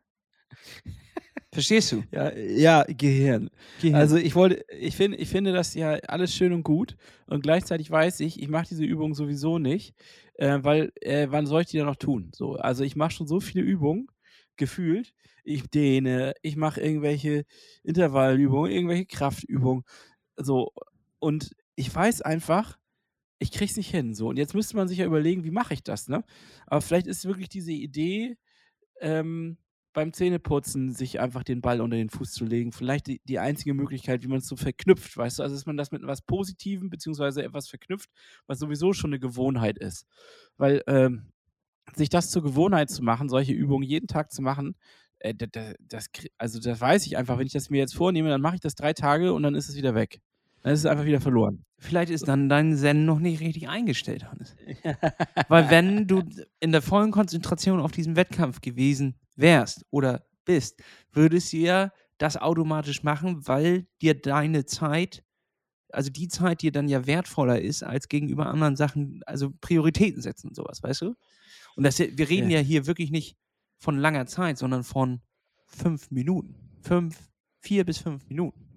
Verstehst 1.51 1.91
du? 1.91 2.03
Ja, 2.11 2.31
ja, 2.35 2.83
Gehirn. 2.83 3.49
Gehirn. 3.81 3.95
Also 3.95 4.17
ich 4.17 4.35
wollte, 4.35 4.63
ich 4.77 4.95
finde, 4.95 5.17
ich 5.17 5.29
finde 5.29 5.51
das 5.51 5.73
ja 5.73 5.93
alles 6.07 6.33
schön 6.33 6.53
und 6.53 6.63
gut 6.63 6.95
und 7.25 7.41
gleichzeitig 7.41 7.89
weiß 7.89 8.19
ich, 8.19 8.39
ich 8.39 8.49
mache 8.49 8.67
diese 8.69 8.83
Übung 8.85 9.15
sowieso 9.15 9.57
nicht, 9.57 9.95
äh, 10.35 10.59
weil 10.61 10.91
äh, 11.01 11.27
wann 11.31 11.47
soll 11.47 11.61
ich 11.61 11.67
die 11.69 11.77
dann 11.77 11.87
noch 11.87 11.95
tun? 11.95 12.29
So, 12.35 12.55
also 12.55 12.83
ich 12.83 12.95
mache 12.95 13.11
schon 13.11 13.27
so 13.27 13.39
viele 13.39 13.63
Übungen 13.63 14.07
gefühlt. 14.57 15.13
Ich 15.43 15.63
dehne, 15.71 16.33
ich 16.43 16.55
mache 16.55 16.81
irgendwelche 16.81 17.45
Intervallübungen, 17.83 18.71
irgendwelche 18.71 19.05
Kraftübungen, 19.07 19.83
so 20.37 20.71
und 21.17 21.55
ich 21.75 21.93
weiß 21.93 22.21
einfach, 22.21 22.77
ich 23.39 23.51
krieg's 23.51 23.77
nicht 23.77 23.89
hin. 23.91 24.13
So 24.15 24.29
und 24.29 24.37
jetzt 24.37 24.53
müsste 24.55 24.75
man 24.77 24.87
sich 24.87 24.99
ja 24.99 25.05
überlegen, 25.05 25.43
wie 25.43 25.51
mache 25.51 25.73
ich 25.73 25.83
das, 25.83 26.07
ne? 26.07 26.23
Aber 26.67 26.81
vielleicht 26.81 27.07
ist 27.07 27.25
wirklich 27.25 27.49
diese 27.49 27.71
Idee. 27.71 28.37
Ähm, 29.01 29.57
beim 29.93 30.13
Zähneputzen 30.13 30.93
sich 30.93 31.19
einfach 31.19 31.43
den 31.43 31.61
Ball 31.61 31.81
unter 31.81 31.97
den 31.97 32.09
Fuß 32.09 32.31
zu 32.33 32.45
legen. 32.45 32.71
Vielleicht 32.71 33.07
die, 33.07 33.21
die 33.25 33.39
einzige 33.39 33.73
Möglichkeit, 33.73 34.23
wie 34.23 34.27
man 34.27 34.39
es 34.39 34.47
so 34.47 34.55
verknüpft, 34.55 35.17
weißt 35.17 35.39
du? 35.39 35.43
Also, 35.43 35.55
dass 35.55 35.65
man 35.65 35.77
das 35.77 35.91
mit 35.91 36.01
etwas 36.03 36.21
Positivem 36.21 36.89
beziehungsweise 36.89 37.43
etwas 37.43 37.69
verknüpft, 37.69 38.09
was 38.47 38.59
sowieso 38.59 38.93
schon 38.93 39.09
eine 39.11 39.19
Gewohnheit 39.19 39.77
ist. 39.79 40.05
Weil 40.57 40.83
ähm, 40.87 41.31
sich 41.95 42.09
das 42.09 42.31
zur 42.31 42.43
Gewohnheit 42.43 42.89
zu 42.89 43.03
machen, 43.03 43.29
solche 43.29 43.53
Übungen 43.53 43.83
jeden 43.83 44.07
Tag 44.07 44.31
zu 44.31 44.41
machen, 44.41 44.75
äh, 45.19 45.33
da- 45.35 45.47
da- 45.47 45.73
das, 45.79 46.11
krie- 46.13 46.31
also 46.37 46.59
das 46.59 46.79
weiß 46.81 47.05
ich 47.07 47.17
einfach. 47.17 47.37
Wenn 47.39 47.47
ich 47.47 47.53
das 47.53 47.69
mir 47.69 47.79
jetzt 47.79 47.95
vornehme, 47.95 48.29
dann 48.29 48.41
mache 48.41 48.55
ich 48.55 48.61
das 48.61 48.75
drei 48.75 48.93
Tage 48.93 49.33
und 49.33 49.43
dann 49.43 49.55
ist 49.55 49.69
es 49.69 49.75
wieder 49.77 49.95
weg. 49.95 50.21
Dann 50.61 50.73
ist 50.73 50.79
es 50.79 50.85
einfach 50.85 51.05
wieder 51.05 51.21
verloren. 51.21 51.63
Vielleicht 51.77 52.11
ist 52.11 52.27
dann 52.27 52.49
dein 52.49 52.75
Zen 52.75 53.05
noch 53.05 53.19
nicht 53.19 53.39
richtig 53.39 53.69
eingestellt, 53.69 54.29
Hannes. 54.29 54.55
Weil 55.47 55.69
wenn 55.69 56.07
du 56.07 56.23
in 56.59 56.71
der 56.71 56.81
vollen 56.81 57.11
Konzentration 57.11 57.79
auf 57.79 57.91
diesen 57.91 58.15
Wettkampf 58.17 58.59
gewesen 58.61 59.15
wärst 59.37 59.85
oder 59.89 60.25
bist, 60.43 60.81
würdest 61.13 61.53
du 61.53 61.57
ja 61.57 61.91
das 62.17 62.35
automatisch 62.35 63.03
machen, 63.03 63.47
weil 63.47 63.87
dir 64.01 64.13
deine 64.13 64.65
Zeit, 64.65 65.23
also 65.93 66.09
die 66.09 66.27
Zeit 66.27 66.61
dir 66.61 66.71
dann 66.73 66.89
ja 66.89 67.07
wertvoller 67.07 67.61
ist 67.61 67.81
als 67.81 68.09
gegenüber 68.09 68.47
anderen 68.47 68.75
Sachen, 68.75 69.21
also 69.25 69.51
Prioritäten 69.61 70.21
setzen 70.21 70.49
und 70.49 70.55
sowas, 70.55 70.83
weißt 70.83 71.01
du? 71.01 71.15
Und 71.75 71.83
das, 71.83 71.97
wir 71.99 72.29
reden 72.29 72.49
Ja. 72.49 72.59
ja 72.59 72.65
hier 72.65 72.87
wirklich 72.87 73.09
nicht 73.09 73.37
von 73.77 73.97
langer 73.97 74.25
Zeit, 74.25 74.57
sondern 74.57 74.83
von 74.83 75.21
fünf 75.65 76.11
Minuten. 76.11 76.55
Fünf, 76.81 77.17
vier 77.61 77.85
bis 77.85 77.99
fünf 77.99 78.27
Minuten. 78.27 78.68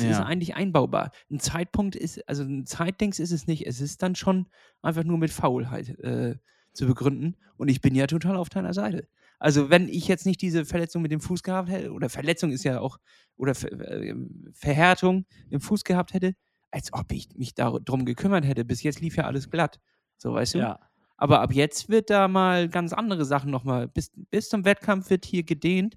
Das 0.00 0.10
ist 0.10 0.18
Ja. 0.18 0.24
eigentlich 0.24 0.54
einbaubar. 0.56 1.10
Ein 1.30 1.40
Zeitpunkt 1.40 1.96
ist, 1.96 2.26
also 2.28 2.42
ein 2.42 2.66
Zeitdings 2.66 3.18
ist 3.18 3.32
es 3.32 3.46
nicht. 3.46 3.66
Es 3.66 3.80
ist 3.80 4.02
dann 4.02 4.14
schon 4.14 4.46
einfach 4.82 5.04
nur 5.04 5.18
mit 5.18 5.30
Faulheit 5.30 5.98
äh, 6.00 6.36
zu 6.72 6.86
begründen. 6.86 7.36
Und 7.56 7.68
ich 7.68 7.80
bin 7.80 7.94
ja 7.94 8.06
total 8.06 8.36
auf 8.36 8.48
deiner 8.48 8.74
Seite. 8.74 9.08
Also, 9.38 9.68
wenn 9.68 9.88
ich 9.88 10.08
jetzt 10.08 10.24
nicht 10.24 10.40
diese 10.40 10.64
Verletzung 10.64 11.02
mit 11.02 11.12
dem 11.12 11.20
Fuß 11.20 11.42
gehabt 11.42 11.68
hätte, 11.68 11.92
oder 11.92 12.08
Verletzung 12.08 12.52
ist 12.52 12.64
ja 12.64 12.80
auch, 12.80 12.98
oder 13.36 13.54
Ver 13.54 13.70
äh, 13.72 14.14
Verhärtung 14.54 15.26
im 15.50 15.60
Fuß 15.60 15.84
gehabt 15.84 16.14
hätte, 16.14 16.34
als 16.70 16.92
ob 16.92 17.12
ich 17.12 17.28
mich 17.36 17.54
darum 17.54 18.04
gekümmert 18.06 18.46
hätte. 18.46 18.64
Bis 18.64 18.82
jetzt 18.82 19.00
lief 19.00 19.16
ja 19.16 19.24
alles 19.24 19.50
glatt. 19.50 19.78
So, 20.16 20.32
weißt 20.32 20.54
du? 20.54 20.58
Ja. 20.60 20.80
Aber 21.18 21.40
ab 21.40 21.52
jetzt 21.52 21.88
wird 21.88 22.08
da 22.10 22.28
mal 22.28 22.68
ganz 22.68 22.92
andere 22.92 23.24
Sachen 23.24 23.50
nochmal. 23.50 23.88
Bis, 23.88 24.10
bis 24.30 24.48
zum 24.48 24.64
Wettkampf 24.64 25.08
wird 25.10 25.24
hier 25.26 25.42
gedehnt. 25.44 25.96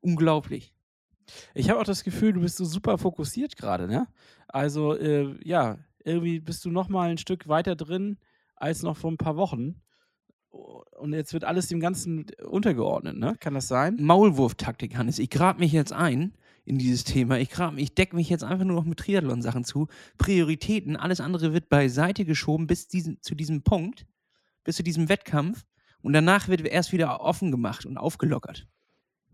Unglaublich. 0.00 0.74
Ich 1.54 1.70
habe 1.70 1.80
auch 1.80 1.84
das 1.84 2.04
Gefühl, 2.04 2.32
du 2.32 2.40
bist 2.40 2.56
so 2.56 2.64
super 2.64 2.98
fokussiert 2.98 3.56
gerade, 3.56 3.86
ne? 3.86 4.06
Also, 4.48 4.94
äh, 4.96 5.36
ja, 5.46 5.78
irgendwie 6.04 6.40
bist 6.40 6.64
du 6.64 6.70
noch 6.70 6.88
mal 6.88 7.10
ein 7.10 7.18
Stück 7.18 7.48
weiter 7.48 7.76
drin 7.76 8.18
als 8.56 8.82
noch 8.82 8.96
vor 8.96 9.10
ein 9.10 9.18
paar 9.18 9.36
Wochen. 9.36 9.82
Und 10.50 11.12
jetzt 11.12 11.32
wird 11.32 11.44
alles 11.44 11.68
dem 11.68 11.80
Ganzen 11.80 12.26
untergeordnet, 12.42 13.16
ne? 13.16 13.36
Kann 13.38 13.54
das 13.54 13.68
sein? 13.68 13.96
Maulwurftaktik, 14.00 14.96
Hannes. 14.96 15.18
Ich 15.18 15.30
grab 15.30 15.58
mich 15.58 15.72
jetzt 15.72 15.92
ein 15.92 16.34
in 16.64 16.78
dieses 16.78 17.04
Thema. 17.04 17.38
Ich, 17.38 17.50
grab, 17.50 17.76
ich 17.76 17.94
decke 17.94 18.16
mich 18.16 18.28
jetzt 18.28 18.44
einfach 18.44 18.64
nur 18.64 18.76
noch 18.76 18.84
mit 18.84 18.98
Triathlon-Sachen 18.98 19.64
zu. 19.64 19.88
Prioritäten, 20.16 20.96
alles 20.96 21.20
andere 21.20 21.52
wird 21.52 21.68
beiseite 21.68 22.24
geschoben 22.24 22.66
bis 22.66 22.88
diesen, 22.88 23.20
zu 23.22 23.34
diesem 23.34 23.62
Punkt, 23.62 24.06
bis 24.64 24.76
zu 24.76 24.82
diesem 24.82 25.08
Wettkampf. 25.08 25.64
Und 26.00 26.12
danach 26.12 26.48
wird 26.48 26.60
erst 26.62 26.92
wieder 26.92 27.20
offen 27.20 27.50
gemacht 27.50 27.84
und 27.84 27.98
aufgelockert. 27.98 28.66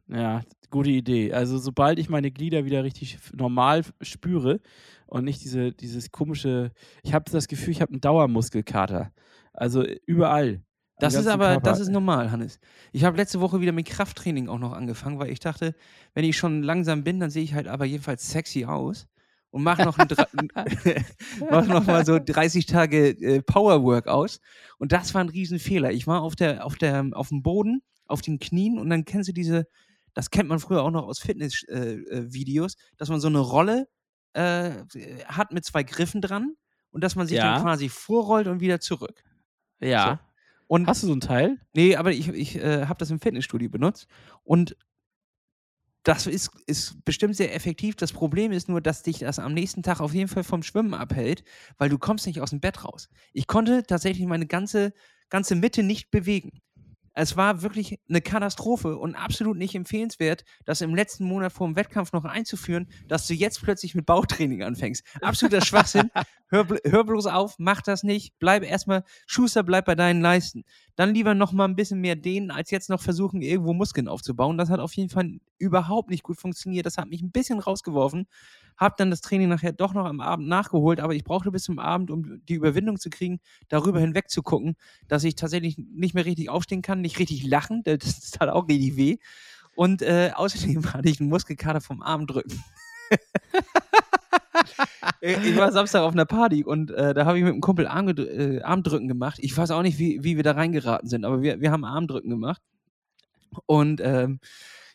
Ja, 0.08 0.42
gute 0.70 0.90
Idee. 0.90 1.32
Also, 1.32 1.58
sobald 1.58 1.98
ich 1.98 2.08
meine 2.08 2.30
Glieder 2.30 2.64
wieder 2.64 2.84
richtig 2.84 3.18
normal 3.32 3.82
spüre 4.00 4.60
und 5.06 5.24
nicht 5.24 5.42
diese, 5.42 5.72
dieses 5.72 6.10
komische, 6.10 6.72
ich 7.02 7.14
habe 7.14 7.30
das 7.30 7.48
Gefühl, 7.48 7.72
ich 7.72 7.80
habe 7.80 7.92
einen 7.92 8.00
Dauermuskelkater. 8.00 9.12
Also 9.52 9.84
überall. 10.06 10.62
Das 10.98 11.14
ist 11.14 11.26
aber, 11.26 11.52
Körper. 11.52 11.70
das 11.70 11.80
ist 11.80 11.88
normal, 11.88 12.30
Hannes. 12.30 12.60
Ich 12.92 13.04
habe 13.04 13.16
letzte 13.16 13.40
Woche 13.40 13.60
wieder 13.60 13.72
mit 13.72 13.86
Krafttraining 13.86 14.48
auch 14.48 14.58
noch 14.58 14.72
angefangen, 14.72 15.18
weil 15.18 15.30
ich 15.30 15.40
dachte, 15.40 15.74
wenn 16.14 16.24
ich 16.24 16.36
schon 16.36 16.62
langsam 16.62 17.02
bin, 17.02 17.18
dann 17.18 17.30
sehe 17.30 17.42
ich 17.42 17.54
halt 17.54 17.66
aber 17.66 17.84
jedenfalls 17.84 18.30
sexy 18.30 18.64
aus 18.64 19.06
und 19.50 19.62
mache 19.62 19.84
noch, 19.84 19.98
mach 21.50 21.66
noch 21.66 21.86
mal 21.86 22.04
so 22.04 22.18
30 22.18 22.66
Tage 22.66 23.08
äh, 23.10 23.42
Powerwork 23.42 24.06
aus. 24.06 24.40
Und 24.78 24.92
das 24.92 25.14
war 25.14 25.20
ein 25.20 25.28
Riesenfehler. 25.28 25.92
Ich 25.92 26.06
war 26.06 26.22
auf, 26.22 26.36
der, 26.36 26.64
auf, 26.64 26.76
der, 26.76 27.10
auf 27.12 27.28
dem 27.28 27.42
Boden, 27.42 27.82
auf 28.06 28.20
den 28.20 28.38
Knien 28.38 28.78
und 28.78 28.90
dann 28.90 29.04
kennst 29.04 29.28
du 29.28 29.32
diese, 29.32 29.66
das 30.14 30.30
kennt 30.30 30.48
man 30.48 30.58
früher 30.60 30.82
auch 30.82 30.90
noch 30.90 31.04
aus 31.06 31.18
Fitness-Videos, 31.18 32.74
äh, 32.74 32.76
äh, 32.76 32.96
dass 32.96 33.08
man 33.08 33.20
so 33.20 33.28
eine 33.28 33.40
Rolle 33.40 33.88
äh, 34.32 34.70
hat 35.26 35.52
mit 35.52 35.64
zwei 35.64 35.82
Griffen 35.82 36.20
dran 36.20 36.54
und 36.90 37.04
dass 37.04 37.16
man 37.16 37.26
sich 37.26 37.36
Ja. 37.36 37.54
dann 37.54 37.62
quasi 37.62 37.88
vorrollt 37.88 38.46
und 38.46 38.60
wieder 38.60 38.80
zurück. 38.80 39.22
Ja. 39.80 40.20
Und 40.66 40.86
Hast 40.86 41.02
du 41.02 41.08
so 41.08 41.12
ein 41.14 41.20
Teil? 41.20 41.60
Nee, 41.74 41.96
aber 41.96 42.12
ich, 42.12 42.28
ich 42.28 42.56
äh, 42.56 42.86
habe 42.86 42.98
das 42.98 43.10
im 43.10 43.20
Fitnessstudio 43.20 43.68
benutzt. 43.68 44.06
Und 44.44 44.76
das 46.04 46.26
ist, 46.26 46.50
ist 46.66 47.02
bestimmt 47.04 47.34
sehr 47.36 47.54
effektiv. 47.54 47.96
Das 47.96 48.12
Problem 48.12 48.52
ist 48.52 48.68
nur, 48.68 48.80
dass 48.80 49.02
dich 49.02 49.18
das 49.20 49.38
am 49.38 49.54
nächsten 49.54 49.82
Tag 49.82 50.00
auf 50.00 50.12
jeden 50.12 50.28
Fall 50.28 50.44
vom 50.44 50.62
Schwimmen 50.62 50.92
abhält, 50.94 51.44
weil 51.78 51.88
du 51.88 51.98
kommst 51.98 52.26
nicht 52.26 52.40
aus 52.40 52.50
dem 52.50 52.60
Bett 52.60 52.84
raus. 52.84 53.08
Ich 53.32 53.46
konnte 53.46 53.84
tatsächlich 53.84 54.26
meine 54.26 54.46
ganze, 54.46 54.92
ganze 55.30 55.54
Mitte 55.54 55.82
nicht 55.82 56.10
bewegen. 56.10 56.60
Es 57.14 57.36
war 57.36 57.62
wirklich 57.62 58.00
eine 58.08 58.20
Katastrophe 58.20 58.96
und 58.96 59.14
absolut 59.14 59.56
nicht 59.56 59.74
empfehlenswert, 59.74 60.44
das 60.64 60.80
im 60.80 60.94
letzten 60.94 61.24
Monat 61.24 61.52
vor 61.52 61.68
dem 61.68 61.76
Wettkampf 61.76 62.12
noch 62.12 62.24
einzuführen, 62.24 62.88
dass 63.06 63.26
du 63.28 63.34
jetzt 63.34 63.62
plötzlich 63.62 63.94
mit 63.94 64.04
Bauchtraining 64.04 64.62
anfängst. 64.64 65.04
Absoluter 65.20 65.64
Schwachsinn. 65.64 66.10
Hör, 66.50 66.68
hör, 66.84 67.02
bloß 67.02 67.26
auf, 67.26 67.56
mach 67.58 67.82
das 67.82 68.04
nicht. 68.04 68.38
Bleib 68.38 68.62
erstmal, 68.62 69.02
Schuster, 69.26 69.64
bleib 69.64 69.86
bei 69.86 69.96
deinen 69.96 70.20
Leisten. 70.20 70.62
Dann 70.94 71.12
lieber 71.12 71.34
noch 71.34 71.50
mal 71.50 71.64
ein 71.64 71.74
bisschen 71.74 72.00
mehr 72.00 72.14
dehnen, 72.14 72.52
als 72.52 72.70
jetzt 72.70 72.90
noch 72.90 73.00
versuchen, 73.00 73.42
irgendwo 73.42 73.72
Muskeln 73.72 74.06
aufzubauen. 74.06 74.56
Das 74.56 74.70
hat 74.70 74.78
auf 74.78 74.92
jeden 74.92 75.08
Fall 75.08 75.40
überhaupt 75.58 76.10
nicht 76.10 76.22
gut 76.22 76.38
funktioniert. 76.38 76.86
Das 76.86 76.96
hat 76.96 77.08
mich 77.08 77.22
ein 77.22 77.32
bisschen 77.32 77.58
rausgeworfen. 77.58 78.28
Hab 78.76 78.96
dann 78.96 79.10
das 79.10 79.20
Training 79.20 79.48
nachher 79.48 79.72
doch 79.72 79.94
noch 79.94 80.04
am 80.04 80.20
Abend 80.20 80.48
nachgeholt, 80.48 81.00
aber 81.00 81.14
ich 81.14 81.24
brauchte 81.24 81.50
bis 81.50 81.64
zum 81.64 81.78
Abend, 81.78 82.10
um 82.10 82.44
die 82.46 82.54
Überwindung 82.54 82.98
zu 82.98 83.10
kriegen, 83.10 83.40
darüber 83.68 84.00
hinweg 84.00 84.30
zu 84.30 84.42
gucken, 84.42 84.76
dass 85.08 85.24
ich 85.24 85.36
tatsächlich 85.36 85.78
nicht 85.78 86.14
mehr 86.14 86.24
richtig 86.24 86.50
aufstehen 86.50 86.82
kann, 86.82 87.00
nicht 87.00 87.18
richtig 87.18 87.46
lachen. 87.46 87.82
Das 87.84 88.30
tat 88.30 88.48
auch 88.48 88.68
richtig 88.68 88.96
weh. 88.96 89.18
Und 89.76 90.02
äh, 90.02 90.32
außerdem 90.34 90.84
hatte 90.92 91.08
ich 91.08 91.20
einen 91.20 91.28
Muskelkater 91.28 91.80
vom 91.80 92.02
Armdrücken. 92.02 92.62
ich 95.20 95.56
war 95.56 95.72
Samstag 95.72 96.02
auf 96.02 96.12
einer 96.12 96.24
Party 96.24 96.64
und 96.64 96.90
äh, 96.90 97.14
da 97.14 97.26
habe 97.26 97.38
ich 97.38 97.44
mit 97.44 97.52
einem 97.52 97.60
Kumpel 97.60 97.86
Arm, 97.86 98.08
äh, 98.08 98.60
Armdrücken 98.62 99.08
gemacht. 99.08 99.38
Ich 99.40 99.56
weiß 99.56 99.70
auch 99.70 99.82
nicht, 99.82 99.98
wie, 99.98 100.22
wie 100.22 100.36
wir 100.36 100.42
da 100.42 100.52
reingeraten 100.52 101.08
sind, 101.08 101.24
aber 101.24 101.42
wir, 101.42 101.60
wir 101.60 101.70
haben 101.70 101.84
Armdrücken 101.84 102.30
gemacht. 102.30 102.62
Und 103.66 104.00
ähm, 104.02 104.40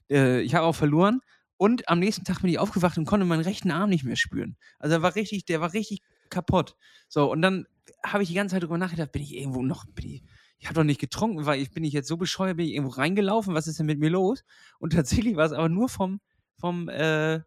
äh, 0.10 0.42
ich 0.42 0.56
habe 0.56 0.66
auch 0.66 0.76
verloren. 0.76 1.22
Und 1.60 1.90
am 1.90 2.00
nächsten 2.00 2.24
Tag 2.24 2.40
bin 2.40 2.50
ich 2.50 2.58
aufgewacht 2.58 2.98
und 2.98 3.04
konnte 3.04 3.26
meinen 3.26 3.42
rechten 3.42 3.70
Arm 3.70 3.90
nicht 3.90 4.06
mehr 4.06 4.16
spüren. 4.16 4.56
Also 4.80 4.96
der 4.96 5.02
war 5.02 5.16
richtig, 5.16 5.44
der 5.44 5.60
war 5.60 5.74
richtig 5.74 6.02
kaputt. 6.30 6.78
So, 7.10 7.30
und 7.30 7.42
dann 7.42 7.68
habe 8.02 8.24
ich 8.24 8.30
die 8.30 8.36
ganze 8.36 8.56
Zeit 8.56 8.64
darüber 8.64 8.78
nachgedacht, 8.78 9.12
bin 9.12 9.22
ich 9.22 9.36
irgendwo 9.36 9.62
noch, 9.62 9.84
bin 9.88 10.06
ich, 10.06 10.24
ich 10.58 10.68
habe 10.68 10.76
doch 10.76 10.86
nicht 10.86 11.02
getrunken, 11.02 11.46
weil 11.46 11.62
ich 11.62 11.72
bin 11.72 11.84
ich 11.84 11.92
jetzt 11.92 12.08
so 12.08 12.16
bescheuert, 12.16 12.56
bin 12.56 12.66
ich 12.66 12.76
irgendwo 12.76 12.94
reingelaufen, 12.94 13.56
was 13.56 13.68
ist 13.68 13.78
denn 13.78 13.88
mit 13.88 14.00
mir 14.00 14.10
los? 14.10 14.46
Und 14.80 14.94
tatsächlich 14.94 15.36
war 15.36 15.48
es 15.48 15.52
aber 15.52 15.68
nur 15.68 15.90
vom, 15.90 16.22
vom 16.56 16.88
äh, 16.88 17.42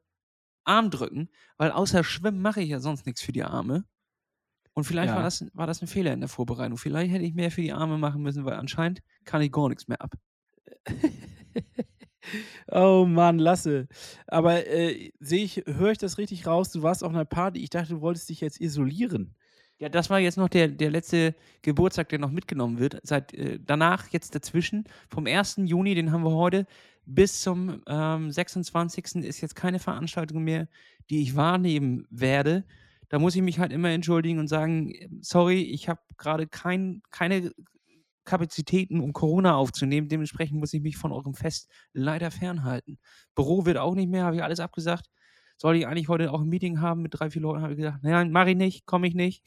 Armdrücken, 0.64 1.30
weil 1.56 1.70
außer 1.70 2.04
Schwimmen 2.04 2.42
mache 2.42 2.60
ich 2.60 2.68
ja 2.68 2.80
sonst 2.80 3.06
nichts 3.06 3.22
für 3.22 3.32
die 3.32 3.44
Arme. 3.44 3.86
Und 4.74 4.84
vielleicht 4.84 5.08
ja. 5.08 5.16
war, 5.16 5.22
das, 5.22 5.42
war 5.54 5.66
das 5.66 5.80
ein 5.80 5.88
Fehler 5.88 6.12
in 6.12 6.20
der 6.20 6.28
Vorbereitung. 6.28 6.76
Vielleicht 6.76 7.12
hätte 7.12 7.24
ich 7.24 7.32
mehr 7.32 7.50
für 7.50 7.62
die 7.62 7.72
Arme 7.72 7.96
machen 7.96 8.20
müssen, 8.20 8.44
weil 8.44 8.54
anscheinend 8.54 9.00
kann 9.24 9.40
ich 9.40 9.50
gar 9.50 9.70
nichts 9.70 9.88
mehr 9.88 10.02
ab. 10.02 10.16
Oh 12.70 13.05
Mann, 13.07 13.39
Lasse. 13.39 13.89
Aber 14.26 14.66
äh, 14.66 15.12
sehe 15.20 15.45
ich, 15.45 15.62
höre 15.66 15.93
ich 15.93 15.99
das 15.99 16.18
richtig 16.18 16.47
raus? 16.47 16.70
Du 16.70 16.83
warst 16.83 17.05
auf 17.05 17.12
einer 17.12 17.24
Party. 17.24 17.61
Ich 17.62 17.70
dachte, 17.70 17.95
du 17.95 18.01
wolltest 18.01 18.28
dich 18.28 18.41
jetzt 18.41 18.61
isolieren. 18.61 19.35
Ja, 19.78 19.89
das 19.89 20.11
war 20.11 20.20
jetzt 20.20 20.39
noch 20.39 20.49
der, 20.49 20.68
der 20.68 20.91
letzte 20.91 21.35
Geburtstag, 21.62 22.09
der 22.11 22.20
noch 22.20 22.30
mitgenommen 22.30 22.78
wird. 22.78 23.01
Seit 23.03 23.35
äh, 23.35 23.59
danach, 23.61 24.09
jetzt 24.11 24.35
dazwischen, 24.35 24.85
vom 25.09 25.26
1. 25.26 25.57
Juni, 25.64 25.95
den 25.95 26.12
haben 26.12 26.22
wir 26.22 26.30
heute, 26.30 26.66
bis 27.05 27.41
zum 27.41 27.83
ähm, 27.89 28.30
26. 28.30 29.16
ist 29.24 29.41
jetzt 29.41 29.57
keine 29.57 29.80
Veranstaltung 29.80 30.45
mehr, 30.45 30.68
die 31.11 31.22
ich 31.22 31.35
wahrnehmen 31.35 32.07
werde. 32.11 32.64
Da 33.09 33.18
muss 33.18 33.35
ich 33.35 33.43
mich 33.43 33.59
halt 33.59 33.72
immer 33.72 33.91
entschuldigen 33.91 34.39
und 34.39 34.47
sagen, 34.47 34.95
sorry, 35.20 35.62
ich 35.62 35.89
habe 35.89 36.01
gerade 36.16 36.47
kein, 36.47 37.03
keine 37.11 37.53
Kapazitäten, 38.24 39.00
um 39.00 39.12
Corona 39.12 39.56
aufzunehmen. 39.56 40.08
Dementsprechend 40.08 40.58
muss 40.58 40.72
ich 40.72 40.82
mich 40.82 40.96
von 40.96 41.12
eurem 41.12 41.34
Fest 41.34 41.70
leider 41.92 42.30
fernhalten. 42.30 42.98
Büro 43.34 43.66
wird 43.66 43.78
auch 43.78 43.94
nicht 43.94 44.08
mehr, 44.08 44.24
habe 44.24 44.36
ich 44.36 44.42
alles 44.42 44.60
abgesagt. 44.60 45.06
Soll 45.56 45.76
ich 45.76 45.86
eigentlich 45.86 46.08
heute 46.08 46.32
auch 46.32 46.40
ein 46.40 46.48
Meeting 46.48 46.80
haben 46.80 47.02
mit 47.02 47.14
drei, 47.14 47.30
vier 47.30 47.42
Leuten? 47.42 47.62
Habe 47.62 47.72
ich 47.72 47.78
gesagt, 47.78 48.02
nein, 48.02 48.32
mache 48.32 48.50
ich 48.50 48.56
nicht, 48.56 48.86
komme 48.86 49.06
ich 49.06 49.14
nicht. 49.14 49.44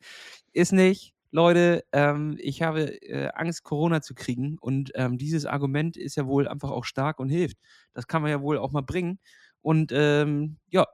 Ist 0.52 0.72
nicht. 0.72 1.14
Leute, 1.32 1.84
ähm, 1.92 2.36
ich 2.40 2.62
habe 2.62 3.02
äh, 3.02 3.28
Angst, 3.34 3.62
Corona 3.62 4.02
zu 4.02 4.14
kriegen. 4.14 4.58
Und 4.60 4.90
ähm, 4.94 5.16
dieses 5.16 5.46
Argument 5.46 5.96
ist 5.96 6.16
ja 6.16 6.26
wohl 6.26 6.48
einfach 6.48 6.70
auch 6.70 6.84
stark 6.84 7.20
und 7.20 7.28
hilft. 7.28 7.56
Das 7.94 8.06
kann 8.08 8.22
man 8.22 8.30
ja 8.30 8.40
wohl 8.42 8.58
auch 8.58 8.72
mal 8.72 8.82
bringen. 8.82 9.20
Und 9.62 9.92
ähm, 9.94 10.58
ja, 10.68 10.86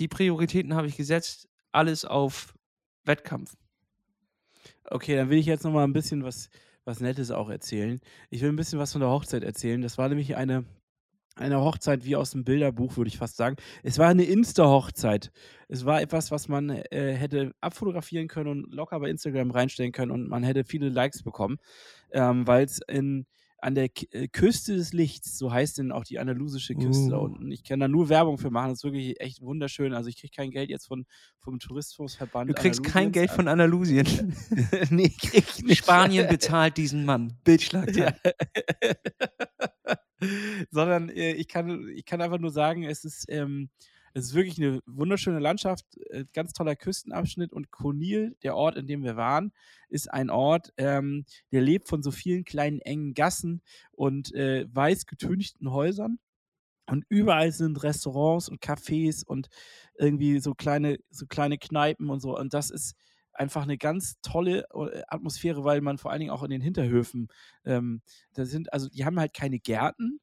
die 0.00 0.08
Prioritäten 0.08 0.74
habe 0.74 0.86
ich 0.86 0.96
gesetzt. 0.96 1.48
Alles 1.72 2.04
auf 2.04 2.54
Wettkampf. 3.04 3.54
Okay, 4.90 5.16
dann 5.16 5.30
will 5.30 5.38
ich 5.38 5.46
jetzt 5.46 5.64
noch 5.64 5.72
mal 5.72 5.84
ein 5.84 5.92
bisschen 5.92 6.24
was, 6.24 6.48
was 6.84 7.00
Nettes 7.00 7.30
auch 7.30 7.50
erzählen. 7.50 8.00
Ich 8.30 8.40
will 8.40 8.48
ein 8.48 8.56
bisschen 8.56 8.78
was 8.78 8.92
von 8.92 9.00
der 9.00 9.10
Hochzeit 9.10 9.42
erzählen. 9.42 9.82
Das 9.82 9.98
war 9.98 10.08
nämlich 10.08 10.36
eine, 10.36 10.64
eine 11.36 11.60
Hochzeit 11.60 12.04
wie 12.04 12.16
aus 12.16 12.30
dem 12.30 12.44
Bilderbuch, 12.44 12.96
würde 12.96 13.08
ich 13.08 13.18
fast 13.18 13.36
sagen. 13.36 13.56
Es 13.82 13.98
war 13.98 14.08
eine 14.08 14.24
Insta-Hochzeit. 14.24 15.30
Es 15.68 15.84
war 15.84 16.00
etwas, 16.00 16.30
was 16.30 16.48
man 16.48 16.70
äh, 16.70 17.12
hätte 17.14 17.52
abfotografieren 17.60 18.28
können 18.28 18.48
und 18.48 18.74
locker 18.74 18.98
bei 19.00 19.10
Instagram 19.10 19.50
reinstellen 19.50 19.92
können 19.92 20.10
und 20.10 20.28
man 20.28 20.42
hätte 20.42 20.64
viele 20.64 20.88
Likes 20.88 21.22
bekommen, 21.22 21.58
ähm, 22.12 22.46
weil 22.46 22.64
es 22.64 22.80
in 22.88 23.26
an 23.60 23.74
der 23.74 23.90
äh, 24.12 24.28
Küste 24.28 24.76
des 24.76 24.92
Lichts, 24.92 25.36
so 25.36 25.52
heißt 25.52 25.78
denn 25.78 25.90
auch 25.90 26.04
die 26.04 26.18
andalusische 26.18 26.74
Küste 26.74 27.06
uh. 27.06 27.10
da 27.10 27.16
unten. 27.18 27.50
Ich 27.50 27.64
kann 27.64 27.80
da 27.80 27.88
nur 27.88 28.08
Werbung 28.08 28.38
für 28.38 28.50
machen, 28.50 28.70
das 28.70 28.78
ist 28.78 28.84
wirklich 28.84 29.20
echt 29.20 29.42
wunderschön. 29.42 29.92
Also 29.92 30.08
ich 30.08 30.16
kriege 30.16 30.32
kein 30.34 30.50
Geld 30.50 30.70
jetzt 30.70 30.86
von, 30.86 31.06
vom 31.38 31.58
Tourismusverband. 31.58 32.50
Du 32.50 32.54
kriegst 32.54 32.84
kein 32.84 33.10
Geld 33.10 33.30
von 33.30 33.48
Andalusien. 33.48 34.06
nee, 34.90 35.08
krieg 35.20 35.44
ich 35.56 35.64
nicht. 35.64 35.78
Spanien 35.78 36.28
bezahlt 36.28 36.76
diesen 36.76 37.04
Mann. 37.04 37.36
Bildschlag. 37.44 37.94
Ja. 37.96 38.14
Sondern 40.70 41.08
äh, 41.08 41.32
ich, 41.32 41.48
kann, 41.48 41.88
ich 41.94 42.04
kann 42.04 42.20
einfach 42.20 42.38
nur 42.38 42.50
sagen, 42.50 42.84
es 42.84 43.04
ist 43.04 43.26
ähm, 43.28 43.70
es 44.14 44.26
ist 44.26 44.34
wirklich 44.34 44.58
eine 44.58 44.80
wunderschöne 44.86 45.38
Landschaft, 45.38 45.84
äh, 46.10 46.24
ganz 46.32 46.52
toller 46.52 46.76
Küstenabschnitt 46.76 47.52
und 47.52 47.70
Konil, 47.70 48.36
der 48.42 48.56
Ort, 48.56 48.76
in 48.76 48.86
dem 48.86 49.02
wir 49.02 49.16
waren, 49.16 49.52
ist 49.88 50.12
ein 50.12 50.30
Ort, 50.30 50.72
ähm, 50.76 51.24
der 51.52 51.62
lebt 51.62 51.88
von 51.88 52.02
so 52.02 52.10
vielen 52.10 52.44
kleinen 52.44 52.80
engen 52.80 53.14
Gassen 53.14 53.62
und 53.92 54.34
äh, 54.34 54.66
weiß 54.72 55.06
getünchten 55.06 55.70
Häusern. 55.70 56.18
Und 56.86 57.04
überall 57.10 57.52
sind 57.52 57.82
Restaurants 57.82 58.48
und 58.48 58.62
Cafés 58.62 59.24
und 59.24 59.48
irgendwie 59.98 60.40
so 60.40 60.54
kleine, 60.54 60.98
so 61.10 61.26
kleine 61.26 61.58
Kneipen 61.58 62.08
und 62.08 62.20
so. 62.20 62.36
Und 62.36 62.54
das 62.54 62.70
ist 62.70 62.96
einfach 63.38 63.62
eine 63.62 63.78
ganz 63.78 64.20
tolle 64.22 64.64
äh, 64.74 65.02
Atmosphäre, 65.08 65.64
weil 65.64 65.80
man 65.80 65.98
vor 65.98 66.10
allen 66.10 66.20
Dingen 66.20 66.32
auch 66.32 66.42
in 66.42 66.50
den 66.50 66.60
Hinterhöfen, 66.62 67.28
ähm, 67.64 68.02
da 68.34 68.44
sind, 68.46 68.72
also 68.72 68.88
die 68.88 69.04
haben 69.04 69.20
halt 69.20 69.34
keine 69.34 69.58
Gärten, 69.58 70.20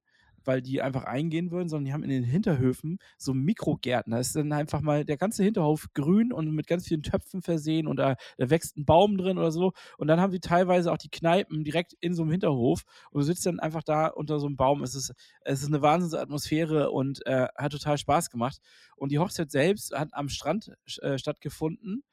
weil 0.48 0.62
die 0.62 0.82
einfach 0.82 1.04
eingehen 1.04 1.52
würden, 1.52 1.70
sondern 1.70 1.86
die 1.86 1.93
haben 1.93 2.04
in 2.04 2.10
den 2.10 2.24
Hinterhöfen 2.24 3.00
so 3.18 3.34
Mikrogärten. 3.34 4.12
Da 4.12 4.20
ist 4.20 4.36
dann 4.36 4.52
einfach 4.52 4.82
mal 4.82 5.06
der 5.06 5.18
ganze 5.18 5.43
Hinterhof 5.43 5.88
grün 5.93 6.32
und 6.32 6.52
mit 6.52 6.68
ganz 6.68 6.88
vielen 6.88 7.04
Töpfen 7.04 7.41
versehen 7.41 7.88
und 7.88 7.98
da, 7.98 8.16
da 8.38 8.50
wächst 8.50 8.78
ein 8.78 8.86
Baum 8.86 9.18
drin 9.18 9.38
oder 9.38 9.52
so. 9.52 9.74
Und 9.98 10.08
dann 10.08 10.20
haben 10.20 10.32
sie 10.32 10.39
teilweise 10.39 10.91
auch 10.91 10.98
die 10.98 11.10
Kneipen 11.10 11.64
direkt 11.64 11.93
in 12.00 12.14
so 12.14 12.24
einem 12.24 12.32
Hinterhof 12.32 12.84
und 13.12 13.22
du 13.22 13.26
sitzt 13.26 13.46
dann 13.46 13.60
einfach 13.60 13.84
da 13.84 14.08
unter 14.08 14.39
so 14.39 14.48
einem 14.48 14.56
Baum. 14.56 14.84
Es 14.84 14.96
ist, 14.96 15.14
es 15.41 15.62
ist 15.62 15.68
eine 15.68 15.82
Wahnsinnsatmosphäre 15.82 16.91
und 16.91 17.26
äh, 17.26 17.48
hat 17.56 17.72
total 17.72 17.98
Spaß 17.98 18.30
gemacht. 18.30 18.60
Und 18.96 19.12
die 19.12 19.20
Hochzeit 19.20 19.52
selbst 19.52 19.93
hat 19.93 20.10
am 20.14 20.30
Strand 20.30 20.72
äh, 21.02 21.18
stattgefunden 21.18 22.04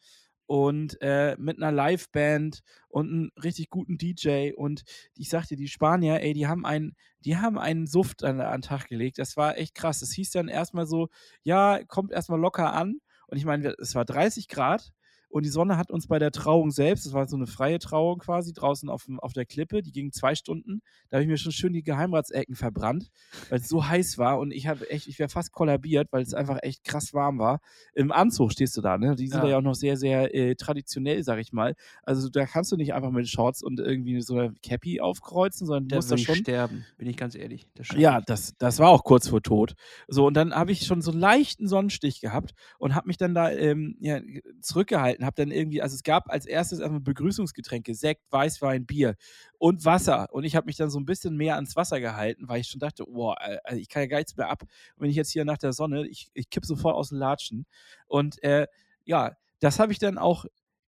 und 0.47 0.99
äh, 1.01 1.36
mit 1.38 1.62
einer 1.62 1.72
Liveband 1.72 2.61
und 2.88 3.09
einem 3.09 3.30
richtig 3.43 3.70
guten 3.70 3.99
DJ. 3.99 4.53
Und 4.55 4.82
ich 5.16 5.28
sagte, 5.28 5.57
die 5.57 5.68
Spanier, 5.68 6.20
ey, 6.20 6.32
die 6.34 6.47
haben 6.47 6.66
einen, 6.66 6.97
die 7.20 7.36
haben 7.36 7.59
einen 7.59 7.86
Suft 7.86 8.24
an, 8.24 8.40
an 8.40 8.61
den 8.61 8.62
Tag 8.62 8.88
gelegt. 8.88 9.18
Das 9.18 9.36
war 9.36 9.57
echt 9.57 9.74
krass. 9.74 10.03
Es 10.03 10.12
hieß 10.12 10.30
dann 10.32 10.49
erstmal 10.49 10.86
so, 10.86 11.09
ja, 11.43 11.80
kommt 11.86 12.12
erstmal 12.12 12.40
locker 12.40 12.72
an. 12.72 13.01
Und 13.28 13.38
ich 13.38 13.45
meine, 13.45 13.74
es 13.78 13.95
war 13.95 14.05
30 14.05 14.49
Grad 14.49 14.93
und 15.33 15.47
die 15.47 15.49
Sonne 15.49 15.78
hat 15.78 15.91
uns 15.91 16.07
bei 16.07 16.18
der 16.18 16.30
Trauung 16.30 16.70
selbst, 16.70 17.07
das 17.07 17.14
war 17.14 17.26
so 17.26 17.37
eine 17.37 17.47
freie 17.47 17.78
Trauung 17.78 18.18
quasi, 18.18 18.53
draußen 18.53 18.91
auf, 18.91 19.07
auf 19.18 19.33
der 19.33 19.47
Klippe, 19.47 19.80
die 19.80 19.91
ging 19.91 20.12
zwei 20.12 20.35
Stunden. 20.35 20.83
Da 21.09 21.16
habe 21.16 21.22
ich 21.22 21.28
mir 21.28 21.39
schon 21.39 21.53
schön 21.53 21.72
die 21.72 21.83
Geheimratsecken 21.83 22.55
verbrannt, 22.55 23.11
weil 23.49 23.61
es 23.61 23.68
so 23.68 23.87
heiß 23.87 24.18
war 24.18 24.39
und 24.39 24.53
ich 24.53 24.66
habe 24.66 24.91
echt, 24.91 25.07
ich 25.09 25.18
wäre 25.18 25.30
fast 25.30 25.53
kollabiert, 25.53 26.09
weil 26.11 26.22
es 26.22 26.35
einfach 26.35 26.59
echt 26.62 26.85
krass 26.85 27.14
warm 27.14 27.39
war. 27.39 27.61
Im 27.95 28.12
Anzug 28.12 28.53
stehst 28.53 28.76
du 28.76 28.83
da, 28.83 28.99
ne? 28.99 29.16
Die 29.16 29.28
sind 29.28 29.43
ja, 29.45 29.49
ja 29.49 29.59
auch 29.59 29.62
noch 29.62 29.74
sehr, 29.74 29.97
sehr 29.97 30.35
äh, 30.35 30.55
traditionell, 30.55 31.22
sag 31.24 31.39
ich 31.39 31.51
mal. 31.51 31.76
Also 32.03 32.28
da 32.28 32.45
kannst 32.45 32.70
du 32.70 32.76
nicht 32.76 32.93
einfach 32.93 33.11
mit 33.11 33.26
Shorts 33.26 33.62
und 33.62 33.80
irgendwie 33.80 34.20
so 34.20 34.37
eine 34.37 34.55
Cappy 34.62 35.01
aufkreuzen, 35.01 35.66
sondern 35.66 35.89
du 35.89 35.97
musst 35.97 36.12
da 36.12 36.18
schon. 36.18 36.37
sterben, 36.37 36.85
bin 36.99 37.09
ich 37.09 37.16
ganz 37.16 37.35
ehrlich. 37.35 37.66
Das 37.74 37.89
ja, 37.97 38.20
das, 38.20 38.55
das 38.59 38.80
war 38.80 38.91
auch 38.91 39.03
kurz 39.03 39.28
vor 39.28 39.41
Tod. 39.41 39.76
So, 40.09 40.26
und 40.26 40.35
dann 40.35 40.55
habe 40.55 40.72
ich 40.72 40.85
schon 40.85 41.01
so 41.01 41.11
einen 41.11 41.20
leichten 41.20 41.68
Sonnenstich 41.68 42.20
gehabt 42.20 42.53
und 42.78 42.95
habe 42.95 43.07
mich 43.07 43.16
dann 43.16 43.35
da 43.35 43.51
ähm, 43.51 43.97
ja, 43.99 44.20
zurückgehalten 44.61 45.21
und 45.22 45.26
habe 45.26 45.36
dann 45.36 45.52
irgendwie, 45.52 45.80
also 45.80 45.94
es 45.94 46.02
gab 46.02 46.30
als 46.30 46.46
erstes 46.46 46.80
erstmal 46.80 47.00
Begrüßungsgetränke, 47.00 47.94
Sekt, 47.94 48.22
Weißwein, 48.32 48.86
Bier 48.86 49.14
und 49.58 49.84
Wasser. 49.84 50.26
Und 50.32 50.42
ich 50.42 50.56
habe 50.56 50.66
mich 50.66 50.76
dann 50.76 50.90
so 50.90 50.98
ein 50.98 51.04
bisschen 51.06 51.36
mehr 51.36 51.54
ans 51.54 51.76
Wasser 51.76 52.00
gehalten, 52.00 52.48
weil 52.48 52.60
ich 52.60 52.66
schon 52.66 52.80
dachte, 52.80 53.04
boah, 53.04 53.36
also 53.62 53.80
ich 53.80 53.88
kann 53.88 54.02
ja 54.02 54.08
gar 54.08 54.18
nichts 54.18 54.36
mehr 54.36 54.50
ab. 54.50 54.62
Und 54.62 55.02
wenn 55.02 55.10
ich 55.10 55.16
jetzt 55.16 55.30
hier 55.30 55.44
nach 55.44 55.58
der 55.58 55.72
Sonne, 55.72 56.08
ich, 56.08 56.28
ich 56.34 56.50
kipp 56.50 56.66
sofort 56.66 56.96
aus 56.96 57.10
dem 57.10 57.18
Latschen. 57.18 57.66
Und 58.08 58.42
äh, 58.42 58.66
ja, 59.04 59.36
das 59.60 59.78
habe 59.78 59.92
ich 59.92 60.00
dann 60.00 60.18
auch 60.18 60.44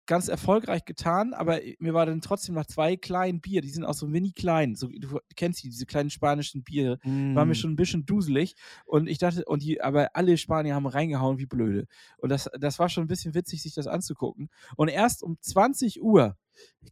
ganz 0.06 0.28
erfolgreich 0.28 0.84
getan, 0.84 1.34
aber 1.34 1.60
mir 1.78 1.94
war 1.94 2.06
dann 2.06 2.20
trotzdem 2.20 2.54
nach 2.54 2.66
zwei 2.66 2.96
kleinen 2.96 3.40
Bier, 3.40 3.60
die 3.60 3.70
sind 3.70 3.84
auch 3.84 3.94
so 3.94 4.06
mini 4.06 4.32
klein, 4.32 4.74
so, 4.74 4.88
du 4.88 5.18
kennst 5.36 5.62
die, 5.62 5.70
diese 5.70 5.86
kleinen 5.86 6.10
spanischen 6.10 6.62
Biere, 6.62 6.98
mm. 7.04 7.34
war 7.34 7.44
mir 7.44 7.54
schon 7.54 7.72
ein 7.72 7.76
bisschen 7.76 8.04
duselig 8.04 8.54
und 8.84 9.08
ich 9.08 9.18
dachte, 9.18 9.44
und 9.46 9.62
die, 9.62 9.80
aber 9.80 10.14
alle 10.14 10.36
Spanier 10.36 10.74
haben 10.74 10.86
reingehauen 10.86 11.38
wie 11.38 11.46
blöde. 11.46 11.86
Und 12.18 12.28
das, 12.28 12.50
das 12.58 12.78
war 12.78 12.88
schon 12.88 13.04
ein 13.04 13.08
bisschen 13.08 13.34
witzig, 13.34 13.62
sich 13.62 13.74
das 13.74 13.86
anzugucken. 13.86 14.50
Und 14.76 14.88
erst 14.88 15.22
um 15.22 15.38
20 15.40 16.02
Uhr 16.02 16.36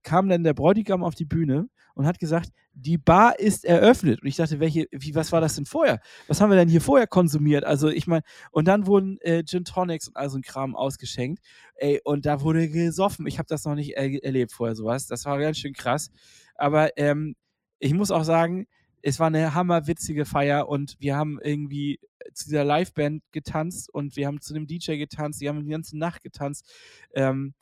kam 0.02 0.28
dann 0.28 0.44
der 0.44 0.54
Bräutigam 0.54 1.02
auf 1.04 1.14
die 1.14 1.24
Bühne 1.24 1.68
und 1.94 2.06
hat 2.06 2.18
gesagt, 2.18 2.50
die 2.74 2.98
Bar 2.98 3.38
ist 3.38 3.64
eröffnet. 3.64 4.22
Und 4.22 4.28
ich 4.28 4.36
dachte, 4.36 4.60
welche, 4.60 4.86
wie, 4.90 5.14
was 5.14 5.32
war 5.32 5.40
das 5.40 5.56
denn 5.56 5.66
vorher? 5.66 6.00
Was 6.26 6.40
haben 6.40 6.50
wir 6.50 6.56
denn 6.56 6.68
hier 6.68 6.80
vorher 6.80 7.06
konsumiert? 7.06 7.64
Also 7.64 7.88
ich 7.88 8.06
meine, 8.06 8.22
und 8.50 8.66
dann 8.66 8.86
wurden 8.86 9.18
äh, 9.20 9.44
Gin 9.44 9.64
Tonics 9.64 10.08
und 10.08 10.16
all 10.16 10.30
so 10.30 10.38
ein 10.38 10.42
Kram 10.42 10.74
ausgeschenkt. 10.74 11.42
Ey, 11.74 12.00
und 12.04 12.24
da 12.24 12.40
wurde 12.40 12.68
gesoffen. 12.68 13.26
Ich 13.26 13.38
habe 13.38 13.46
das 13.48 13.64
noch 13.64 13.74
nicht 13.74 13.96
er 13.96 14.24
erlebt 14.24 14.52
vorher, 14.52 14.74
sowas. 14.74 15.06
Das 15.06 15.24
war 15.26 15.38
ganz 15.38 15.58
schön 15.58 15.74
krass. 15.74 16.10
Aber 16.54 16.96
ähm, 16.96 17.36
ich 17.78 17.92
muss 17.92 18.10
auch 18.10 18.24
sagen, 18.24 18.66
es 19.02 19.18
war 19.18 19.26
eine 19.26 19.54
hammerwitzige 19.54 20.24
Feier 20.24 20.68
und 20.68 20.96
wir 21.00 21.16
haben 21.16 21.40
irgendwie 21.42 21.98
zu 22.34 22.44
dieser 22.44 22.64
Liveband 22.64 23.22
getanzt 23.32 23.92
und 23.92 24.16
wir 24.16 24.28
haben 24.28 24.40
zu 24.40 24.54
dem 24.54 24.66
DJ 24.66 24.96
getanzt, 24.96 25.40
die 25.40 25.48
haben 25.48 25.64
die 25.64 25.70
ganze 25.70 25.98
Nacht 25.98 26.22
getanzt. 26.22 26.70
Ähm, 27.12 27.54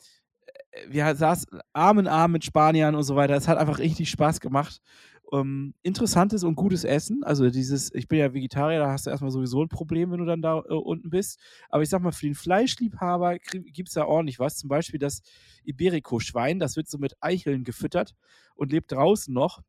wir 0.88 1.14
saßen 1.14 1.60
Arm 1.72 1.98
in 1.98 2.08
Arm 2.08 2.32
mit 2.32 2.44
Spaniern 2.44 2.94
und 2.94 3.02
so 3.02 3.16
weiter. 3.16 3.34
Es 3.34 3.48
hat 3.48 3.58
einfach 3.58 3.78
richtig 3.78 4.10
Spaß 4.10 4.40
gemacht. 4.40 4.80
Ähm, 5.32 5.74
interessantes 5.82 6.42
und 6.42 6.56
gutes 6.56 6.84
Essen. 6.84 7.22
Also 7.22 7.50
dieses, 7.50 7.94
ich 7.94 8.08
bin 8.08 8.18
ja 8.18 8.34
Vegetarier, 8.34 8.80
da 8.80 8.90
hast 8.90 9.06
du 9.06 9.10
erstmal 9.10 9.30
sowieso 9.30 9.62
ein 9.62 9.68
Problem, 9.68 10.10
wenn 10.10 10.18
du 10.18 10.24
dann 10.24 10.42
da 10.42 10.58
äh, 10.58 10.74
unten 10.74 11.10
bist. 11.10 11.38
Aber 11.68 11.82
ich 11.82 11.88
sag 11.88 12.02
mal, 12.02 12.12
für 12.12 12.26
den 12.26 12.34
Fleischliebhaber 12.34 13.38
gibt 13.38 13.88
es 13.88 13.94
da 13.94 14.06
ordentlich 14.06 14.38
was. 14.38 14.56
Zum 14.56 14.68
Beispiel 14.68 14.98
das 14.98 15.22
Iberico-Schwein, 15.64 16.58
das 16.58 16.76
wird 16.76 16.88
so 16.88 16.98
mit 16.98 17.14
Eicheln 17.20 17.64
gefüttert 17.64 18.14
und 18.54 18.72
lebt 18.72 18.90
draußen 18.92 19.32
noch. 19.32 19.60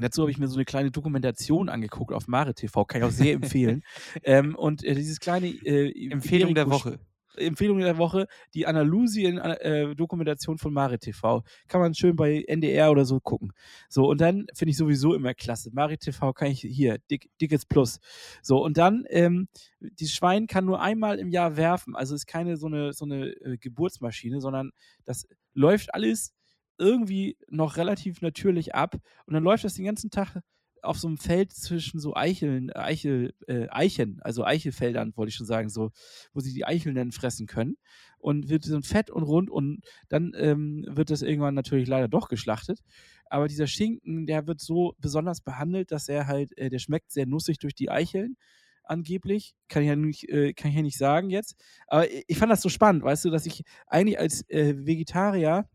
Dazu 0.00 0.22
habe 0.22 0.30
ich 0.30 0.38
mir 0.38 0.48
so 0.48 0.56
eine 0.56 0.64
kleine 0.64 0.90
Dokumentation 0.90 1.68
angeguckt 1.68 2.12
auf 2.12 2.26
Mare 2.26 2.54
TV, 2.54 2.84
kann 2.84 3.02
ich 3.02 3.06
auch 3.06 3.10
sehr 3.10 3.34
empfehlen. 3.34 3.82
ähm, 4.22 4.54
und 4.54 4.84
äh, 4.84 4.94
dieses 4.94 5.20
kleine 5.20 5.48
äh, 5.48 6.10
Empfehlung 6.10 6.54
der 6.54 6.70
Woche. 6.70 6.98
Empfehlung 7.36 7.78
der 7.78 7.98
Woche, 7.98 8.26
die 8.54 8.66
Andalusien-Dokumentation 8.66 10.56
äh, 10.56 10.58
von 10.58 10.72
Mare 10.72 10.98
TV. 10.98 11.42
Kann 11.68 11.80
man 11.80 11.94
schön 11.94 12.16
bei 12.16 12.44
NDR 12.46 12.90
oder 12.90 13.04
so 13.04 13.20
gucken. 13.20 13.52
So, 13.88 14.08
und 14.08 14.20
dann 14.20 14.46
finde 14.54 14.70
ich 14.70 14.76
sowieso 14.76 15.14
immer 15.14 15.34
klasse. 15.34 15.70
Mare 15.72 15.98
TV 15.98 16.32
kann 16.32 16.48
ich 16.50 16.60
hier, 16.60 16.98
dick, 17.10 17.30
dickes 17.40 17.66
Plus. 17.66 18.00
So, 18.42 18.62
und 18.62 18.76
dann, 18.76 19.04
ähm, 19.08 19.48
dieses 19.80 20.14
Schwein 20.14 20.46
kann 20.46 20.64
nur 20.64 20.80
einmal 20.80 21.18
im 21.18 21.28
Jahr 21.28 21.56
werfen. 21.56 21.96
Also 21.96 22.14
ist 22.14 22.26
keine 22.26 22.56
so 22.56 22.66
eine, 22.66 22.92
so 22.92 23.04
eine 23.04 23.28
äh, 23.28 23.58
Geburtsmaschine, 23.58 24.40
sondern 24.40 24.72
das 25.04 25.26
läuft 25.54 25.94
alles 25.94 26.32
irgendwie 26.78 27.36
noch 27.48 27.76
relativ 27.76 28.22
natürlich 28.22 28.74
ab. 28.74 28.96
Und 29.26 29.34
dann 29.34 29.42
läuft 29.42 29.64
das 29.64 29.74
den 29.74 29.84
ganzen 29.84 30.10
Tag 30.10 30.40
auf 30.82 30.98
so 30.98 31.08
einem 31.08 31.18
Feld 31.18 31.52
zwischen 31.52 32.00
so 32.00 32.14
Eicheln, 32.14 32.72
Eichel, 32.72 33.34
äh, 33.46 33.68
Eichen, 33.70 34.20
also 34.22 34.44
Eichelfeldern, 34.44 35.12
wollte 35.16 35.30
ich 35.30 35.36
schon 35.36 35.46
sagen, 35.46 35.68
so, 35.68 35.90
wo 36.32 36.40
sie 36.40 36.52
die 36.52 36.64
Eicheln 36.64 36.94
dann 36.94 37.12
fressen 37.12 37.46
können. 37.46 37.76
Und 38.18 38.48
wird 38.48 38.64
so 38.64 38.80
fett 38.82 39.10
und 39.10 39.24
rund 39.24 39.50
und 39.50 39.80
dann 40.08 40.32
ähm, 40.36 40.84
wird 40.88 41.10
das 41.10 41.22
irgendwann 41.22 41.54
natürlich 41.54 41.88
leider 41.88 42.06
doch 42.06 42.28
geschlachtet. 42.28 42.78
Aber 43.26 43.48
dieser 43.48 43.66
Schinken, 43.66 44.26
der 44.26 44.46
wird 44.46 44.60
so 44.60 44.94
besonders 44.98 45.40
behandelt, 45.40 45.90
dass 45.90 46.08
er 46.08 46.28
halt, 46.28 46.56
äh, 46.56 46.70
der 46.70 46.78
schmeckt 46.78 47.10
sehr 47.10 47.26
nussig 47.26 47.58
durch 47.58 47.74
die 47.74 47.90
Eicheln 47.90 48.36
angeblich. 48.84 49.54
Kann 49.68 49.82
ich 49.82 49.88
ja 49.88 49.96
nicht, 49.96 50.28
äh, 50.28 50.52
kann 50.52 50.70
ich 50.70 50.76
ja 50.76 50.82
nicht 50.82 50.98
sagen 50.98 51.30
jetzt. 51.30 51.56
Aber 51.86 52.06
ich 52.10 52.38
fand 52.38 52.52
das 52.52 52.62
so 52.62 52.68
spannend, 52.68 53.02
weißt 53.02 53.24
du, 53.24 53.30
dass 53.30 53.46
ich 53.46 53.64
eigentlich 53.86 54.18
als 54.18 54.48
äh, 54.48 54.74
Vegetarier 54.86 55.68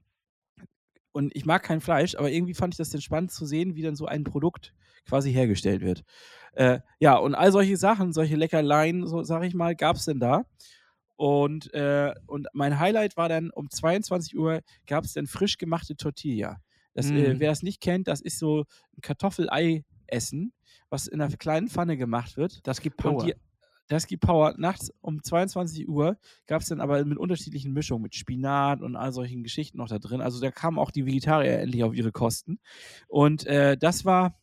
und 1.18 1.36
ich 1.36 1.46
mag 1.46 1.64
kein 1.64 1.82
Fleisch, 1.82 2.14
aber 2.14 2.30
irgendwie 2.30 2.54
fand 2.54 2.76
ich 2.76 2.78
das 2.78 2.92
dann 2.92 3.02
spannend 3.02 3.32
zu 3.32 3.48
sehen, 3.48 3.74
wie 3.74 3.82
dann 3.82 3.96
so 3.96 4.06
ein 4.06 4.24
Produkt 4.24 4.76
quasi 5.08 5.34
hergestellt 5.34 5.82
wird. 5.82 6.04
Äh, 6.54 6.82
ja, 7.00 7.16
und 7.16 7.34
all 7.34 7.52
solche 7.52 7.76
Sachen, 7.76 8.14
solche 8.14 8.36
Leckerleien, 8.36 9.08
so 9.08 9.24
sag 9.24 9.44
ich 9.44 9.56
mal, 9.56 9.76
gab 9.76 9.96
es 9.96 10.06
denn 10.06 10.20
da. 10.20 10.46
Und, 11.16 11.74
äh, 11.74 12.14
und 12.28 12.46
mein 12.54 12.80
Highlight 12.80 13.18
war 13.18 13.30
dann 13.30 13.50
um 13.50 13.68
22 13.68 14.38
Uhr 14.38 14.62
gab 14.86 15.06
es 15.06 15.14
dann 15.14 15.26
frisch 15.26 15.58
gemachte 15.58 15.96
Tortilla. 15.96 16.58
Das, 16.94 17.10
mm. 17.10 17.16
äh, 17.16 17.34
mhm. 17.34 17.40
wer 17.40 17.50
das 17.50 17.64
nicht 17.64 17.82
kennt, 17.82 18.08
das 18.08 18.22
ist 18.22 18.38
so 18.38 18.66
ein 18.96 19.02
Kartoffelei-Essen, 19.02 20.54
was 20.92 21.08
in 21.08 21.20
einer 21.20 21.36
kleinen 21.36 21.68
Pfanne 21.68 21.98
gemacht 21.98 22.38
wird. 22.38 22.60
Das 22.68 22.80
gibt 22.80 22.98
Power. 22.98 23.26
Die, 23.26 23.34
das 23.88 24.08
gibt 24.08 24.24
Power. 24.24 24.56
Nachts 24.58 24.94
um 25.02 25.24
22 25.24 25.88
Uhr 25.88 26.18
gab 26.46 26.62
es 26.62 26.68
dann 26.68 26.82
aber 26.82 27.04
mit 27.06 27.18
unterschiedlichen 27.18 27.74
Mischungen, 27.74 28.04
mit 28.04 28.16
Spinat 28.16 28.82
und 28.82 28.96
all 28.96 29.12
solchen 29.12 29.44
Geschichten 29.44 29.78
noch 29.78 29.88
da 29.88 30.00
drin. 30.00 30.22
Also 30.22 30.42
da 30.42 30.52
kamen 30.52 30.80
auch 30.80 30.92
die 30.92 31.06
Vegetarier 31.06 31.60
endlich 31.60 31.84
auf 31.84 31.94
ihre 31.94 32.12
Kosten. 32.12 32.60
Und 33.08 33.46
äh, 33.46 33.78
das 33.78 34.06
war 34.06 34.40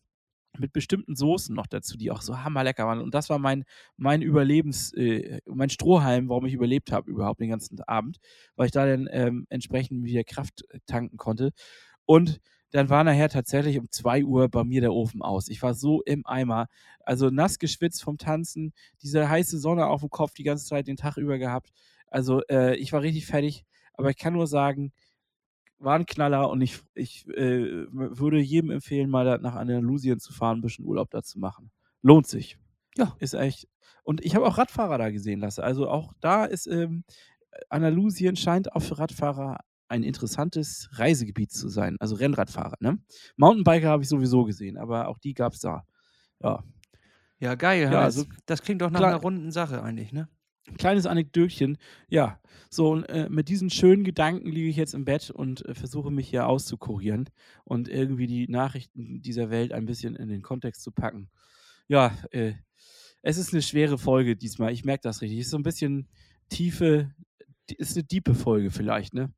mit 0.59 0.73
bestimmten 0.73 1.17
Soßen 1.17 1.55
noch 1.55 1.67
dazu, 1.67 1.97
die 1.97 2.11
auch 2.11 2.23
so 2.23 2.39
hammerlecker 2.43 2.87
waren. 2.87 3.01
Und 3.01 3.15
das 3.15 3.29
war 3.29 3.39
mein, 3.39 3.65
mein 3.97 4.23
Überlebens, 4.23 4.93
äh, 4.95 5.41
mein 5.47 5.71
Strohhalm, 5.71 6.29
warum 6.29 6.47
ich 6.47 6.55
überlebt 6.55 6.93
habe 6.93 7.11
überhaupt 7.11 7.41
den 7.41 7.51
ganzen 7.51 7.81
Abend, 7.83 8.19
weil 8.57 8.67
ich 8.67 8.73
da 8.73 8.87
dann 8.87 9.09
ähm, 9.11 9.47
entsprechend 9.51 10.05
wieder 10.05 10.25
Kraft 10.25 10.65
tanken 10.87 11.17
konnte. 11.17 11.53
Und 12.07 12.41
dann 12.75 12.91
war 12.91 13.05
nachher 13.05 13.29
tatsächlich 13.29 13.79
um 13.79 13.89
2 13.89 14.25
Uhr 14.25 14.49
bei 14.49 14.65
mir 14.65 14.81
der 14.81 14.93
Ofen 14.93 15.23
aus. 15.23 15.49
Ich 15.49 15.63
war 15.63 15.75
so 15.75 16.03
im 16.03 16.27
Eimer, 16.27 16.67
also 17.05 17.31
nass 17.31 17.61
geschwitzt 17.61 18.03
vom 18.03 18.19
Tanzen, 18.19 18.73
diese 19.01 19.29
heiße 19.29 19.61
Sonne 19.61 19.87
auf 19.87 20.01
dem 20.01 20.11
Kopf 20.11 20.35
die 20.35 20.43
ganze 20.43 20.67
Zeit 20.67 20.89
den 20.89 20.97
Tag 20.97 21.17
über 21.17 21.39
gehabt. 21.39 21.71
Also 22.09 22.43
äh, 22.51 22.75
ich 22.75 22.93
war 22.93 23.03
richtig 23.03 23.27
fertig, 23.27 23.65
aber 23.93 24.11
ich 24.11 24.17
kann 24.17 24.33
nur 24.33 24.49
sagen, 24.49 24.93
war 25.79 25.95
ein 25.95 26.05
Knaller 26.05 26.51
und 26.51 26.63
ich, 26.63 26.81
ich 26.95 27.29
äh, 27.29 27.87
würde 27.93 28.41
jedem 28.41 28.73
empfehlen, 28.73 29.09
mal 29.09 29.39
nach 29.39 29.55
Andalusien 29.55 30.19
zu 30.19 30.33
fahren, 30.33 30.59
ein 30.59 30.63
bisschen 30.63 30.85
Urlaub 30.85 31.11
da 31.11 31.23
zu 31.23 31.39
machen. 31.39 31.71
Lohnt 32.03 32.27
sich. 32.27 32.59
Ja. 32.97 33.15
Ist 33.21 33.35
echt. 33.35 33.69
Und 34.03 34.25
ich 34.25 34.35
habe 34.35 34.47
auch 34.47 34.59
Radfahrer 34.59 34.99
da 34.99 35.11
gesehen 35.11 35.39
lassen. 35.39 35.61
Also 35.61 35.89
auch 35.89 36.13
da 36.21 36.45
ist 36.45 36.67
ähm, 36.67 37.05
Andalusien 37.69 38.35
scheint 38.35 38.73
auch 38.73 38.83
für 38.83 38.99
Radfahrer 38.99 39.61
ein 39.89 40.03
interessantes 40.03 40.89
Reisegebiet 40.93 41.53
zu 41.53 41.69
sein. 41.69 41.97
Also 42.01 42.17
Rennradfahrer, 42.17 42.77
ne? 42.81 42.99
Mountainbiker 43.37 43.89
habe 43.89 44.03
ich 44.03 44.09
sowieso 44.09 44.45
gesehen, 44.45 44.77
aber 44.77 45.09
auch 45.09 45.19
die 45.19 45.35
gab 45.35 45.53
es 45.53 45.61
da. 45.61 45.85
Ja. 46.43 46.65
Ja, 47.39 47.55
geil. 47.57 47.91
Ja, 47.93 48.01
also, 48.01 48.25
das 48.47 48.63
klingt 48.63 48.81
doch 48.81 48.91
nach 48.91 49.03
einer 49.03 49.17
runden 49.17 49.51
Sache 49.51 49.83
eigentlich, 49.83 50.13
ne? 50.13 50.29
Kleines 50.79 51.05
Anekdötchen. 51.05 51.77
Ja, 52.09 52.41
so 52.71 53.03
äh, 53.03 53.29
mit 53.29 53.49
diesen 53.49 53.69
schönen 53.69 54.03
Gedanken 54.03 54.51
liege 54.51 54.69
ich 54.69 54.77
jetzt 54.77 54.95
im 54.95 55.05
Bett 55.05 55.31
und 55.31 55.65
äh, 55.67 55.75
versuche 55.75 56.11
mich 56.11 56.29
hier 56.29 56.47
auszukurieren 56.47 57.29
und 57.65 57.89
irgendwie 57.89 58.27
die 58.27 58.49
Nachrichten 58.49 59.21
dieser 59.21 59.51
Welt 59.51 59.73
ein 59.73 59.85
bisschen 59.85 60.17
in 60.17 60.29
den 60.29 60.41
Kontext 60.41 60.83
zu 60.83 60.91
packen. 60.91 61.29
Ja, 61.87 62.17
äh, 62.31 62.55
es 63.21 63.37
ist 63.37 63.53
eine 63.53 63.63
schwere 63.63 63.99
Folge 63.99 64.37
diesmal. 64.37 64.73
Ich 64.73 64.85
merke 64.85 65.03
das 65.03 65.21
richtig. 65.21 65.41
Es 65.41 65.47
ist 65.47 65.51
so 65.51 65.59
ein 65.59 65.63
bisschen 65.63 66.09
tiefe, 66.49 67.11
ist 67.77 67.97
eine 67.97 68.05
diepe 68.05 68.35
Folge 68.35 68.71
vielleicht, 68.71 69.13
ne? 69.13 69.33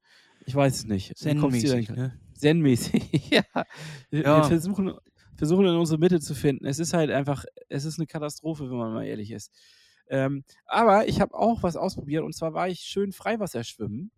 Ich 0.47 0.55
weiß 0.55 0.77
es 0.77 0.85
nicht. 0.87 1.17
Zen-mäßig, 1.19 1.91
ne? 1.91 2.19
Zen-mäßig, 2.35 3.31
ja. 3.31 3.43
ja. 4.11 4.43
Wir 4.43 4.45
versuchen, 4.45 4.95
versuchen 5.37 5.67
in 5.67 5.75
unsere 5.75 5.99
Mitte 5.99 6.21
zu 6.21 6.35
finden. 6.35 6.67
Es 6.67 6.79
ist 6.79 6.95
halt 6.95 7.11
einfach, 7.11 7.45
es 7.69 7.85
ist 7.85 7.99
eine 7.99 8.07
Katastrophe, 8.07 8.71
wenn 8.71 8.77
man 8.77 8.95
mal 8.95 9.05
ehrlich 9.05 9.33
ist. 9.33 9.53
Ähm, 10.09 10.45
aber 10.67 11.09
ich 11.09 11.21
habe 11.21 11.35
auch 11.35 11.65
was 11.65 11.77
ausprobiert 11.77 12.23
und 12.23 12.33
zwar 12.33 12.55
war 12.55 12.69
ich 12.69 12.81
schön 12.81 13.13
Freiwasserschwimmen 13.13 14.13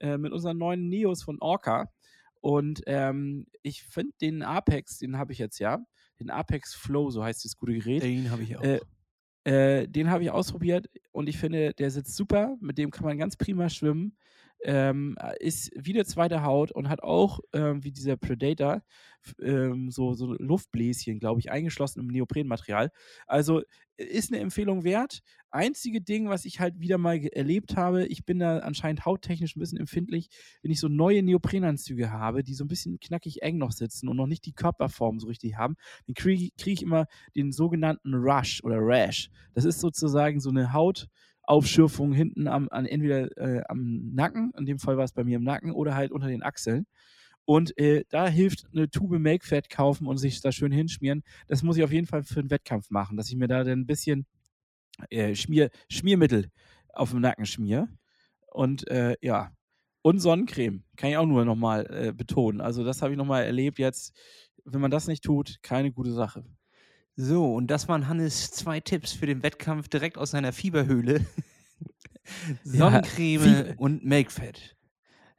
äh, 0.00 0.16
mit 0.16 0.32
unseren 0.32 0.56
neuen 0.56 0.88
Neos 0.88 1.22
von 1.22 1.36
Orca. 1.40 1.92
Und 2.40 2.82
ähm, 2.86 3.46
ich 3.62 3.82
finde 3.82 4.14
den 4.22 4.42
Apex, 4.42 4.98
den 4.98 5.18
habe 5.18 5.32
ich 5.32 5.38
jetzt 5.38 5.58
ja, 5.58 5.84
den 6.18 6.30
Apex 6.30 6.74
Flow, 6.74 7.10
so 7.10 7.22
heißt 7.22 7.44
das 7.44 7.56
gute 7.56 7.74
Gerät. 7.74 8.02
Den 8.02 8.30
habe 8.30 8.42
ich 8.42 8.56
auch. 8.56 8.62
Äh, 8.62 8.80
äh, 9.44 9.86
den 9.86 10.10
habe 10.10 10.22
ich 10.22 10.30
ausprobiert 10.30 10.88
und 11.12 11.28
ich 11.28 11.36
finde, 11.36 11.74
der 11.74 11.90
sitzt 11.90 12.16
super. 12.16 12.56
Mit 12.60 12.78
dem 12.78 12.90
kann 12.90 13.04
man 13.04 13.18
ganz 13.18 13.36
prima 13.36 13.68
schwimmen 13.68 14.16
ähm, 14.64 15.16
ist 15.38 15.70
wie 15.76 15.94
eine 15.94 16.04
zweite 16.04 16.42
Haut 16.42 16.72
und 16.72 16.88
hat 16.88 17.02
auch, 17.02 17.40
ähm, 17.52 17.84
wie 17.84 17.92
dieser 17.92 18.16
Predator, 18.16 18.82
ähm, 19.40 19.90
so, 19.90 20.14
so 20.14 20.34
Luftbläschen, 20.34 21.18
glaube 21.18 21.40
ich, 21.40 21.50
eingeschlossen 21.50 22.00
im 22.00 22.08
Neoprenmaterial. 22.08 22.90
Also 23.26 23.62
ist 23.96 24.32
eine 24.32 24.40
Empfehlung 24.40 24.82
wert. 24.84 25.20
Einzige 25.50 26.00
Ding, 26.00 26.28
was 26.28 26.44
ich 26.44 26.60
halt 26.60 26.80
wieder 26.80 26.98
mal 26.98 27.18
erlebt 27.32 27.76
habe, 27.76 28.06
ich 28.06 28.24
bin 28.24 28.40
da 28.40 28.58
anscheinend 28.58 29.04
hauttechnisch 29.04 29.54
ein 29.54 29.60
bisschen 29.60 29.78
empfindlich, 29.78 30.28
wenn 30.62 30.72
ich 30.72 30.80
so 30.80 30.88
neue 30.88 31.22
Neoprenanzüge 31.22 32.10
habe, 32.10 32.42
die 32.42 32.54
so 32.54 32.64
ein 32.64 32.68
bisschen 32.68 32.98
knackig 32.98 33.42
eng 33.42 33.58
noch 33.58 33.72
sitzen 33.72 34.08
und 34.08 34.16
noch 34.16 34.26
nicht 34.26 34.46
die 34.46 34.52
Körperform 34.52 35.20
so 35.20 35.28
richtig 35.28 35.56
haben, 35.56 35.76
dann 36.06 36.14
kriege 36.14 36.50
krieg 36.58 36.74
ich 36.74 36.82
immer 36.82 37.06
den 37.36 37.52
sogenannten 37.52 38.14
Rush 38.14 38.62
oder 38.64 38.78
Rash. 38.80 39.30
Das 39.52 39.64
ist 39.64 39.80
sozusagen 39.80 40.40
so 40.40 40.50
eine 40.50 40.72
Haut, 40.72 41.08
Aufschürfung 41.46 42.12
hinten 42.12 42.48
am, 42.48 42.68
an 42.70 42.86
entweder 42.86 43.36
äh, 43.36 43.62
am 43.68 44.12
Nacken, 44.14 44.52
in 44.58 44.66
dem 44.66 44.78
Fall 44.78 44.96
war 44.96 45.04
es 45.04 45.12
bei 45.12 45.24
mir 45.24 45.36
im 45.36 45.44
Nacken, 45.44 45.72
oder 45.72 45.94
halt 45.94 46.12
unter 46.12 46.28
den 46.28 46.42
Achseln. 46.42 46.86
Und 47.46 47.76
äh, 47.78 48.04
da 48.08 48.26
hilft 48.28 48.66
eine 48.72 48.88
Tube 48.90 49.18
Make-Fat 49.18 49.68
kaufen 49.70 50.06
und 50.06 50.16
sich 50.18 50.40
da 50.40 50.52
schön 50.52 50.72
hinschmieren. 50.72 51.22
Das 51.48 51.62
muss 51.62 51.76
ich 51.76 51.84
auf 51.84 51.92
jeden 51.92 52.06
Fall 52.06 52.22
für 52.24 52.40
einen 52.40 52.50
Wettkampf 52.50 52.90
machen, 52.90 53.16
dass 53.16 53.28
ich 53.30 53.36
mir 53.36 53.48
da 53.48 53.64
dann 53.64 53.80
ein 53.80 53.86
bisschen 53.86 54.26
äh, 55.10 55.34
Schmier, 55.34 55.70
Schmiermittel 55.90 56.50
auf 56.92 57.10
dem 57.10 57.20
Nacken 57.20 57.46
schmier. 57.46 57.88
Und 58.52 58.88
äh, 58.88 59.16
ja, 59.22 59.52
Und 60.02 60.20
Sonnencreme. 60.20 60.84
Kann 60.96 61.10
ich 61.10 61.16
auch 61.16 61.26
nur 61.26 61.44
nochmal 61.44 61.86
äh, 61.90 62.12
betonen. 62.12 62.60
Also, 62.60 62.84
das 62.84 63.02
habe 63.02 63.12
ich 63.12 63.18
nochmal 63.18 63.44
erlebt 63.44 63.78
jetzt. 63.78 64.14
Wenn 64.64 64.80
man 64.80 64.90
das 64.90 65.08
nicht 65.08 65.24
tut, 65.24 65.58
keine 65.62 65.92
gute 65.92 66.12
Sache. 66.12 66.44
So, 67.16 67.54
und 67.54 67.68
das 67.68 67.88
waren 67.88 68.08
Hannes 68.08 68.50
zwei 68.50 68.80
Tipps 68.80 69.12
für 69.12 69.26
den 69.26 69.42
Wettkampf 69.42 69.88
direkt 69.88 70.18
aus 70.18 70.32
seiner 70.32 70.52
Fieberhöhle. 70.52 71.24
Sonnencreme 72.64 73.40
Fie- 73.40 73.74
und 73.76 74.04
Make-Fat. 74.04 74.74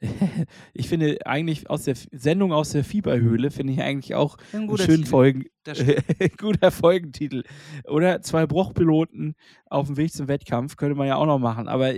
ich 0.74 0.90
finde 0.90 1.26
eigentlich 1.26 1.70
aus 1.70 1.84
der 1.84 1.96
Sendung 2.12 2.54
aus 2.54 2.72
der 2.72 2.84
Fieberhöhle, 2.84 3.50
finde 3.50 3.74
ich 3.74 3.82
eigentlich 3.82 4.14
auch 4.14 4.38
Ein 4.54 4.70
einen 4.70 4.78
schönen 4.78 4.98
Titel. 4.98 5.10
Folgen, 5.10 5.46
guter 6.38 6.72
Folgentitel. 6.72 7.44
Oder 7.86 8.22
zwei 8.22 8.46
Bruchpiloten 8.46 9.36
auf 9.66 9.88
dem 9.88 9.98
Weg 9.98 10.14
zum 10.14 10.28
Wettkampf 10.28 10.76
könnte 10.76 10.96
man 10.96 11.08
ja 11.08 11.16
auch 11.16 11.26
noch 11.26 11.40
machen. 11.40 11.68
Aber 11.68 11.94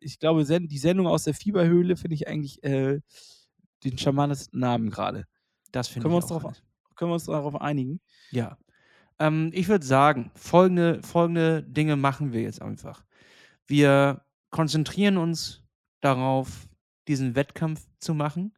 ich 0.00 0.18
glaube, 0.18 0.44
die 0.44 0.78
Sendung 0.78 1.06
aus 1.06 1.24
der 1.24 1.34
Fieberhöhle 1.34 1.96
finde 1.96 2.14
ich 2.14 2.26
eigentlich 2.26 2.62
äh, 2.64 3.00
den 3.84 3.98
charmantesten 3.98 4.58
Namen 4.58 4.90
gerade. 4.90 5.26
Das 5.72 5.88
finde 5.88 6.08
ich 6.08 6.12
wir 6.12 6.16
uns 6.16 6.32
auch, 6.32 6.42
Hannes. 6.42 6.62
Können 6.96 7.10
wir 7.10 7.14
uns 7.14 7.24
darauf 7.24 7.60
einigen? 7.60 8.00
Ja. 8.30 8.58
Ähm, 9.20 9.50
ich 9.52 9.68
würde 9.68 9.84
sagen, 9.86 10.32
folgende, 10.34 11.00
folgende 11.02 11.62
Dinge 11.62 11.96
machen 11.96 12.32
wir 12.32 12.40
jetzt 12.42 12.62
einfach. 12.62 13.04
Wir 13.66 14.24
konzentrieren 14.50 15.18
uns 15.18 15.62
darauf, 16.00 16.68
diesen 17.06 17.36
Wettkampf 17.36 17.86
zu 18.00 18.14
machen. 18.14 18.54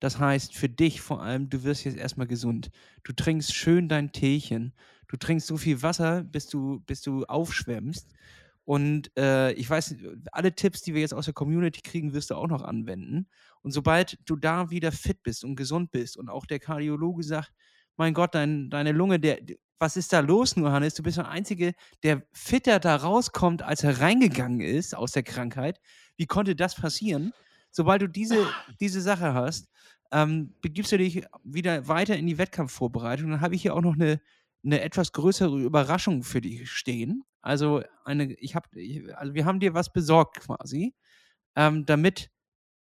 Das 0.00 0.18
heißt, 0.18 0.56
für 0.56 0.68
dich 0.68 1.00
vor 1.00 1.22
allem, 1.22 1.48
du 1.48 1.62
wirst 1.62 1.84
jetzt 1.84 1.96
erstmal 1.96 2.26
gesund. 2.26 2.70
Du 3.04 3.12
trinkst 3.12 3.54
schön 3.54 3.88
dein 3.88 4.12
Teechen. 4.12 4.74
Du 5.06 5.16
trinkst 5.16 5.46
so 5.46 5.56
viel 5.56 5.80
Wasser, 5.82 6.24
bis 6.24 6.48
du, 6.48 6.80
bis 6.80 7.02
du 7.02 7.24
aufschwemmst. 7.24 8.12
Und 8.64 9.16
äh, 9.16 9.52
ich 9.52 9.68
weiß, 9.68 9.96
alle 10.32 10.54
Tipps, 10.54 10.82
die 10.82 10.94
wir 10.94 11.00
jetzt 11.00 11.14
aus 11.14 11.26
der 11.26 11.34
Community 11.34 11.80
kriegen, 11.82 12.14
wirst 12.14 12.30
du 12.30 12.34
auch 12.34 12.48
noch 12.48 12.62
anwenden. 12.62 13.28
Und 13.60 13.70
sobald 13.70 14.18
du 14.24 14.36
da 14.36 14.70
wieder 14.70 14.90
fit 14.90 15.22
bist 15.22 15.44
und 15.44 15.56
gesund 15.56 15.92
bist 15.92 16.16
und 16.16 16.28
auch 16.28 16.46
der 16.46 16.58
Kardiologe 16.58 17.22
sagt, 17.22 17.52
mein 17.96 18.14
Gott, 18.14 18.34
dein, 18.34 18.70
deine 18.70 18.92
Lunge, 18.92 19.20
der, 19.20 19.38
was 19.82 19.96
ist 19.96 20.12
da 20.12 20.20
los, 20.20 20.54
nur 20.54 20.70
Hannes? 20.70 20.94
Du 20.94 21.02
bist 21.02 21.18
der 21.18 21.28
Einzige, 21.28 21.74
der 22.04 22.22
fitter 22.32 22.78
da 22.78 22.94
rauskommt, 22.94 23.62
als 23.62 23.82
er 23.82 24.00
reingegangen 24.00 24.60
ist 24.60 24.94
aus 24.94 25.10
der 25.10 25.24
Krankheit. 25.24 25.80
Wie 26.16 26.26
konnte 26.26 26.54
das 26.54 26.76
passieren? 26.76 27.32
Sobald 27.72 28.00
du 28.00 28.06
diese, 28.06 28.46
diese 28.78 29.00
Sache 29.00 29.34
hast, 29.34 29.68
ähm, 30.12 30.54
begibst 30.62 30.92
du 30.92 30.98
dich 30.98 31.24
wieder 31.42 31.88
weiter 31.88 32.16
in 32.16 32.28
die 32.28 32.38
Wettkampfvorbereitung. 32.38 33.30
Dann 33.30 33.40
habe 33.40 33.56
ich 33.56 33.62
hier 33.62 33.74
auch 33.74 33.80
noch 33.80 33.94
eine, 33.94 34.20
eine 34.64 34.82
etwas 34.82 35.12
größere 35.12 35.60
Überraschung 35.60 36.22
für 36.22 36.40
dich 36.40 36.70
stehen. 36.70 37.24
Also 37.40 37.82
eine, 38.04 38.34
ich 38.34 38.54
habe, 38.54 38.68
also 39.16 39.34
wir 39.34 39.44
haben 39.46 39.58
dir 39.58 39.74
was 39.74 39.92
besorgt 39.92 40.38
quasi, 40.38 40.94
ähm, 41.56 41.86
damit 41.86 42.30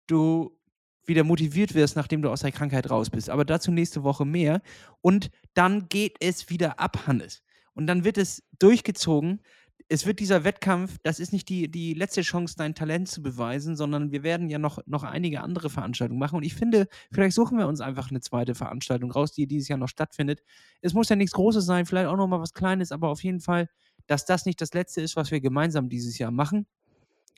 du 0.07 0.59
wieder 1.05 1.23
motiviert 1.23 1.73
wirst, 1.73 1.95
nachdem 1.95 2.21
du 2.21 2.29
aus 2.29 2.41
der 2.41 2.51
Krankheit 2.51 2.89
raus 2.89 3.09
bist. 3.09 3.29
Aber 3.29 3.45
dazu 3.45 3.71
nächste 3.71 4.03
Woche 4.03 4.25
mehr. 4.25 4.61
Und 5.01 5.29
dann 5.53 5.89
geht 5.89 6.17
es 6.19 6.49
wieder 6.49 6.79
ab, 6.79 7.07
Hannes. 7.07 7.43
Und 7.73 7.87
dann 7.87 8.03
wird 8.03 8.17
es 8.17 8.43
durchgezogen. 8.59 9.41
Es 9.87 10.05
wird 10.05 10.19
dieser 10.19 10.45
Wettkampf, 10.45 10.97
das 11.03 11.19
ist 11.19 11.33
nicht 11.33 11.49
die, 11.49 11.69
die 11.69 11.93
letzte 11.93 12.21
Chance, 12.21 12.55
dein 12.57 12.75
Talent 12.75 13.09
zu 13.09 13.21
beweisen, 13.21 13.75
sondern 13.75 14.11
wir 14.11 14.23
werden 14.23 14.49
ja 14.49 14.57
noch, 14.57 14.79
noch 14.85 15.03
einige 15.03 15.41
andere 15.41 15.69
Veranstaltungen 15.69 16.19
machen. 16.19 16.37
Und 16.37 16.43
ich 16.43 16.53
finde, 16.53 16.87
vielleicht 17.11 17.35
suchen 17.35 17.57
wir 17.57 17.67
uns 17.67 17.81
einfach 17.81 18.09
eine 18.09 18.21
zweite 18.21 18.55
Veranstaltung 18.55 19.11
raus, 19.11 19.33
die 19.33 19.47
dieses 19.47 19.67
Jahr 19.67 19.77
noch 19.77 19.89
stattfindet. 19.89 20.43
Es 20.81 20.93
muss 20.93 21.09
ja 21.09 21.17
nichts 21.17 21.33
Großes 21.33 21.65
sein, 21.65 21.85
vielleicht 21.85 22.07
auch 22.07 22.15
noch 22.15 22.27
mal 22.27 22.39
was 22.39 22.53
Kleines, 22.53 22.93
aber 22.93 23.09
auf 23.09 23.21
jeden 23.23 23.41
Fall, 23.41 23.67
dass 24.07 24.25
das 24.25 24.45
nicht 24.45 24.61
das 24.61 24.73
Letzte 24.73 25.01
ist, 25.01 25.17
was 25.17 25.29
wir 25.31 25.41
gemeinsam 25.41 25.89
dieses 25.89 26.17
Jahr 26.17 26.31
machen. 26.31 26.67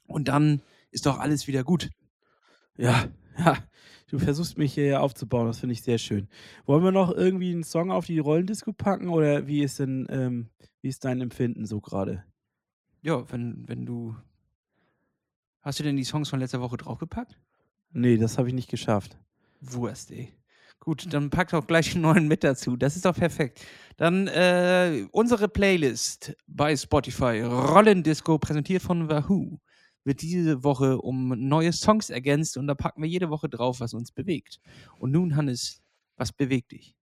Und 0.05 0.27
dann 0.27 0.61
ist 0.91 1.07
doch 1.07 1.19
alles 1.19 1.47
wieder 1.47 1.63
gut. 1.63 1.89
Ja, 2.77 3.05
ja. 3.37 3.57
Du 4.07 4.19
versuchst 4.19 4.59
mich 4.59 4.73
hier 4.75 4.85
ja 4.85 4.99
aufzubauen, 4.99 5.47
das 5.47 5.59
finde 5.59 5.73
ich 5.73 5.81
sehr 5.81 5.97
schön. 5.97 6.27
Wollen 6.65 6.83
wir 6.83 6.91
noch 6.91 7.11
irgendwie 7.11 7.51
einen 7.51 7.63
Song 7.63 7.91
auf 7.91 8.05
die 8.05 8.19
Rollendisco 8.19 8.71
packen 8.71 9.09
oder 9.09 9.47
wie 9.47 9.63
ist 9.63 9.79
denn, 9.79 10.05
ähm, 10.09 10.49
wie 10.81 10.89
ist 10.89 11.03
dein 11.03 11.19
Empfinden 11.19 11.65
so 11.65 11.81
gerade? 11.81 12.23
Ja, 13.01 13.29
wenn, 13.31 13.67
wenn 13.67 13.85
du. 13.85 14.15
Hast 15.61 15.79
du 15.79 15.83
denn 15.83 15.97
die 15.97 16.03
Songs 16.03 16.29
von 16.29 16.39
letzter 16.39 16.61
Woche 16.61 16.77
draufgepackt? 16.77 17.39
Nee, 17.91 18.17
das 18.17 18.37
habe 18.37 18.49
ich 18.49 18.53
nicht 18.53 18.69
geschafft. 18.69 19.17
Wurst, 19.61 20.11
ey. 20.11 20.33
Gut, 20.79 21.13
dann 21.13 21.29
pack 21.29 21.49
doch 21.49 21.65
gleich 21.65 21.93
einen 21.93 22.01
neuen 22.01 22.27
mit 22.27 22.43
dazu. 22.43 22.75
Das 22.75 22.95
ist 22.95 23.05
doch 23.05 23.15
perfekt. 23.15 23.65
Dann 23.95 24.27
äh, 24.27 25.07
unsere 25.11 25.47
Playlist 25.47 26.35
bei 26.45 26.75
Spotify, 26.75 27.41
Rollendisco, 27.41 28.37
präsentiert 28.37 28.81
von 28.81 29.09
Wahoo, 29.09 29.59
wird 30.03 30.21
diese 30.21 30.63
Woche 30.63 30.99
um 30.99 31.29
neue 31.47 31.73
Songs 31.73 32.09
ergänzt 32.09 32.57
und 32.57 32.67
da 32.67 32.75
packen 32.75 33.01
wir 33.01 33.09
jede 33.09 33.29
Woche 33.29 33.49
drauf, 33.49 33.79
was 33.79 33.93
uns 33.93 34.11
bewegt. 34.11 34.59
Und 34.99 35.11
nun, 35.11 35.35
Hannes, 35.35 35.81
was 36.17 36.31
bewegt 36.31 36.71
dich? 36.71 36.95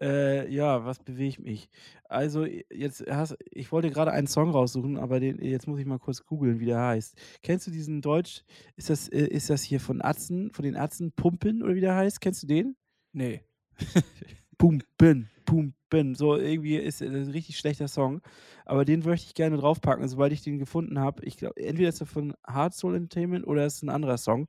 Äh, 0.00 0.52
ja, 0.52 0.84
was 0.84 0.98
bewegt 0.98 1.38
mich? 1.38 1.68
Also, 2.08 2.44
jetzt 2.44 3.04
hast, 3.08 3.36
ich 3.50 3.70
wollte 3.70 3.90
gerade 3.90 4.10
einen 4.10 4.26
Song 4.26 4.50
raussuchen, 4.50 4.98
aber 4.98 5.20
den, 5.20 5.40
jetzt 5.40 5.68
muss 5.68 5.78
ich 5.78 5.86
mal 5.86 6.00
kurz 6.00 6.24
googeln, 6.24 6.58
wie 6.58 6.66
der 6.66 6.80
heißt. 6.80 7.14
Kennst 7.42 7.66
du 7.66 7.70
diesen 7.70 8.02
Deutsch? 8.02 8.42
Ist 8.76 8.90
das, 8.90 9.08
äh, 9.08 9.26
ist 9.26 9.50
das 9.50 9.62
hier 9.62 9.78
von 9.80 10.02
Atzen, 10.02 10.50
von 10.50 10.64
den 10.64 10.76
Atzen 10.76 11.12
Pumpen 11.12 11.62
oder 11.62 11.74
wie 11.76 11.80
der 11.80 11.94
heißt? 11.94 12.20
Kennst 12.20 12.42
du 12.42 12.46
den? 12.48 12.76
Nee. 13.12 13.42
Pumpen, 14.58 15.30
Pumpen. 15.44 16.14
So 16.14 16.36
irgendwie 16.36 16.76
ist 16.76 17.00
es 17.00 17.26
ein 17.28 17.30
richtig 17.30 17.58
schlechter 17.58 17.88
Song. 17.88 18.20
Aber 18.64 18.84
den 18.84 19.00
möchte 19.00 19.26
ich 19.26 19.34
gerne 19.34 19.56
draufpacken, 19.56 20.08
sobald 20.08 20.32
ich 20.32 20.42
den 20.42 20.58
gefunden 20.58 20.98
habe. 20.98 21.24
Ich 21.24 21.36
glaube, 21.36 21.60
entweder 21.60 21.88
ist 21.88 22.00
er 22.00 22.06
von 22.06 22.34
Hard 22.46 22.74
Soul 22.74 22.96
Entertainment 22.96 23.46
oder 23.46 23.66
ist 23.66 23.82
ein 23.82 23.88
anderer 23.88 24.18
Song. 24.18 24.48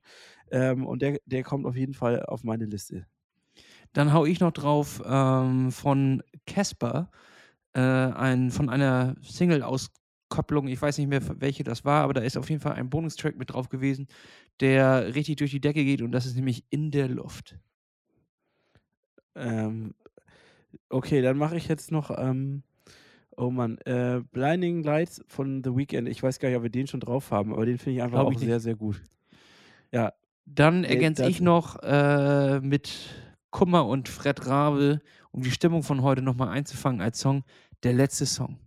Ähm, 0.50 0.86
und 0.86 1.02
der, 1.02 1.18
der 1.26 1.42
kommt 1.42 1.66
auf 1.66 1.76
jeden 1.76 1.94
Fall 1.94 2.24
auf 2.24 2.44
meine 2.44 2.64
Liste. 2.66 3.06
Dann 3.92 4.12
hau 4.12 4.26
ich 4.26 4.40
noch 4.40 4.52
drauf 4.52 5.02
ähm, 5.06 5.72
von 5.72 6.22
Casper, 6.46 7.10
äh, 7.72 7.80
ein, 7.80 8.50
von 8.50 8.68
einer 8.68 9.14
Single-Auskopplung. 9.22 10.68
Ich 10.68 10.80
weiß 10.80 10.98
nicht 10.98 11.08
mehr, 11.08 11.22
welche 11.40 11.64
das 11.64 11.84
war, 11.84 12.02
aber 12.02 12.14
da 12.14 12.20
ist 12.20 12.36
auf 12.36 12.50
jeden 12.50 12.60
Fall 12.60 12.74
ein 12.74 12.90
Bonustrack 12.90 13.36
mit 13.36 13.52
drauf 13.52 13.68
gewesen, 13.68 14.06
der 14.60 15.14
richtig 15.14 15.36
durch 15.36 15.50
die 15.50 15.60
Decke 15.60 15.84
geht 15.84 16.02
und 16.02 16.12
das 16.12 16.26
ist 16.26 16.36
nämlich 16.36 16.64
In 16.70 16.90
der 16.90 17.08
Luft. 17.08 17.58
Ähm, 19.34 19.94
okay, 20.88 21.22
dann 21.22 21.36
mache 21.38 21.56
ich 21.56 21.68
jetzt 21.68 21.90
noch, 21.92 22.10
ähm, 22.16 22.62
oh 23.36 23.50
Mann, 23.50 23.78
äh, 23.78 24.22
Blinding 24.32 24.82
Lights 24.82 25.22
von 25.28 25.62
The 25.62 25.76
Weeknd. 25.76 26.08
Ich 26.08 26.22
weiß 26.22 26.38
gar 26.38 26.48
nicht, 26.48 26.56
ob 26.56 26.62
wir 26.62 26.70
den 26.70 26.86
schon 26.86 27.00
drauf 27.00 27.30
haben, 27.30 27.52
aber 27.52 27.66
den 27.66 27.78
finde 27.78 27.98
ich 27.98 28.02
einfach 28.02 28.20
Glaub 28.20 28.28
auch 28.28 28.32
ich 28.32 28.38
sehr, 28.40 28.60
sehr 28.60 28.76
gut. 28.76 29.02
Ja, 29.92 30.12
Dann 30.46 30.82
Nee, 30.82 30.88
ergänze 30.88 31.28
ich 31.28 31.40
noch 31.40 31.82
äh, 31.82 32.60
mit 32.60 32.92
Kummer 33.50 33.86
und 33.86 34.08
Fred 34.08 34.46
Rabe, 34.46 35.00
um 35.32 35.42
die 35.42 35.50
Stimmung 35.50 35.82
von 35.82 36.02
heute 36.02 36.22
nochmal 36.22 36.48
einzufangen 36.48 37.00
als 37.00 37.20
Song, 37.20 37.44
der 37.82 37.92
letzte 37.92 38.26
Song. 38.26 38.58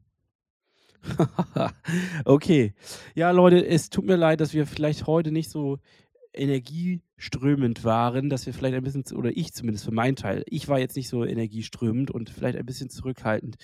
okay. 2.26 2.74
Ja, 3.16 3.32
Leute, 3.32 3.66
es 3.66 3.90
tut 3.90 4.06
mir 4.06 4.18
leid, 4.18 4.42
dass 4.42 4.54
wir 4.54 4.66
vielleicht 4.66 5.08
heute 5.08 5.32
nicht 5.32 5.50
so 5.50 5.80
energieströmend 6.34 7.84
waren, 7.84 8.30
dass 8.30 8.46
wir 8.46 8.54
vielleicht 8.54 8.76
ein 8.76 8.84
bisschen, 8.84 9.04
oder 9.16 9.36
ich 9.36 9.54
zumindest 9.54 9.86
für 9.86 9.92
meinen 9.92 10.16
Teil, 10.16 10.44
ich 10.48 10.68
war 10.68 10.80
jetzt 10.80 10.96
nicht 10.96 11.10
so 11.10 11.26
energieströmend 11.26 12.12
und 12.12 12.30
vielleicht 12.30 12.58
ein 12.58 12.66
bisschen 12.66 12.90
zurückhaltend. 12.90 13.58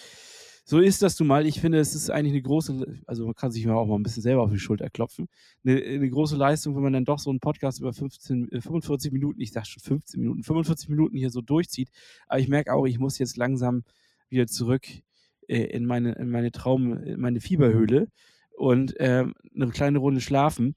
So 0.68 0.80
ist 0.80 1.04
das 1.04 1.20
nun 1.20 1.28
mal. 1.28 1.46
Ich 1.46 1.62
finde, 1.62 1.78
es 1.78 1.94
ist 1.94 2.10
eigentlich 2.10 2.34
eine 2.34 2.42
große, 2.42 3.04
also 3.06 3.26
man 3.26 3.36
kann 3.36 3.52
sich 3.52 3.70
auch 3.70 3.86
mal 3.86 3.96
ein 3.96 4.02
bisschen 4.02 4.24
selber 4.24 4.42
auf 4.42 4.52
die 4.52 4.58
Schulter 4.58 4.90
klopfen, 4.90 5.28
eine, 5.64 5.80
eine 5.80 6.10
große 6.10 6.36
Leistung, 6.36 6.76
wenn 6.76 6.82
man 6.82 6.94
dann 6.94 7.06
doch 7.06 7.20
so 7.20 7.30
einen 7.30 7.40
Podcast 7.40 7.80
über 7.80 7.94
15, 7.94 8.52
äh, 8.52 8.62
45 8.62 9.12
Minuten, 9.12 9.40
ich 9.42 9.52
sag 9.52 9.68
schon 9.68 9.84
15 9.84 10.20
Minuten, 10.20 10.42
45 10.42 10.90
Minuten 10.90 11.18
hier 11.18 11.30
so 11.30 11.42
durchzieht. 11.42 11.90
Aber 12.28 12.40
ich 12.40 12.48
merke 12.48 12.74
auch, 12.74 12.88
ich 12.88 12.98
muss 12.98 13.20
jetzt 13.20 13.38
langsam 13.38 13.84
wieder 14.28 14.48
zurück 14.48 14.88
äh, 15.48 15.66
in 15.66 15.86
meine, 15.86 16.14
in 16.14 16.32
meine 16.32 16.52
Traum, 16.52 16.98
in 16.98 17.20
meine 17.20 17.42
Fieberhöhle 17.42 18.08
und 18.58 18.96
ähm, 18.98 19.36
eine 19.54 19.70
kleine 19.70 20.00
Runde 20.00 20.20
schlafen. 20.20 20.76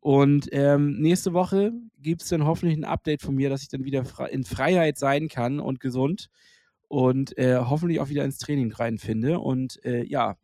Und 0.00 0.48
ähm, 0.52 1.00
nächste 1.00 1.32
Woche 1.32 1.72
gibt 1.98 2.22
es 2.22 2.28
dann 2.28 2.44
hoffentlich 2.44 2.78
ein 2.78 2.84
Update 2.84 3.22
von 3.22 3.34
mir, 3.34 3.50
dass 3.50 3.62
ich 3.62 3.68
dann 3.68 3.84
wieder 3.84 4.04
in 4.30 4.44
Freiheit 4.44 4.96
sein 4.96 5.28
kann 5.28 5.60
und 5.60 5.80
gesund 5.80 6.28
und 6.86 7.36
äh, 7.36 7.58
hoffentlich 7.58 8.00
auch 8.00 8.08
wieder 8.08 8.24
ins 8.24 8.38
Training 8.38 8.72
reinfinde. 8.72 9.40
Und 9.40 9.84
äh, 9.84 10.04
ja, 10.04 10.36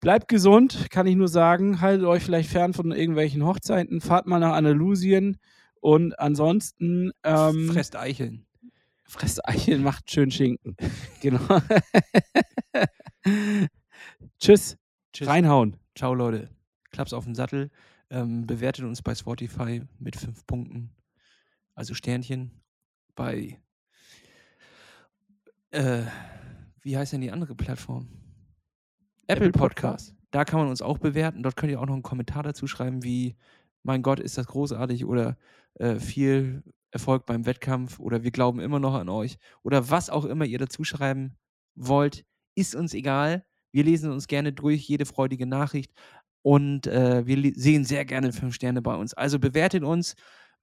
bleibt 0.00 0.28
gesund, 0.28 0.88
kann 0.90 1.06
ich 1.06 1.16
nur 1.16 1.28
sagen. 1.28 1.80
Haltet 1.80 2.06
euch 2.06 2.22
vielleicht 2.22 2.50
fern 2.50 2.74
von 2.74 2.92
irgendwelchen 2.92 3.44
Hochzeiten, 3.44 4.00
fahrt 4.00 4.26
mal 4.26 4.38
nach 4.38 4.52
Andalusien 4.52 5.38
und 5.80 6.18
ansonsten 6.18 7.12
ähm, 7.22 7.70
Fresst 7.70 7.96
Eicheln. 7.96 8.46
Fresst 9.04 9.46
Eicheln, 9.46 9.82
macht 9.82 10.10
schön 10.10 10.30
Schinken. 10.30 10.76
genau. 11.20 11.40
Tschüss. 14.40 14.76
Tschüss. 15.12 15.28
Reinhauen. 15.28 15.76
Ciao, 15.94 16.14
Leute. 16.14 16.50
Klaps 16.90 17.12
auf 17.12 17.24
den 17.24 17.34
Sattel. 17.34 17.70
Ähm, 18.10 18.46
bewertet 18.46 18.84
uns 18.84 19.02
bei 19.02 19.14
Spotify 19.14 19.82
mit 19.98 20.16
fünf 20.16 20.46
Punkten. 20.46 20.90
Also 21.74 21.94
Sternchen. 21.94 22.62
Bei. 23.14 23.60
Äh, 25.70 26.02
wie 26.82 26.96
heißt 26.96 27.12
denn 27.12 27.20
die 27.20 27.30
andere 27.30 27.54
Plattform? 27.54 28.08
Apple, 29.26 29.46
Apple 29.46 29.52
Podcast. 29.52 30.14
Da 30.30 30.44
kann 30.44 30.60
man 30.60 30.68
uns 30.68 30.82
auch 30.82 30.98
bewerten. 30.98 31.42
Dort 31.42 31.56
könnt 31.56 31.72
ihr 31.72 31.80
auch 31.80 31.86
noch 31.86 31.94
einen 31.94 32.02
Kommentar 32.02 32.42
dazu 32.42 32.66
schreiben, 32.66 33.02
wie 33.02 33.36
mein 33.84 34.02
Gott, 34.02 34.18
ist 34.18 34.36
das 34.36 34.46
großartig 34.46 35.04
oder 35.04 35.36
äh, 35.74 36.00
viel 36.00 36.62
Erfolg 36.90 37.26
beim 37.26 37.46
Wettkampf 37.46 38.00
oder 38.00 38.22
wir 38.22 38.30
glauben 38.30 38.60
immer 38.60 38.80
noch 38.80 38.94
an 38.94 39.08
euch 39.08 39.36
oder 39.62 39.90
was 39.90 40.10
auch 40.10 40.24
immer 40.24 40.44
ihr 40.44 40.58
dazu 40.58 40.84
schreiben 40.84 41.36
wollt, 41.74 42.24
ist 42.54 42.74
uns 42.74 42.94
egal. 42.94 43.44
Wir 43.72 43.84
lesen 43.84 44.10
uns 44.10 44.28
gerne 44.28 44.52
durch, 44.52 44.88
jede 44.88 45.04
freudige 45.04 45.46
Nachricht 45.46 45.92
und 46.44 46.86
äh, 46.86 47.26
wir 47.26 47.52
sehen 47.56 47.84
sehr 47.86 48.04
gerne 48.04 48.30
fünf 48.30 48.54
Sterne 48.54 48.82
bei 48.82 48.94
uns. 48.94 49.14
Also 49.14 49.38
bewertet 49.38 49.82
uns. 49.82 50.14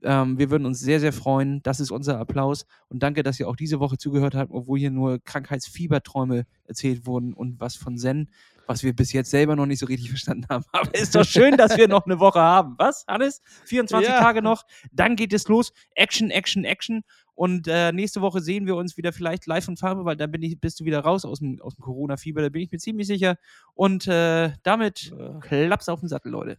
Ähm, 0.04 0.38
wir 0.38 0.50
würden 0.50 0.66
uns 0.66 0.80
sehr, 0.80 1.00
sehr 1.00 1.14
freuen. 1.14 1.62
Das 1.64 1.80
ist 1.80 1.92
unser 1.92 2.20
Applaus. 2.20 2.66
Und 2.90 3.04
danke, 3.04 3.24
dass 3.24 3.40
ihr 3.40 3.48
auch 3.48 3.56
diese 3.56 3.80
Woche 3.80 3.98
zugehört 3.98 4.36
habt, 4.36 4.52
obwohl 4.52 4.80
hier 4.80 4.92
nur 4.92 5.20
Krankheitsfieberträume 5.20 6.46
erzählt 6.66 7.06
wurden 7.06 7.34
und 7.34 7.60
was 7.60 7.76
von 7.76 7.98
Zen, 7.98 8.30
was 8.66 8.84
wir 8.84 8.96
bis 8.96 9.14
jetzt 9.14 9.30
selber 9.30 9.56
noch 9.56 9.66
nicht 9.66 9.80
so 9.80 9.86
richtig 9.86 10.10
verstanden 10.10 10.46
haben. 10.50 10.66
Aber 10.72 10.94
ist 10.96 11.16
doch 11.16 11.26
schön, 11.26 11.58
dass 11.58 11.78
wir 11.78 11.88
noch 11.88 12.06
eine 12.06 12.20
Woche 12.20 12.40
haben. 12.40 12.76
Was, 12.78 13.06
Hannes? 13.08 13.42
24 13.66 14.10
ja. 14.10 14.20
Tage 14.20 14.42
noch. 14.42 14.66
Dann 14.92 15.16
geht 15.16 15.34
es 15.34 15.48
los. 15.48 15.74
Action, 15.96 16.32
Action, 16.32 16.64
Action. 16.64 17.04
Und 17.36 17.68
äh, 17.68 17.92
nächste 17.92 18.22
Woche 18.22 18.42
sehen 18.42 18.66
wir 18.66 18.76
uns 18.76 18.98
wieder 18.98 19.14
vielleicht 19.14 19.46
live 19.46 19.68
in 19.68 19.78
Farbe, 19.78 20.06
weil 20.06 20.16
dann 20.16 20.32
bin 20.32 20.44
ich, 20.44 20.60
bist 20.60 20.80
du 20.80 20.86
wieder 20.86 21.00
raus 21.00 21.26
aus 21.26 21.40
dem, 21.40 21.62
aus 21.62 21.76
dem 21.76 21.84
Corona-Fieber. 21.84 22.42
Da 22.42 22.50
bin 22.50 22.62
ich 22.62 22.72
mir 22.72 22.78
ziemlich 22.78 23.08
sicher. 23.08 23.38
Und 23.74 24.08
äh, 24.08 24.52
damit 24.64 25.14
äh. 25.18 25.40
klapp's 25.40 25.90
auf 25.90 26.00
den 26.00 26.10
Sattel, 26.10 26.32
Leute. 26.32 26.58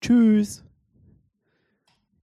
Tschüss. 0.00 0.64